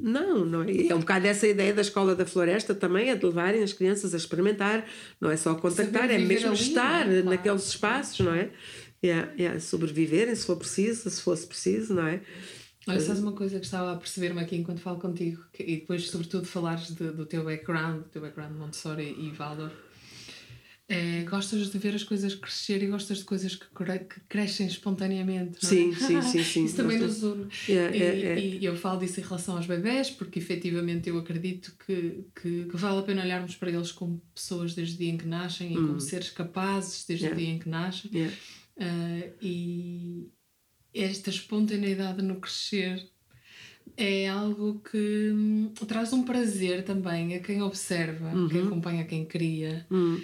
Não, 0.00 0.44
não 0.44 0.62
é? 0.62 0.86
É 0.86 0.94
um 0.94 1.00
bocado 1.00 1.26
essa 1.26 1.46
ideia 1.46 1.74
da 1.74 1.80
escola 1.82 2.14
da 2.14 2.24
floresta 2.24 2.74
também, 2.74 3.10
é 3.10 3.16
de 3.16 3.24
levarem 3.26 3.62
as 3.62 3.72
crianças 3.72 4.14
a 4.14 4.16
experimentar, 4.16 4.86
não 5.20 5.30
é 5.30 5.36
só 5.36 5.54
contactar, 5.54 6.10
é 6.10 6.18
mesmo 6.18 6.50
ali, 6.50 6.60
estar 6.60 7.00
é? 7.00 7.04
Claro. 7.22 7.24
naqueles 7.30 7.66
espaços, 7.68 8.20
não 8.24 8.32
é? 8.34 8.50
Yeah, 9.04 9.32
yeah, 9.38 9.60
sobreviverem 9.60 10.34
se 10.34 10.44
for 10.46 10.56
preciso, 10.56 11.08
se 11.10 11.22
fosse 11.22 11.46
preciso, 11.46 11.94
não 11.94 12.06
é? 12.06 12.20
Olha, 12.86 13.00
sabes 13.00 13.20
uma 13.22 13.32
coisa 13.32 13.58
que 13.58 13.64
estava 13.66 13.92
a 13.92 13.96
perceber-me 13.96 14.40
aqui 14.40 14.56
enquanto 14.56 14.80
falo 14.80 14.98
contigo, 14.98 15.44
que- 15.52 15.62
e 15.62 15.76
depois, 15.76 16.08
sobretudo, 16.08 16.46
falares 16.46 16.88
de- 16.94 17.10
do 17.10 17.26
teu 17.26 17.44
background, 17.44 17.98
do 18.02 18.08
teu 18.08 18.22
background 18.22 18.56
Montessori 18.56 19.14
e 19.18 19.30
Waldorf. 19.38 19.74
É, 20.90 21.22
gostas 21.24 21.70
de 21.70 21.76
ver 21.78 21.94
as 21.94 22.02
coisas 22.02 22.34
crescer 22.34 22.82
e 22.82 22.86
gostas 22.86 23.18
de 23.18 23.24
coisas 23.24 23.54
que, 23.54 23.66
cre- 23.66 23.98
que 24.06 24.20
crescem 24.20 24.66
espontaneamente, 24.66 25.62
não 25.62 25.70
é? 25.70 25.74
Sim, 25.74 25.94
sim, 25.94 26.22
sim, 26.22 26.38
sim. 26.44 26.64
Isso 26.64 26.76
também 26.76 26.98
nos 26.98 27.22
une. 27.22 27.46
Yeah, 27.68 27.94
e, 27.94 27.98
yeah, 28.00 28.18
yeah. 28.18 28.40
e 28.40 28.64
eu 28.64 28.74
falo 28.74 28.98
disso 29.00 29.20
em 29.20 29.22
relação 29.22 29.56
aos 29.58 29.66
bebés, 29.66 30.08
porque 30.10 30.38
efetivamente 30.38 31.10
eu 31.10 31.18
acredito 31.18 31.74
que, 31.84 32.24
que, 32.34 32.64
que 32.64 32.76
vale 32.76 33.00
a 33.00 33.02
pena 33.02 33.22
olharmos 33.22 33.54
para 33.54 33.70
eles 33.70 33.92
como 33.92 34.22
pessoas 34.34 34.74
desde 34.74 34.94
o 34.94 34.98
dia 34.98 35.10
em 35.10 35.18
que 35.18 35.28
nascem 35.28 35.72
e 35.72 35.74
como 35.74 36.00
seres 36.00 36.30
capazes 36.30 37.04
desde 37.06 37.26
Hum. 37.28 37.32
O 37.32 37.36
dia 37.36 37.48
em 37.50 37.58
que 37.58 37.68
nascem. 37.68 38.10
Ah, 38.80 39.28
e 39.42 40.28
esta 40.94 41.28
espontaneidade 41.28 42.22
no 42.22 42.36
crescer 42.40 43.06
é 43.96 44.28
algo 44.28 44.80
que 44.90 45.30
hum, 45.32 45.72
traz 45.86 46.12
um 46.14 46.22
prazer 46.22 46.82
também 46.84 47.34
a 47.34 47.40
quem 47.40 47.60
observa, 47.60 48.32
Uhum. 48.32 48.48
quem 48.48 48.62
acompanha, 48.62 49.04
quem 49.04 49.24
cria, 49.26 49.86
Hum, 49.90 50.22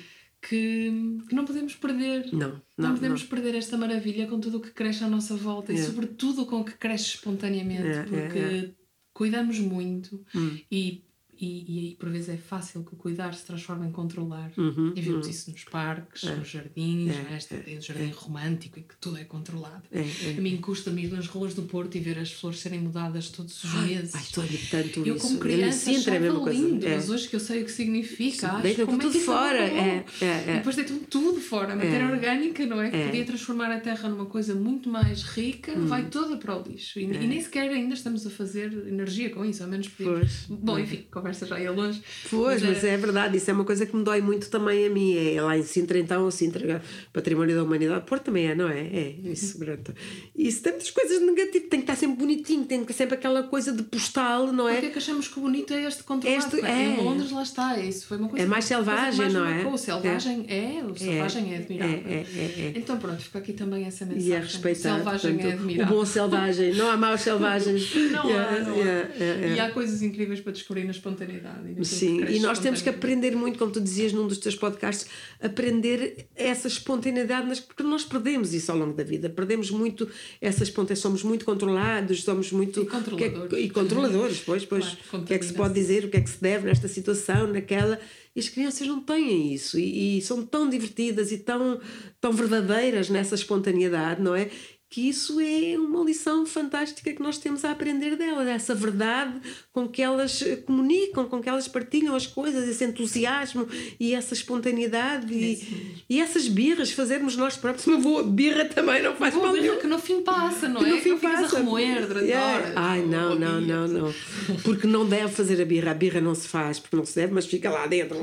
que, 0.48 0.92
que 1.28 1.34
não 1.34 1.44
podemos 1.44 1.74
perder. 1.74 2.26
não, 2.32 2.50
Não, 2.76 2.88
não, 2.88 2.94
podemos 2.94 3.22
não. 3.22 3.28
perder 3.28 3.54
esta 3.54 3.76
maravilha 3.78 4.26
com 4.26 4.38
tudo 4.38 4.58
o 4.58 4.60
que 4.60 4.70
cresce 4.70 5.02
à 5.04 5.08
nossa 5.08 5.34
volta 5.36 5.72
e, 5.72 5.76
Yeah. 5.76 5.92
sobretudo, 5.92 6.44
com 6.46 6.60
o 6.60 6.64
que 6.64 6.72
cresce 6.76 7.14
espontaneamente, 7.16 7.82
Yeah, 7.82 8.10
yeah, 8.10 8.28
porque 8.34 8.74
cuidamos 9.12 9.58
muito 9.58 10.24
Hum. 10.34 10.58
e, 10.70 11.02
e, 11.40 11.90
e 11.92 11.96
por 11.96 12.08
vezes 12.10 12.28
é 12.28 12.36
fácil 12.36 12.82
que 12.84 12.94
o 12.94 12.96
cuidar 12.96 13.34
se 13.34 13.44
transforme 13.44 13.86
em 13.86 13.90
controlar. 13.92 14.50
Uhum, 14.56 14.92
E 14.96 15.00
vimos 15.00 15.26
uhum. 15.26 15.30
isso 15.30 15.50
nos 15.50 15.64
parques, 15.64 16.22
nos 16.24 16.48
jardins, 16.48 17.10
É, 17.10 17.34
é? 17.54 17.60
ideia 17.60 17.78
do 17.78 17.84
jardim 17.84 18.10
romântico 18.14 18.78
e 18.78 18.82
que 18.82 18.96
tudo 19.00 19.18
é 19.18 19.24
controlado. 19.24 19.82
É, 19.92 20.00
é. 20.00 20.34
A 20.38 20.40
mim 20.40 20.56
custa-me 20.58 21.04
ir 21.04 21.10
nas 21.12 21.26
ruas 21.26 21.54
do 21.54 21.62
Porto 21.62 21.96
e 21.96 22.00
ver 22.00 22.18
as 22.18 22.32
flores 22.32 22.60
serem 22.60 22.80
mudadas 22.80 23.28
todos 23.30 23.62
os 23.64 23.74
meses. 23.74 24.14
Ai, 24.14 24.22
estou 24.22 24.44
tanto 24.70 25.00
eu, 25.06 25.16
isso. 25.16 25.26
como 25.26 25.38
criança, 25.38 25.90
é 25.90 25.94
mesma 25.94 26.12
achava 26.12 26.40
coisa. 26.40 26.58
lindo, 26.60 26.86
É. 26.86 26.94
mas 26.96 27.10
hoje 27.10 27.28
que 27.28 27.36
eu 27.36 27.40
sei 27.40 27.62
o 27.62 27.64
que 27.64 27.72
significa, 27.72 28.52
acho 28.52 28.62
Deitam 28.62 28.86
como 28.86 28.98
é 28.98 29.02
tudo 29.04 29.12
que 29.12 29.18
é 29.18 29.24
fora, 29.24 29.68
bom. 29.68 29.76
é, 29.76 30.04
é, 30.20 30.26
é. 30.26 30.54
Depois 30.56 30.76
deitam 30.76 30.98
tudo 31.00 31.40
fora. 31.40 31.72
A 31.72 31.76
matéria 31.76 32.04
É. 32.04 32.10
orgânica, 32.12 32.66
não 32.66 32.80
é? 32.80 32.90
Que 32.90 32.96
É. 32.96 33.06
podia 33.06 33.24
transformar 33.24 33.70
a 33.72 33.80
terra 33.80 34.08
numa 34.08 34.26
coisa 34.26 34.54
muito 34.54 34.88
mais 34.88 35.22
rica, 35.22 35.72
Hum. 35.72 35.86
vai 35.86 36.06
toda 36.08 36.36
para 36.36 36.56
o 36.56 36.62
lixo. 36.62 36.98
E, 36.98 37.04
e 37.04 37.26
nem 37.26 37.40
sequer 37.40 37.70
ainda 37.70 37.94
estamos 37.94 38.26
a 38.26 38.30
fazer 38.30 38.72
energia 38.86 39.30
com 39.30 39.44
isso, 39.44 39.62
ao 39.62 39.68
menos. 39.68 39.88
Pois. 39.88 40.46
Bom, 40.48 40.78
enfim, 40.78 41.04
conversa 41.24 41.46
já 41.46 41.58
ia 41.58 41.72
longe. 41.72 42.02
Pois, 42.30 42.62
Mas 42.62 42.74
mas 42.74 42.84
é 42.84 42.96
verdade, 42.96 43.36
isso 43.38 43.50
é 43.50 43.54
uma 43.54 43.64
coisa 43.64 43.86
que 43.86 43.96
me 43.96 44.04
dói 44.04 44.20
muito 44.20 44.50
também 44.50 44.86
a 44.86 44.90
mim. 44.90 45.16
É 45.16 45.40
lá 45.40 45.56
em 45.56 45.62
Sintra, 45.62 45.98
então, 45.98 46.30
Sintra, 46.30 46.82
Património 47.12 47.56
da 47.56 47.62
Humanidade, 47.62 48.04
Porto 48.04 48.24
também 48.24 48.48
é, 48.48 48.54
não 48.54 48.68
é? 48.68 48.80
É, 48.80 49.14
isso, 49.24 49.56
pronto. 49.64 49.94
Isso 50.36 50.62
tem 50.62 50.72
muitas 50.72 50.90
coisas 50.90 51.20
negativas, 51.22 51.68
tem 51.70 51.80
que 51.80 51.84
estar 51.90 51.96
sempre 51.96 52.16
bonitinho, 52.18 52.64
tem 52.64 52.80
que 52.80 52.86
ter 52.88 52.92
sempre 52.92 53.14
aquela 53.14 53.42
coisa 53.44 53.72
de 53.72 53.82
postal, 53.84 54.48
não 54.52 54.64
Porque 54.66 54.86
é? 54.86 54.88
é 54.88 54.92
que 54.92 54.98
achamos 54.98 55.28
que 55.28 55.38
o 55.38 55.42
bonito 55.42 55.72
é 55.72 55.84
este 55.86 56.02
controlado? 56.02 56.44
Este- 56.56 56.66
é. 56.66 56.84
Em 56.84 56.96
Londres, 56.98 57.30
lá 57.30 57.42
está. 57.42 57.78
Isso 57.78 58.06
foi 58.06 58.18
uma 58.18 58.28
coisa 58.28 58.44
É 58.44 58.48
mais 58.48 58.64
selvagem, 58.66 59.30
não 59.30 59.46
é? 59.48 59.64
O 59.66 59.78
selvagem 59.78 60.44
é, 60.48 60.82
o 60.84 60.94
selvagem 60.96 61.54
é, 61.54 61.56
admirável. 61.58 62.02
É, 62.06 62.12
é, 62.12 62.26
é, 62.36 62.72
é. 62.74 62.78
Então 62.78 62.98
pronto, 62.98 63.22
fica 63.22 63.38
aqui 63.38 63.52
também 63.52 63.84
essa 63.84 64.04
mensagem. 64.04 64.28
E 64.28 64.36
a 64.36 64.40
respeitar 64.40 64.92
O 64.92 64.96
selvagem 64.96 65.32
portanto, 65.34 65.50
é 65.50 65.54
o 65.54 65.58
admirável. 65.58 65.96
bom 65.96 66.04
selvagem, 66.04 66.74
não 66.74 66.90
há 66.90 66.96
maus 66.96 67.20
selvagens. 67.22 67.94
Não 68.10 68.20
há, 68.22 68.58
não 68.60 68.74
há. 68.82 69.46
E 69.54 69.60
há 69.60 69.70
coisas 69.70 70.02
incríveis 70.02 70.40
para 70.40 70.52
descobrir 70.52 70.84
na 70.84 70.90
espontaneidade. 71.14 71.74
E 71.80 71.84
Sim, 71.84 72.24
e 72.24 72.38
nós 72.40 72.58
temos 72.58 72.82
que 72.82 72.88
aprender 72.88 73.34
muito, 73.36 73.58
como 73.58 73.70
tu 73.72 73.80
dizias 73.80 74.12
num 74.12 74.26
dos 74.26 74.38
teus 74.38 74.54
podcasts, 74.56 75.06
aprender 75.40 76.26
essa 76.34 76.68
espontaneidade, 76.68 77.46
nas- 77.46 77.60
porque 77.60 77.82
nós 77.82 78.04
perdemos 78.04 78.52
isso 78.52 78.70
ao 78.72 78.78
longo 78.78 78.92
da 78.94 79.04
vida, 79.04 79.28
perdemos 79.30 79.70
muito 79.70 80.08
essa 80.40 80.62
espontaneidade, 80.62 81.00
somos 81.00 81.22
muito 81.22 81.44
controlados, 81.44 82.22
somos 82.22 82.50
muito. 82.52 82.82
E 82.82 82.86
controladores. 82.86 83.44
o 83.44 83.48
que 83.48 83.56
é 83.56 83.60
e 83.60 83.70
controladores, 83.70 84.40
pois, 84.44 84.64
pois. 84.64 84.84
Claro, 85.10 85.24
o 85.24 85.26
que 85.26 85.34
é 85.34 85.38
que 85.38 85.44
se 85.46 85.52
pode 85.54 85.74
dizer, 85.74 86.04
o 86.04 86.08
que 86.10 86.16
é 86.16 86.20
que 86.20 86.30
se 86.30 86.40
deve 86.40 86.66
nesta 86.66 86.88
situação, 86.88 87.46
naquela. 87.46 87.98
E 88.36 88.40
as 88.40 88.48
crianças 88.48 88.84
não 88.88 89.00
têm 89.00 89.54
isso 89.54 89.78
e, 89.78 90.18
e 90.18 90.22
são 90.22 90.44
tão 90.44 90.68
divertidas 90.68 91.30
e 91.30 91.38
tão, 91.38 91.80
tão 92.20 92.32
verdadeiras 92.32 93.08
nessa 93.08 93.36
espontaneidade, 93.36 94.20
não 94.20 94.34
é? 94.34 94.50
Que 94.94 95.08
isso 95.08 95.40
é 95.40 95.76
uma 95.76 96.04
lição 96.04 96.46
fantástica 96.46 97.12
que 97.12 97.20
nós 97.20 97.36
temos 97.36 97.64
a 97.64 97.72
aprender 97.72 98.14
delas, 98.14 98.46
essa 98.46 98.76
verdade 98.76 99.40
com 99.72 99.88
que 99.88 100.00
elas 100.00 100.40
eh, 100.40 100.54
comunicam, 100.54 101.24
com 101.28 101.42
que 101.42 101.48
elas 101.48 101.66
partilham 101.66 102.14
as 102.14 102.28
coisas, 102.28 102.68
esse 102.68 102.84
entusiasmo 102.84 103.66
e 103.98 104.14
essa 104.14 104.34
espontaneidade 104.34 105.34
e, 105.34 106.04
e 106.08 106.20
essas 106.20 106.46
birras, 106.46 106.92
fazermos 106.92 107.36
nós 107.36 107.56
próprios 107.56 107.84
uma 107.88 107.98
boa 107.98 108.22
birra 108.22 108.66
também 108.66 109.02
não 109.02 109.16
faz 109.16 109.34
mal 109.34 109.50
birra 109.50 109.62
nenhum. 109.62 109.78
que 109.80 109.86
no 109.88 109.98
fim 109.98 110.22
passa, 110.22 110.68
não 110.68 110.80
Que 110.80 110.90
é? 110.90 110.92
no 110.92 110.98
fim 111.00 111.08
não 111.08 111.18
ficas 111.18 111.40
passa. 111.40 111.56
a 111.56 111.58
remoer 111.58 112.06
durante 112.06 112.24
Yeah. 112.28 112.54
horas. 112.54 112.72
Ai, 112.76 113.02
não, 113.02 113.34
não, 113.34 113.60
não, 113.60 113.88
não. 113.88 114.14
Porque 114.62 114.86
não 114.86 115.04
deve 115.08 115.32
fazer 115.32 115.60
a 115.60 115.64
birra. 115.64 115.90
A 115.90 115.94
birra 115.94 116.20
não 116.20 116.36
se 116.36 116.46
faz 116.46 116.78
porque 116.78 116.94
não 116.94 117.04
se 117.04 117.16
deve, 117.16 117.34
mas 117.34 117.46
fica 117.46 117.68
lá 117.68 117.86
dentro. 117.88 118.16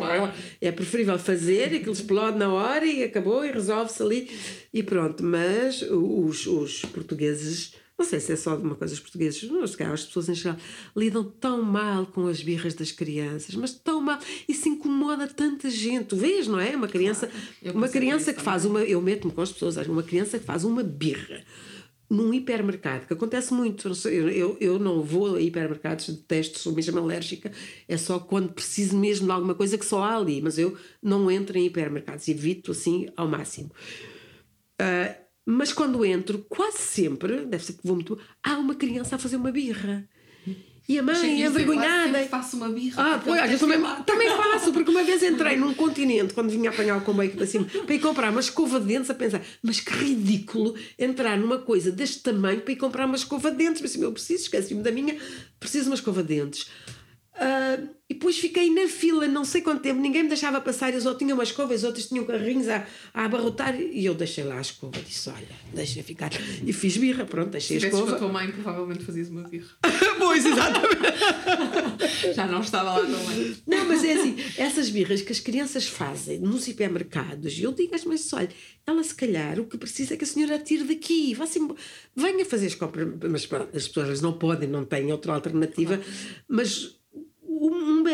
É 0.62 0.72
preferível 0.72 1.20
fazer, 1.20 1.76
aquilo 1.76 1.92
explode 1.92 2.38
na 2.38 2.48
hora 2.54 2.86
e 2.86 3.04
acabou 3.04 3.44
e 3.46 3.52
resolve-se 3.52 4.02
ali 4.02 4.32
e 4.74 4.82
pronto. 4.82 5.22
Mas 5.24 5.82
os, 5.82 6.48
os 6.62 6.82
portugueses, 6.86 7.74
não 7.98 8.06
sei 8.06 8.20
se 8.20 8.34
é 8.34 8.36
só 8.36 8.56
de 8.56 8.64
uma 8.64 8.76
coisa, 8.76 8.94
os 8.94 9.00
portugueses, 9.00 9.48
calhar 9.76 9.94
as 9.94 10.06
pessoas 10.06 10.30
em 10.30 10.36
geral, 10.36 10.58
lidam 10.96 11.24
tão 11.24 11.62
mal 11.62 12.06
com 12.08 12.28
as 12.28 12.42
birras 12.42 12.74
das 12.74 12.92
crianças, 12.92 13.54
mas 13.56 13.74
tão 13.74 14.02
mal. 14.02 14.20
Isso 14.48 14.68
incomoda 14.68 15.28
tanta 15.28 15.70
gente. 15.70 16.06
Tu 16.06 16.16
vês, 16.16 16.48
não 16.48 16.60
é? 16.60 16.76
Uma 16.76 16.88
criança, 16.88 17.30
Eu 17.62 17.74
uma 17.74 17.88
criança 17.88 18.34
que 18.34 18.42
faz 18.42 18.66
uma. 18.66 18.82
Eu 18.84 19.02
meto-me 19.02 19.34
com 19.34 19.42
as 19.42 19.52
pessoas, 19.52 19.78
uma 19.88 20.04
criança 20.04 20.40
que 20.40 20.46
faz 20.46 20.64
uma 20.64 20.84
birra 20.84 21.44
num 22.12 22.34
hipermercado, 22.34 23.08
que 23.08 23.14
acontece 23.14 23.54
muito. 23.54 23.90
Eu, 24.10 24.58
eu, 24.60 24.78
não 24.78 25.02
vou 25.02 25.38
a 25.38 25.42
hipermercados, 25.42 26.10
detesto, 26.10 26.60
sou 26.60 26.74
mesmo 26.74 27.00
alérgica, 27.00 27.52
é 27.88 27.96
só 27.96 28.20
quando 28.20 28.52
preciso 28.52 28.98
mesmo 28.98 29.28
de 29.28 29.32
alguma 29.32 29.56
coisa 29.56 29.78
que 29.78 29.86
só 29.86 30.04
há 30.04 30.18
ali, 30.18 30.42
mas 30.42 30.58
eu 30.58 30.78
não 31.02 31.32
entro 31.32 31.58
em 31.58 31.66
hipermercados, 31.68 32.28
evito 32.28 32.72
assim 32.72 33.08
ao 33.16 33.30
máximo. 33.30 33.72
Ah, 34.78 35.16
mas 35.52 35.74
quando 35.74 36.06
entro, 36.06 36.46
quase 36.48 36.78
sempre, 36.78 37.46
deve 37.46 37.64
ser 37.64 37.74
que 37.74 37.80
vou 37.84 37.96
muito, 37.96 38.18
há 38.44 38.58
uma 38.58 38.76
criança 38.76 39.16
a 39.16 39.20
fazer 39.20 39.36
uma 39.36 39.52
birra. 39.52 40.08
E 40.90 40.98
a 40.98 41.04
mãe, 41.04 41.16
dizer, 41.16 41.46
envergonhada. 41.46 42.12
sempre 42.12 42.28
faço 42.28 42.58
uma 42.58 42.68
birra. 42.68 43.16
Ah, 43.16 43.22
pois, 43.24 43.40
eu 43.40 43.48
quer 43.48 43.60
também, 43.60 44.04
também 44.06 44.30
faço, 44.30 44.74
porque 44.74 44.90
uma 44.90 45.04
vez 45.04 45.24
entrei 45.24 45.56
num 45.56 45.74
continente, 45.74 46.34
quando 46.34 46.50
vinha 46.50 46.70
apanhar 46.70 46.98
o 46.98 47.02
comboio 47.02 47.32
para 47.32 47.46
cima, 47.46 47.66
para 47.66 47.96
ir 47.96 48.00
comprar 48.00 48.32
uma 48.32 48.42
escova 48.42 48.80
de 48.80 48.88
dentes, 48.88 49.10
a 49.10 49.14
pensar, 49.14 49.42
mas 49.62 49.80
que 49.80 49.94
ridículo 49.94 50.76
entrar 50.98 51.38
numa 51.38 51.60
coisa 51.60 51.92
deste 51.92 52.20
tamanho 52.22 52.62
para 52.62 52.74
ir 52.74 52.78
comprar 52.78 53.06
uma 53.06 53.16
escova 53.16 53.52
de 53.52 53.58
dentes. 53.58 53.82
Mas 53.82 53.92
assim, 53.92 54.04
eu 54.04 54.12
preciso, 54.12 54.44
esqueci-me 54.44 54.82
da 54.82 54.92
minha, 54.92 55.16
preciso 55.60 55.86
de 55.86 55.90
uma 55.92 55.96
escova 55.96 56.24
de 56.24 56.36
dentes. 56.36 56.68
Ah, 57.34 57.78
e 58.10 58.14
depois 58.14 58.38
fiquei 58.38 58.70
na 58.70 58.90
fila, 58.90 59.26
não 59.26 59.46
sei 59.46 59.62
quanto 59.62 59.82
tempo, 59.82 60.02
ninguém 60.02 60.24
me 60.24 60.28
deixava 60.28 60.60
passar, 60.60 60.90
eles 60.90 61.06
ou 61.06 61.16
tinham 61.16 61.34
uma 61.38 61.44
escova, 61.44 61.74
os 61.74 61.84
outros 61.86 62.08
tinham 62.08 62.26
carrinhos 62.26 62.68
a, 62.68 62.86
a 63.14 63.24
abarrotar, 63.24 63.80
e 63.80 64.06
eu 64.06 64.14
deixei 64.14 64.44
lá 64.44 64.58
a 64.58 64.62
escova, 64.62 65.00
disse: 65.00 65.30
Olha, 65.30 65.48
deixa 65.74 66.04
ficar. 66.04 66.30
E 66.66 66.74
fiz 66.74 66.98
birra, 66.98 67.24
pronto, 67.24 67.52
deixei 67.52 67.78
a 67.78 67.80
Se 67.80 67.86
a 67.86 67.90
escova. 67.90 68.18
tua 68.18 68.28
mãe, 68.28 68.52
provavelmente 68.52 69.06
fazias 69.06 69.30
uma 69.30 69.48
birra. 69.48 69.70
pois, 70.20 70.46
exatamente. 70.46 70.92
Já 72.36 72.46
não 72.48 72.60
estava 72.60 73.00
lá 73.00 73.00
também. 73.00 73.56
Não, 73.66 73.86
mas 73.88 74.04
é 74.04 74.14
assim, 74.14 74.36
essas 74.58 74.90
birras 74.90 75.22
que 75.22 75.32
as 75.32 75.40
crianças 75.40 75.88
fazem 75.88 76.38
nos 76.40 76.68
hipermercados, 76.68 77.58
eu 77.60 77.72
digo 77.72 77.96
às 77.96 78.04
mães, 78.04 78.32
olha, 78.34 78.50
ela 78.86 79.04
se 79.04 79.16
calhar 79.16 79.58
o 79.58 79.66
que 79.66 79.78
precisa 79.78 80.16
é 80.16 80.18
que 80.18 80.26
a 80.26 80.28
senhora 80.28 80.56
a 80.56 80.60
tire 80.60 80.84
daqui, 80.84 81.34
vá 81.34 81.46
-se 81.48 81.60
venha 82.14 82.46
fazer 82.46 82.68
as 82.68 82.76
compras, 82.76 83.08
mas 83.30 83.48
as 83.74 83.88
pessoas 83.88 84.22
não 84.22 84.34
podem, 84.34 84.68
não 84.68 84.84
têm 84.84 85.12
outra 85.14 85.34
alternativa, 85.34 86.00
mas 86.48 87.01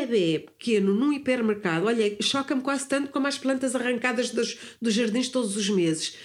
bebê 0.05 0.39
pequeno 0.39 0.93
num 0.93 1.13
hipermercado, 1.13 1.87
olha, 1.87 2.17
choca-me 2.21 2.61
quase 2.61 2.87
tanto 2.87 3.11
como 3.11 3.27
as 3.27 3.37
plantas 3.37 3.75
arrancadas 3.75 4.29
dos, 4.29 4.57
dos 4.81 4.93
jardins 4.93 5.29
todos 5.29 5.55
os 5.55 5.69
meses. 5.69 6.15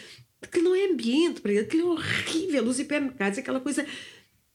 Que 0.50 0.60
não 0.60 0.74
é 0.74 0.86
ambiente 0.86 1.40
para 1.40 1.52
ele, 1.52 1.60
aquilo 1.60 1.88
é 1.88 1.92
horrível. 1.92 2.64
Os 2.64 2.80
hipermercados, 2.80 3.38
aquela 3.38 3.60
coisa 3.60 3.86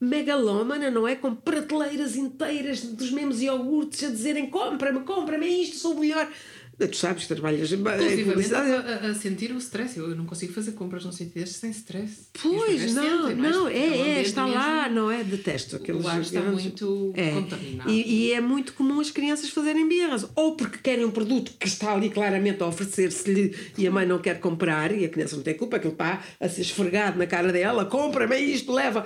megalómana, 0.00 0.90
não 0.90 1.08
é? 1.08 1.16
Com 1.16 1.34
prateleiras 1.34 2.16
inteiras 2.16 2.82
dos 2.82 3.10
mesmos 3.10 3.42
iogurtes 3.42 4.04
a 4.04 4.08
dizerem 4.08 4.48
compra-me, 4.48 5.00
compra-me, 5.00 5.46
é 5.46 5.62
isto, 5.62 5.76
sou 5.76 5.94
o 5.94 6.00
melhor. 6.00 6.30
Tu 6.78 6.96
sabes 6.96 7.24
que 7.24 7.34
trabalhas 7.34 7.72
em 7.72 7.78
publicidade. 7.78 8.70
a, 8.70 9.10
a 9.10 9.14
sentir 9.14 9.50
o 9.50 9.58
stress. 9.58 9.98
Eu, 9.98 10.14
não 10.14 10.24
consigo 10.24 10.52
fazer 10.52 10.72
compras 10.72 11.04
num 11.04 11.10
sítio 11.10 11.34
destes 11.34 11.58
sem 11.58 11.70
stress. 11.70 12.28
Pois, 12.40 12.94
não, 12.94 13.26
sentem, 13.28 13.36
não, 13.36 13.66
é, 13.66 13.72
o 13.72 13.76
é, 13.76 14.00
ambiente 14.00 14.28
está 14.28 14.44
mesmo- 14.44 14.58
lá, 14.58 14.88
não 14.88 15.10
é? 15.10 15.24
Detesto 15.24 15.74
aqueles 15.74 16.06
ar 16.06 16.20
está 16.20 16.40
muito 16.40 17.12
é. 17.16 17.32
contaminado. 17.32 17.90
E, 17.90 18.28
e 18.28 18.32
é 18.32 18.40
muito 18.40 18.74
comum 18.74 19.00
as 19.00 19.10
crianças 19.10 19.50
fazerem 19.50 19.88
birras, 19.88 20.24
ou 20.36 20.54
porque 20.54 20.78
querem 20.78 21.04
um 21.04 21.10
produto 21.10 21.52
que 21.58 21.66
está 21.66 21.92
ali 21.92 22.10
claramente 22.10 22.62
a 22.62 22.66
oferecer-se-lhe 22.66 23.56
e 23.76 23.84
a 23.84 23.90
mãe 23.90 24.06
não 24.06 24.20
quer 24.20 24.38
comprar, 24.38 24.92
e 24.96 25.04
a 25.04 25.08
criança 25.08 25.34
não 25.34 25.42
tem 25.42 25.54
culpa, 25.54 25.76
aquilo 25.78 25.94
está 25.94 26.22
a 26.38 26.48
ser 26.48 26.60
esfregado 26.60 27.18
na 27.18 27.26
cara 27.26 27.50
dela, 27.50 27.84
compra-me 27.86 28.36
é 28.36 28.40
isto, 28.40 28.72
leva. 28.72 29.04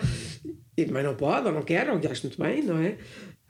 E 0.77 0.85
a 0.85 0.89
mãe 0.89 1.03
não 1.03 1.15
pode, 1.15 1.47
ou 1.47 1.53
não 1.53 1.63
quer, 1.63 1.89
ou 1.91 1.97
acho 2.11 2.27
muito 2.27 2.43
bem, 2.43 2.63
não 2.63 2.79
é? 2.79 2.97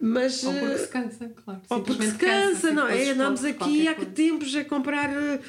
Mas. 0.04 0.42
Ou 0.42 0.52
porque 0.52 0.74
eh, 0.74 0.78
se 0.78 0.88
cansa, 0.88 1.28
claro. 1.28 1.62
ou 1.70 1.80
porque 1.82 2.02
se 2.02 2.10
Simplesmente 2.10 2.44
cansa, 2.52 2.70
não 2.72 2.88
é? 2.88 3.10
Andamos 3.10 3.44
aqui 3.44 3.86
há 3.86 3.94
que 3.94 4.06
tempos 4.06 4.54
a 4.56 4.64
comprar. 4.64 5.10
eh, 5.10 5.40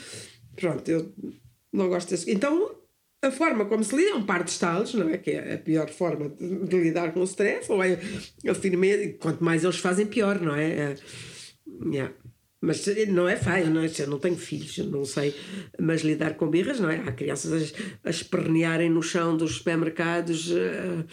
Pronto, 0.56 0.88
eu 0.90 1.12
não 1.74 1.90
gosto 1.90 2.10
desse. 2.12 2.32
Então, 2.32 2.76
a 3.24 3.32
forma 3.32 3.66
como 3.66 3.84
se 3.84 3.96
lida 3.96 4.12
é 4.12 4.14
um 4.16 4.26
par 4.26 4.44
de 4.44 4.52
estalos, 4.52 4.94
não 4.94 5.10
é? 5.10 5.18
Que 5.18 5.32
é 5.32 5.56
a 5.56 5.58
pior 5.58 5.90
forma 5.90 6.30
de, 6.30 6.68
de 6.68 6.80
lidar 6.80 7.12
com 7.14 7.22
o 7.22 7.24
stress, 7.24 7.72
ou 7.72 7.84
é 7.84 8.00
a 8.48 8.54
firmeza. 8.54 9.14
Quanto 9.20 9.44
mais 9.44 9.64
eles 9.64 9.78
fazem, 9.78 10.06
pior, 10.06 10.40
não 10.40 10.56
é? 10.56 10.66
É, 10.72 10.96
yeah. 11.92 12.14
Mas 12.62 12.86
não 13.08 13.28
é 13.28 13.36
fácil, 13.36 13.72
não 13.72 13.82
é? 13.82 13.90
Eu 13.98 14.08
não 14.08 14.20
tenho 14.20 14.38
filhos, 14.38 14.78
não 14.78 15.04
sei. 15.04 15.36
Mas 15.80 16.02
lidar 16.02 16.36
com 16.36 16.48
birras, 16.50 16.80
não 16.80 16.90
é? 16.92 16.98
Há 17.00 17.12
crianças 17.12 17.74
a, 18.04 18.08
a 18.08 18.10
espernearem 18.12 18.90
no 18.90 19.02
chão 19.02 19.36
dos 19.36 19.56
supermercados. 19.58 20.52
eh, 20.52 21.04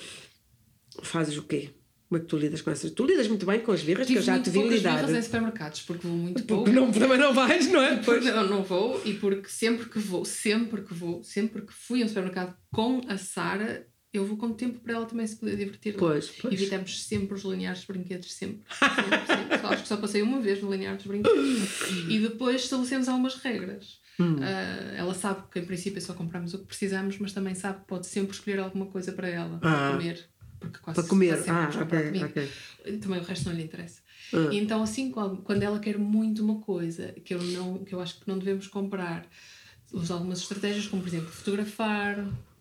fazes 1.02 1.36
o 1.38 1.42
quê? 1.44 1.70
Como 2.10 2.18
é 2.18 2.24
que 2.24 2.26
tu 2.28 2.36
lidas 2.36 2.60
com 2.60 2.70
essas? 2.72 2.90
Tu 2.90 3.06
lidas 3.06 3.28
muito 3.28 3.46
bem 3.46 3.60
com 3.60 3.70
as 3.70 3.82
birras, 3.82 4.04
que 4.06 4.14
eu 4.14 4.20
Tive 4.20 4.26
já 4.26 4.38
te 4.42 4.50
vi 4.50 4.68
lidar. 4.68 4.96
birras 4.96 5.14
em 5.16 5.22
supermercados, 5.22 5.82
porque 5.82 6.06
vou 6.08 6.16
muito 6.16 6.42
pouco. 6.42 6.64
Porque 6.64 6.78
não, 6.78 6.90
também 6.90 7.16
não 7.16 7.32
vais, 7.32 7.68
não 7.70 7.80
é? 7.80 7.96
Porque 7.98 8.28
eu 8.28 8.48
não 8.48 8.64
vou 8.64 9.00
e 9.04 9.14
porque 9.14 9.48
sempre 9.48 9.88
que 9.88 9.98
vou, 10.00 10.24
sempre 10.24 10.82
que 10.82 10.92
vou, 10.92 11.22
sempre 11.22 11.62
que 11.62 11.72
fui 11.72 12.02
a 12.02 12.04
um 12.04 12.08
supermercado 12.08 12.56
com 12.72 13.00
a 13.08 13.16
Sara, 13.16 13.86
eu 14.12 14.26
vou 14.26 14.36
com 14.36 14.52
tempo 14.52 14.80
para 14.80 14.94
ela 14.94 15.06
também 15.06 15.24
se 15.24 15.36
poder 15.36 15.56
divertir. 15.56 15.94
Pois, 15.96 16.28
pois. 16.30 16.52
Evitamos 16.52 17.04
sempre 17.04 17.32
os 17.36 17.44
lineares 17.44 17.82
de 17.82 17.86
brinquedos, 17.86 18.32
sempre. 18.34 18.60
sempre, 18.76 19.26
sempre. 19.28 19.58
Só- 19.60 19.68
Acho 19.68 19.82
que 19.82 19.88
só 19.88 19.96
passei 19.96 20.20
uma 20.20 20.40
vez 20.40 20.60
no 20.60 20.68
linear 20.72 20.96
dos 20.96 21.06
brinquedos. 21.06 21.70
E 22.08 22.18
depois 22.18 22.62
estabelecemos 22.64 23.08
algumas 23.08 23.36
regras. 23.36 24.00
Hum. 24.18 24.34
Ah, 24.42 24.94
ela 24.96 25.14
sabe 25.14 25.44
que 25.52 25.60
em 25.60 25.64
princípio 25.64 26.02
só 26.02 26.12
compramos 26.12 26.52
o 26.54 26.58
que 26.58 26.66
precisamos, 26.66 27.16
mas 27.20 27.32
também 27.32 27.54
sabe 27.54 27.82
que 27.82 27.86
pode 27.86 28.08
sempre 28.08 28.32
escolher 28.34 28.58
alguma 28.58 28.86
coisa 28.86 29.12
para 29.12 29.28
ela, 29.28 29.58
Ah. 29.58 29.58
para 29.60 29.92
comer. 29.92 30.28
Porque 30.60 30.78
Para 30.84 31.02
comer. 31.04 31.32
Ah, 31.48 31.60
vamos 31.62 31.76
comprar 31.76 31.98
ok, 31.98 32.06
comigo. 32.20 32.26
ok. 32.26 32.98
Também 32.98 33.18
o 33.20 33.22
resto 33.24 33.48
não 33.48 33.56
lhe 33.56 33.64
interessa. 33.64 34.00
Ah. 34.32 34.48
Então, 34.52 34.82
assim, 34.82 35.10
quando 35.10 35.62
ela 35.62 35.78
quer 35.80 35.98
muito 35.98 36.44
uma 36.44 36.60
coisa 36.60 37.12
que 37.24 37.34
eu, 37.34 37.42
não, 37.42 37.78
que 37.78 37.94
eu 37.94 38.00
acho 38.00 38.20
que 38.20 38.28
não 38.28 38.38
devemos 38.38 38.66
comprar, 38.68 39.26
uso 39.92 40.12
algumas 40.12 40.38
estratégias, 40.40 40.86
como 40.86 41.02
por 41.02 41.08
exemplo 41.08 41.28
fotografar, 41.30 42.18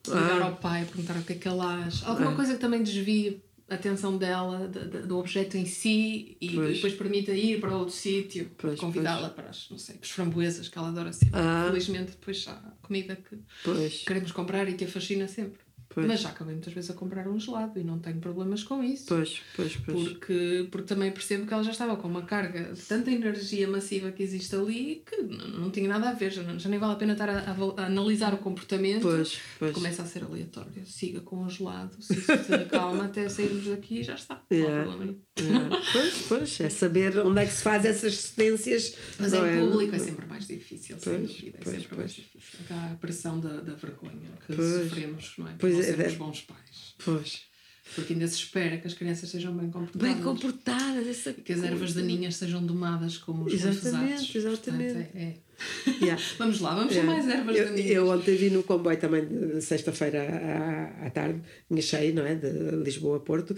ligar 0.07 0.41
Ah. 0.41 0.45
ao 0.45 0.55
pai, 0.55 0.85
perguntar 0.85 1.15
o 1.17 1.23
que 1.23 1.33
é 1.33 1.35
que 1.35 1.47
ele 1.47 1.59
acha, 1.61 2.07
alguma 2.07 2.31
Ah. 2.31 2.35
coisa 2.35 2.53
que 2.55 2.59
também 2.59 2.81
desvie 2.81 3.43
a 3.69 3.75
atenção 3.75 4.17
dela 4.17 4.67
da- 4.67 5.01
do 5.01 5.19
objeto 5.19 5.55
em 5.57 5.65
si 5.65 6.35
e 6.41 6.55
Pois. 6.55 6.75
depois 6.77 6.93
permita 6.95 7.31
ir 7.33 7.59
para 7.61 7.75
outro 7.77 7.93
sítio, 7.93 8.49
convidá-la 8.79 9.29
para 9.29 9.49
as, 9.49 9.67
não 9.69 9.77
sei, 9.77 9.95
para 9.95 10.05
as 10.05 10.11
framboesas 10.11 10.67
que 10.69 10.75
ela 10.77 10.87
adora 10.87 11.13
sempre. 11.13 11.39
Ah. 11.39 11.65
Felizmente, 11.69 12.11
depois 12.11 12.47
há 12.47 12.55
comida 12.81 13.15
que 13.15 13.37
Pois, 13.63 14.03
queremos 14.07 14.31
comprar 14.31 14.67
e 14.67 14.73
que 14.73 14.85
a 14.85 14.87
fascina 14.87 15.27
sempre. 15.27 15.59
Pois. 15.91 16.05
Mas 16.05 16.19
já 16.21 16.29
acabei 16.29 16.53
muitas 16.53 16.71
vezes 16.71 16.91
a 16.91 16.93
comprar 16.93 17.27
um 17.27 17.39
gelado 17.39 17.79
e 17.79 17.83
não 17.83 17.97
tenho 17.97 18.19
problemas 18.19 18.63
com 18.63 18.83
isso. 18.83 19.05
pois, 19.07 19.41
pois, 19.55 19.75
pois. 19.77 20.07
Porque, 20.09 20.67
porque 20.71 20.87
também 20.87 21.11
percebo 21.11 21.47
que 21.47 21.53
ela 21.53 21.63
já 21.63 21.71
estava 21.71 21.97
com 21.97 22.07
uma 22.07 22.21
carga 22.21 22.73
de 22.73 22.81
tanta 22.81 23.09
energia 23.09 23.67
massiva 23.67 24.11
que 24.11 24.21
existe 24.21 24.55
ali 24.55 25.01
que 25.05 25.17
não, 25.17 25.47
não 25.61 25.71
tinha 25.71 25.89
nada 25.89 26.09
a 26.09 26.13
ver, 26.13 26.31
já, 26.31 26.43
já 26.57 26.69
nem 26.69 26.77
vale 26.79 26.93
a 26.93 26.95
pena 26.95 27.13
estar 27.13 27.27
a, 27.29 27.39
a 27.39 27.81
a 27.83 27.85
analisar 27.87 28.33
o 28.33 28.37
comportamento. 28.37 29.01
Pois, 29.01 29.39
pois. 29.57 29.73
Começa 29.73 30.03
a 30.03 30.05
ser 30.05 30.23
aleatório. 30.23 30.85
Siga 30.85 31.21
com 31.21 31.43
o 31.43 31.49
gelado, 31.49 31.95
se 31.99 32.13
isso 32.13 32.25
se 32.45 32.53
acalma 32.53 33.05
até 33.05 33.27
sairmos 33.27 33.65
daqui 33.65 33.99
e 34.01 34.03
já 34.03 34.13
está. 34.13 34.35
Não 34.35 34.57
há 34.57 34.59
Yeah. 34.59 34.83
problema 34.83 35.05
nenhum. 35.05 35.19
É, 35.39 35.69
pois, 35.93 36.25
pois, 36.27 36.59
é 36.59 36.69
saber 36.69 37.17
onde 37.19 37.39
é 37.41 37.45
que 37.45 37.51
se 37.53 37.63
faz 37.63 37.85
essas 37.85 38.13
cedências. 38.15 38.95
Mas 39.17 39.33
em 39.33 39.39
público 39.69 39.95
é 39.95 39.99
sempre 39.99 40.25
mais 40.27 40.45
difícil, 40.45 40.99
sem 40.99 41.17
Pois, 41.19 41.29
dúvida. 41.31 41.57
É 41.57 41.63
pois, 41.63 41.75
sempre 41.75 41.87
pois. 41.87 41.99
mais 41.99 42.11
difícil. 42.11 42.59
Há 42.69 42.91
a 42.91 42.95
pressão 42.95 43.39
da, 43.39 43.61
da 43.61 43.73
vergonha 43.73 44.29
que 44.45 44.53
Pois. 44.55 44.83
sofremos, 44.83 45.33
não 45.37 45.47
é? 45.47 45.55
Pois 45.57 45.78
é, 45.78 45.78
sermos 45.83 46.13
é. 46.13 46.15
bons 46.15 46.41
pais. 46.41 46.95
Pois. 47.03 47.49
Porque 47.95 48.13
ainda 48.13 48.27
se 48.27 48.35
espera 48.35 48.77
que 48.77 48.85
as 48.85 48.93
crianças 48.93 49.29
sejam 49.29 49.55
bem 49.55 49.71
comportadas. 49.71 50.13
Bem 50.13 50.23
comportadas, 50.23 51.07
essa 51.07 51.33
Que 51.33 51.53
as 51.53 51.63
ervas 51.63 51.93
daninhas 51.93 52.35
sejam 52.35 52.63
domadas 52.63 53.17
como 53.17 53.45
os 53.45 53.53
Exatamente, 53.53 54.37
exatamente. 54.37 54.93
Portanto, 54.93 55.15
é, 55.15 55.21
é. 55.21 55.35
Yeah. 56.05 56.21
Vamos 56.37 56.59
lá, 56.61 56.75
vamos 56.75 56.95
É. 56.95 56.99
com 57.01 57.07
mais 57.07 57.27
ervas 57.27 57.57
eu, 57.57 57.65
daninhas. 57.65 57.91
eu 57.91 58.07
ontem 58.09 58.35
vi 58.35 58.49
no 58.49 58.63
comboio 58.63 58.97
também 58.97 59.59
sexta-feira 59.59 60.21
à, 60.21 61.07
à 61.07 61.09
tarde, 61.09 61.41
vinha 61.69 61.81
cheio, 61.81 62.13
não 62.13 62.25
é? 62.25 62.35
De 62.35 62.47
Lisboa 62.83 63.17
a 63.17 63.19
Porto, 63.19 63.55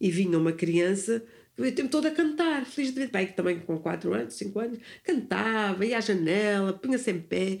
e 0.00 0.10
vinha 0.10 0.38
uma 0.38 0.52
criança 0.52 1.22
o 1.56 1.70
tempo 1.70 1.88
todo 1.88 2.06
a 2.06 2.10
cantar, 2.10 2.66
feliz 2.66 2.92
de 2.92 2.98
ver, 2.98 3.10
bem, 3.10 3.26
que 3.28 3.34
também 3.34 3.60
com 3.60 3.78
4 3.78 4.12
anos, 4.12 4.34
5 4.34 4.58
anos, 4.58 4.78
cantava, 5.04 5.86
ia 5.86 5.98
à 5.98 6.00
janela, 6.00 6.72
punha-se 6.72 7.12
em 7.12 7.20
pé, 7.20 7.58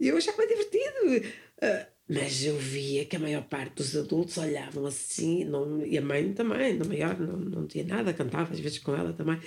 e 0.00 0.08
eu 0.08 0.16
achava 0.16 0.44
divertido. 0.46 1.28
Ah, 1.62 1.86
mas 2.08 2.44
eu 2.44 2.56
via 2.56 3.04
que 3.04 3.16
a 3.16 3.18
maior 3.18 3.42
parte 3.42 3.74
dos 3.76 3.96
adultos 3.96 4.38
olhavam 4.38 4.86
assim, 4.86 5.44
não, 5.44 5.84
e 5.84 5.98
a 5.98 6.00
mãe 6.00 6.32
também, 6.32 6.74
na 6.74 6.84
maior, 6.84 7.18
não, 7.18 7.36
não 7.36 7.66
tinha 7.66 7.84
nada, 7.84 8.12
cantava 8.12 8.52
às 8.52 8.60
vezes 8.60 8.78
com 8.78 8.94
ela 8.94 9.12
também. 9.12 9.38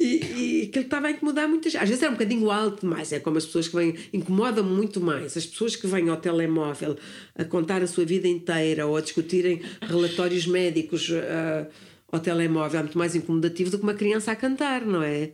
E, 0.00 0.24
e 0.24 0.62
aquilo 0.62 0.86
estava 0.86 1.08
a 1.08 1.10
incomodar 1.10 1.46
muita 1.46 1.68
gente. 1.68 1.82
Às 1.82 1.88
vezes 1.90 2.02
era 2.02 2.10
um 2.10 2.14
bocadinho 2.14 2.50
alto 2.50 2.80
demais, 2.80 3.12
é 3.12 3.20
como 3.20 3.36
as 3.36 3.44
pessoas 3.44 3.68
que 3.68 3.76
vêm, 3.76 3.94
incomodam 4.14 4.64
muito 4.64 4.98
mais. 4.98 5.36
As 5.36 5.44
pessoas 5.44 5.76
que 5.76 5.86
vêm 5.86 6.08
ao 6.08 6.16
telemóvel 6.16 6.96
a 7.34 7.44
contar 7.44 7.82
a 7.82 7.86
sua 7.86 8.06
vida 8.06 8.26
inteira 8.26 8.86
ou 8.86 8.96
a 8.96 9.02
discutirem 9.02 9.60
relatórios 9.82 10.46
médicos 10.46 11.10
ah, 11.12 11.66
ao 12.10 12.20
telemóvel 12.20 12.80
é 12.80 12.82
muito 12.82 12.96
mais 12.96 13.14
incomodativo 13.14 13.70
do 13.70 13.78
que 13.78 13.82
uma 13.82 13.94
criança 13.94 14.32
a 14.32 14.36
cantar, 14.36 14.86
não 14.86 15.02
é? 15.02 15.32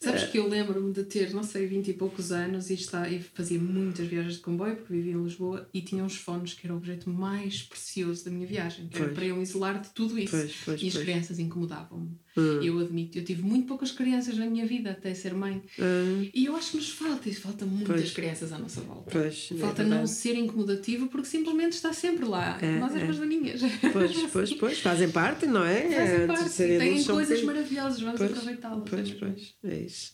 Sabes 0.00 0.24
que 0.24 0.38
eu 0.38 0.48
lembro-me 0.48 0.92
de 0.92 1.02
ter, 1.04 1.34
não 1.34 1.42
sei, 1.42 1.66
20 1.66 1.88
e 1.88 1.92
poucos 1.92 2.30
anos 2.30 2.70
e, 2.70 2.74
está, 2.74 3.08
e 3.08 3.20
fazia 3.20 3.58
muitas 3.58 4.06
viagens 4.06 4.34
de 4.34 4.40
comboio, 4.40 4.76
porque 4.76 4.92
vivia 4.92 5.12
em 5.12 5.22
Lisboa, 5.22 5.68
e 5.74 5.80
tinha 5.82 6.04
uns 6.04 6.16
fones 6.16 6.54
que 6.54 6.66
era 6.66 6.74
o 6.74 6.76
objeto 6.76 7.10
mais 7.10 7.62
precioso 7.62 8.24
da 8.24 8.30
minha 8.30 8.46
viagem, 8.46 8.88
que 8.88 8.96
era 8.96 9.06
Pois. 9.06 9.16
para 9.16 9.26
eu 9.26 9.42
isolar 9.42 9.80
de 9.80 9.88
tudo 9.90 10.16
isso. 10.18 10.36
Pois, 10.36 10.54
pois, 10.64 10.82
e 10.82 10.88
as 10.88 10.96
crianças 10.96 11.38
incomodavam-me. 11.38 12.16
Hum. 12.40 12.62
Eu 12.62 12.78
admito, 12.80 13.18
eu 13.18 13.24
tive 13.24 13.42
muito 13.42 13.66
poucas 13.66 13.90
crianças 13.90 14.36
na 14.38 14.46
minha 14.46 14.66
vida 14.66 14.90
até 14.90 15.12
ser 15.14 15.34
mãe. 15.34 15.62
Ah, 15.78 16.28
E 16.34 16.44
eu 16.46 16.56
acho 16.56 16.72
que 16.72 16.76
nos 16.76 16.90
falta 16.90 17.28
isso, 17.28 17.40
falta 17.40 17.64
muitas 17.66 17.86
Pois. 17.96 18.12
crianças 18.12 18.52
à 18.52 18.58
nossa 18.58 18.80
volta. 18.80 19.10
pois, 19.10 19.48
é 19.52 19.54
Falta 19.56 19.82
não 19.82 19.90
verdade. 19.90 20.10
ser 20.10 20.34
incomodativo 20.36 21.08
porque 21.08 21.26
simplesmente 21.28 21.72
está 21.72 21.92
sempre 21.92 22.24
lá. 22.24 22.58
É, 22.62 22.78
Nós 22.78 22.94
é. 22.94 23.00
ervas 23.00 23.18
daninhas. 23.18 23.60
Pois, 23.92 24.12
pois, 24.32 24.52
pois, 24.54 24.78
fazem 24.80 25.10
parte, 25.10 25.46
não 25.46 25.64
é? 25.64 25.80
Fazem 25.82 25.96
É, 25.96 26.26
parte. 26.26 26.50
têm 26.56 27.04
coisas 27.04 27.42
maravilhosas, 27.42 28.00
vamos 28.00 28.20
aproveitá-las. 28.20 28.88
Pois, 28.88 29.10
pois, 29.12 29.54
é 29.64 29.78
isso. 29.80 30.12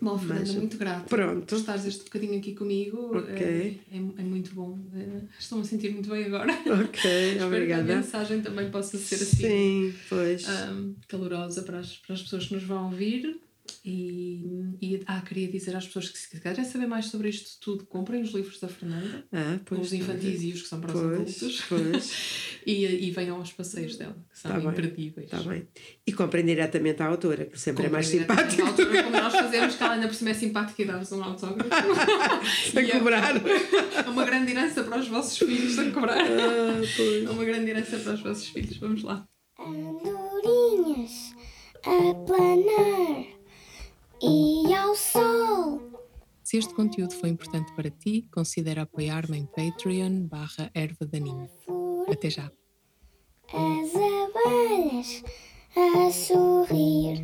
Bom, 0.00 0.16
Fernanda, 0.16 0.40
Mas- 0.46 0.54
muito 0.54 0.78
grata 0.78 1.08
Pronto. 1.08 1.46
por 1.46 1.56
estares 1.58 1.84
este 1.84 2.04
bocadinho 2.04 2.38
aqui 2.38 2.54
comigo. 2.54 3.16
Ok. 3.18 3.34
É, 3.90 3.96
é, 3.96 3.96
é 3.96 4.22
muito 4.22 4.54
bom. 4.54 4.78
É, 4.94 5.22
Estou-me 5.38 5.64
a 5.64 5.66
sentir 5.66 5.90
muito 5.92 6.08
bem 6.08 6.24
agora. 6.26 6.52
Ok, 6.52 7.00
Espero 7.02 7.36
que 7.36 7.42
a 7.42 7.46
obrigada. 7.46 7.82
mensagem 7.96 8.40
também 8.40 8.70
possa 8.70 8.96
ser 8.96 9.16
assim 9.16 9.36
Sim, 9.90 9.94
pois. 10.08 10.48
ahm, 10.48 10.92
calorosa 11.08 11.62
para 11.62 11.80
as, 11.80 11.96
para 11.96 12.14
as 12.14 12.22
pessoas 12.22 12.46
que 12.46 12.54
nos 12.54 12.62
vão 12.62 12.84
ouvir. 12.84 13.40
E, 13.84 14.44
e 14.80 15.02
ah, 15.06 15.20
queria 15.20 15.48
dizer 15.48 15.74
às 15.76 15.86
pessoas 15.86 16.08
que 16.08 16.18
se 16.18 16.28
quiserem 16.30 16.64
saber 16.64 16.86
mais 16.86 17.06
sobre 17.06 17.28
isto 17.28 17.58
tudo, 17.60 17.86
comprem 17.86 18.22
os 18.22 18.30
livros 18.32 18.58
da 18.60 18.68
Fernanda, 18.68 19.24
ah, 19.32 19.58
pois. 19.64 19.80
os 19.80 19.92
infantis 19.92 20.42
e 20.42 20.52
os 20.52 20.62
que 20.62 20.68
são 20.68 20.80
para 20.80 20.94
os 20.94 21.00
Pois, 21.00 21.12
adultos, 21.14 21.62
pois. 21.68 22.12
e, 22.66 22.84
e 22.84 23.10
venham 23.10 23.36
aos 23.36 23.52
passeios 23.52 23.96
dela, 23.96 24.16
que 24.30 24.38
são 24.38 24.50
Tá 24.50 24.58
imperdíveis. 24.60 25.32
Está 25.32 25.42
bem. 25.48 25.66
E 26.06 26.12
comprem 26.12 26.44
diretamente 26.44 27.02
à 27.02 27.06
autora, 27.06 27.46
que 27.46 27.58
sempre 27.58 27.86
é 27.86 27.88
mais 27.88 28.06
Comprem 28.10 28.26
diretamente 28.26 28.56
simpática 28.56 28.64
à 28.64 28.84
altura, 28.84 29.02
como 29.04 29.16
nós 29.16 29.32
fazemos, 29.32 29.74
que 29.76 29.82
ela 29.82 29.92
ainda 29.94 30.08
por 30.08 30.14
cima 30.14 30.30
é 30.30 30.34
simpática 30.34 30.82
e 30.82 30.84
dá-vos 30.84 31.12
um 31.12 31.22
autógrafo. 31.24 31.70
a 32.76 32.80
E 32.82 32.90
é- 32.90 32.98
cobrar. 32.98 33.36
É 33.36 34.08
uma 34.10 34.24
grande 34.24 34.50
herança 34.52 34.84
para 34.84 34.98
os 35.00 35.08
vossos 35.08 35.38
filhos 35.38 35.78
a 35.78 35.90
cobrar. 35.90 36.18
Ah, 36.18 36.80
pois. 36.96 37.24
É 37.26 37.30
uma 37.30 37.44
grande 37.44 37.70
herança 37.70 37.98
para 37.98 38.14
os 38.14 38.20
vossos 38.20 38.48
filhos. 38.48 38.76
Vamos 38.78 39.02
lá. 39.02 39.26
Andorinhas 39.58 41.34
a 41.84 42.14
planar 42.26 43.37
e 44.22 44.74
ao 44.74 44.94
sol. 44.94 45.80
Se 46.42 46.56
este 46.56 46.72
conteúdo 46.74 47.14
foi 47.14 47.28
importante 47.28 47.72
para 47.74 47.90
ti, 47.90 48.26
considera 48.32 48.82
apoiar-me 48.82 49.36
em 49.36 49.46
Patreon 49.46 50.26
barra 50.26 50.70
erva 50.74 51.04
daninha. 51.06 51.50
Até 52.10 52.30
já. 52.30 52.50
As 53.52 53.94
abelhas 53.94 55.24
a 55.76 56.10
sorrir 56.10 57.22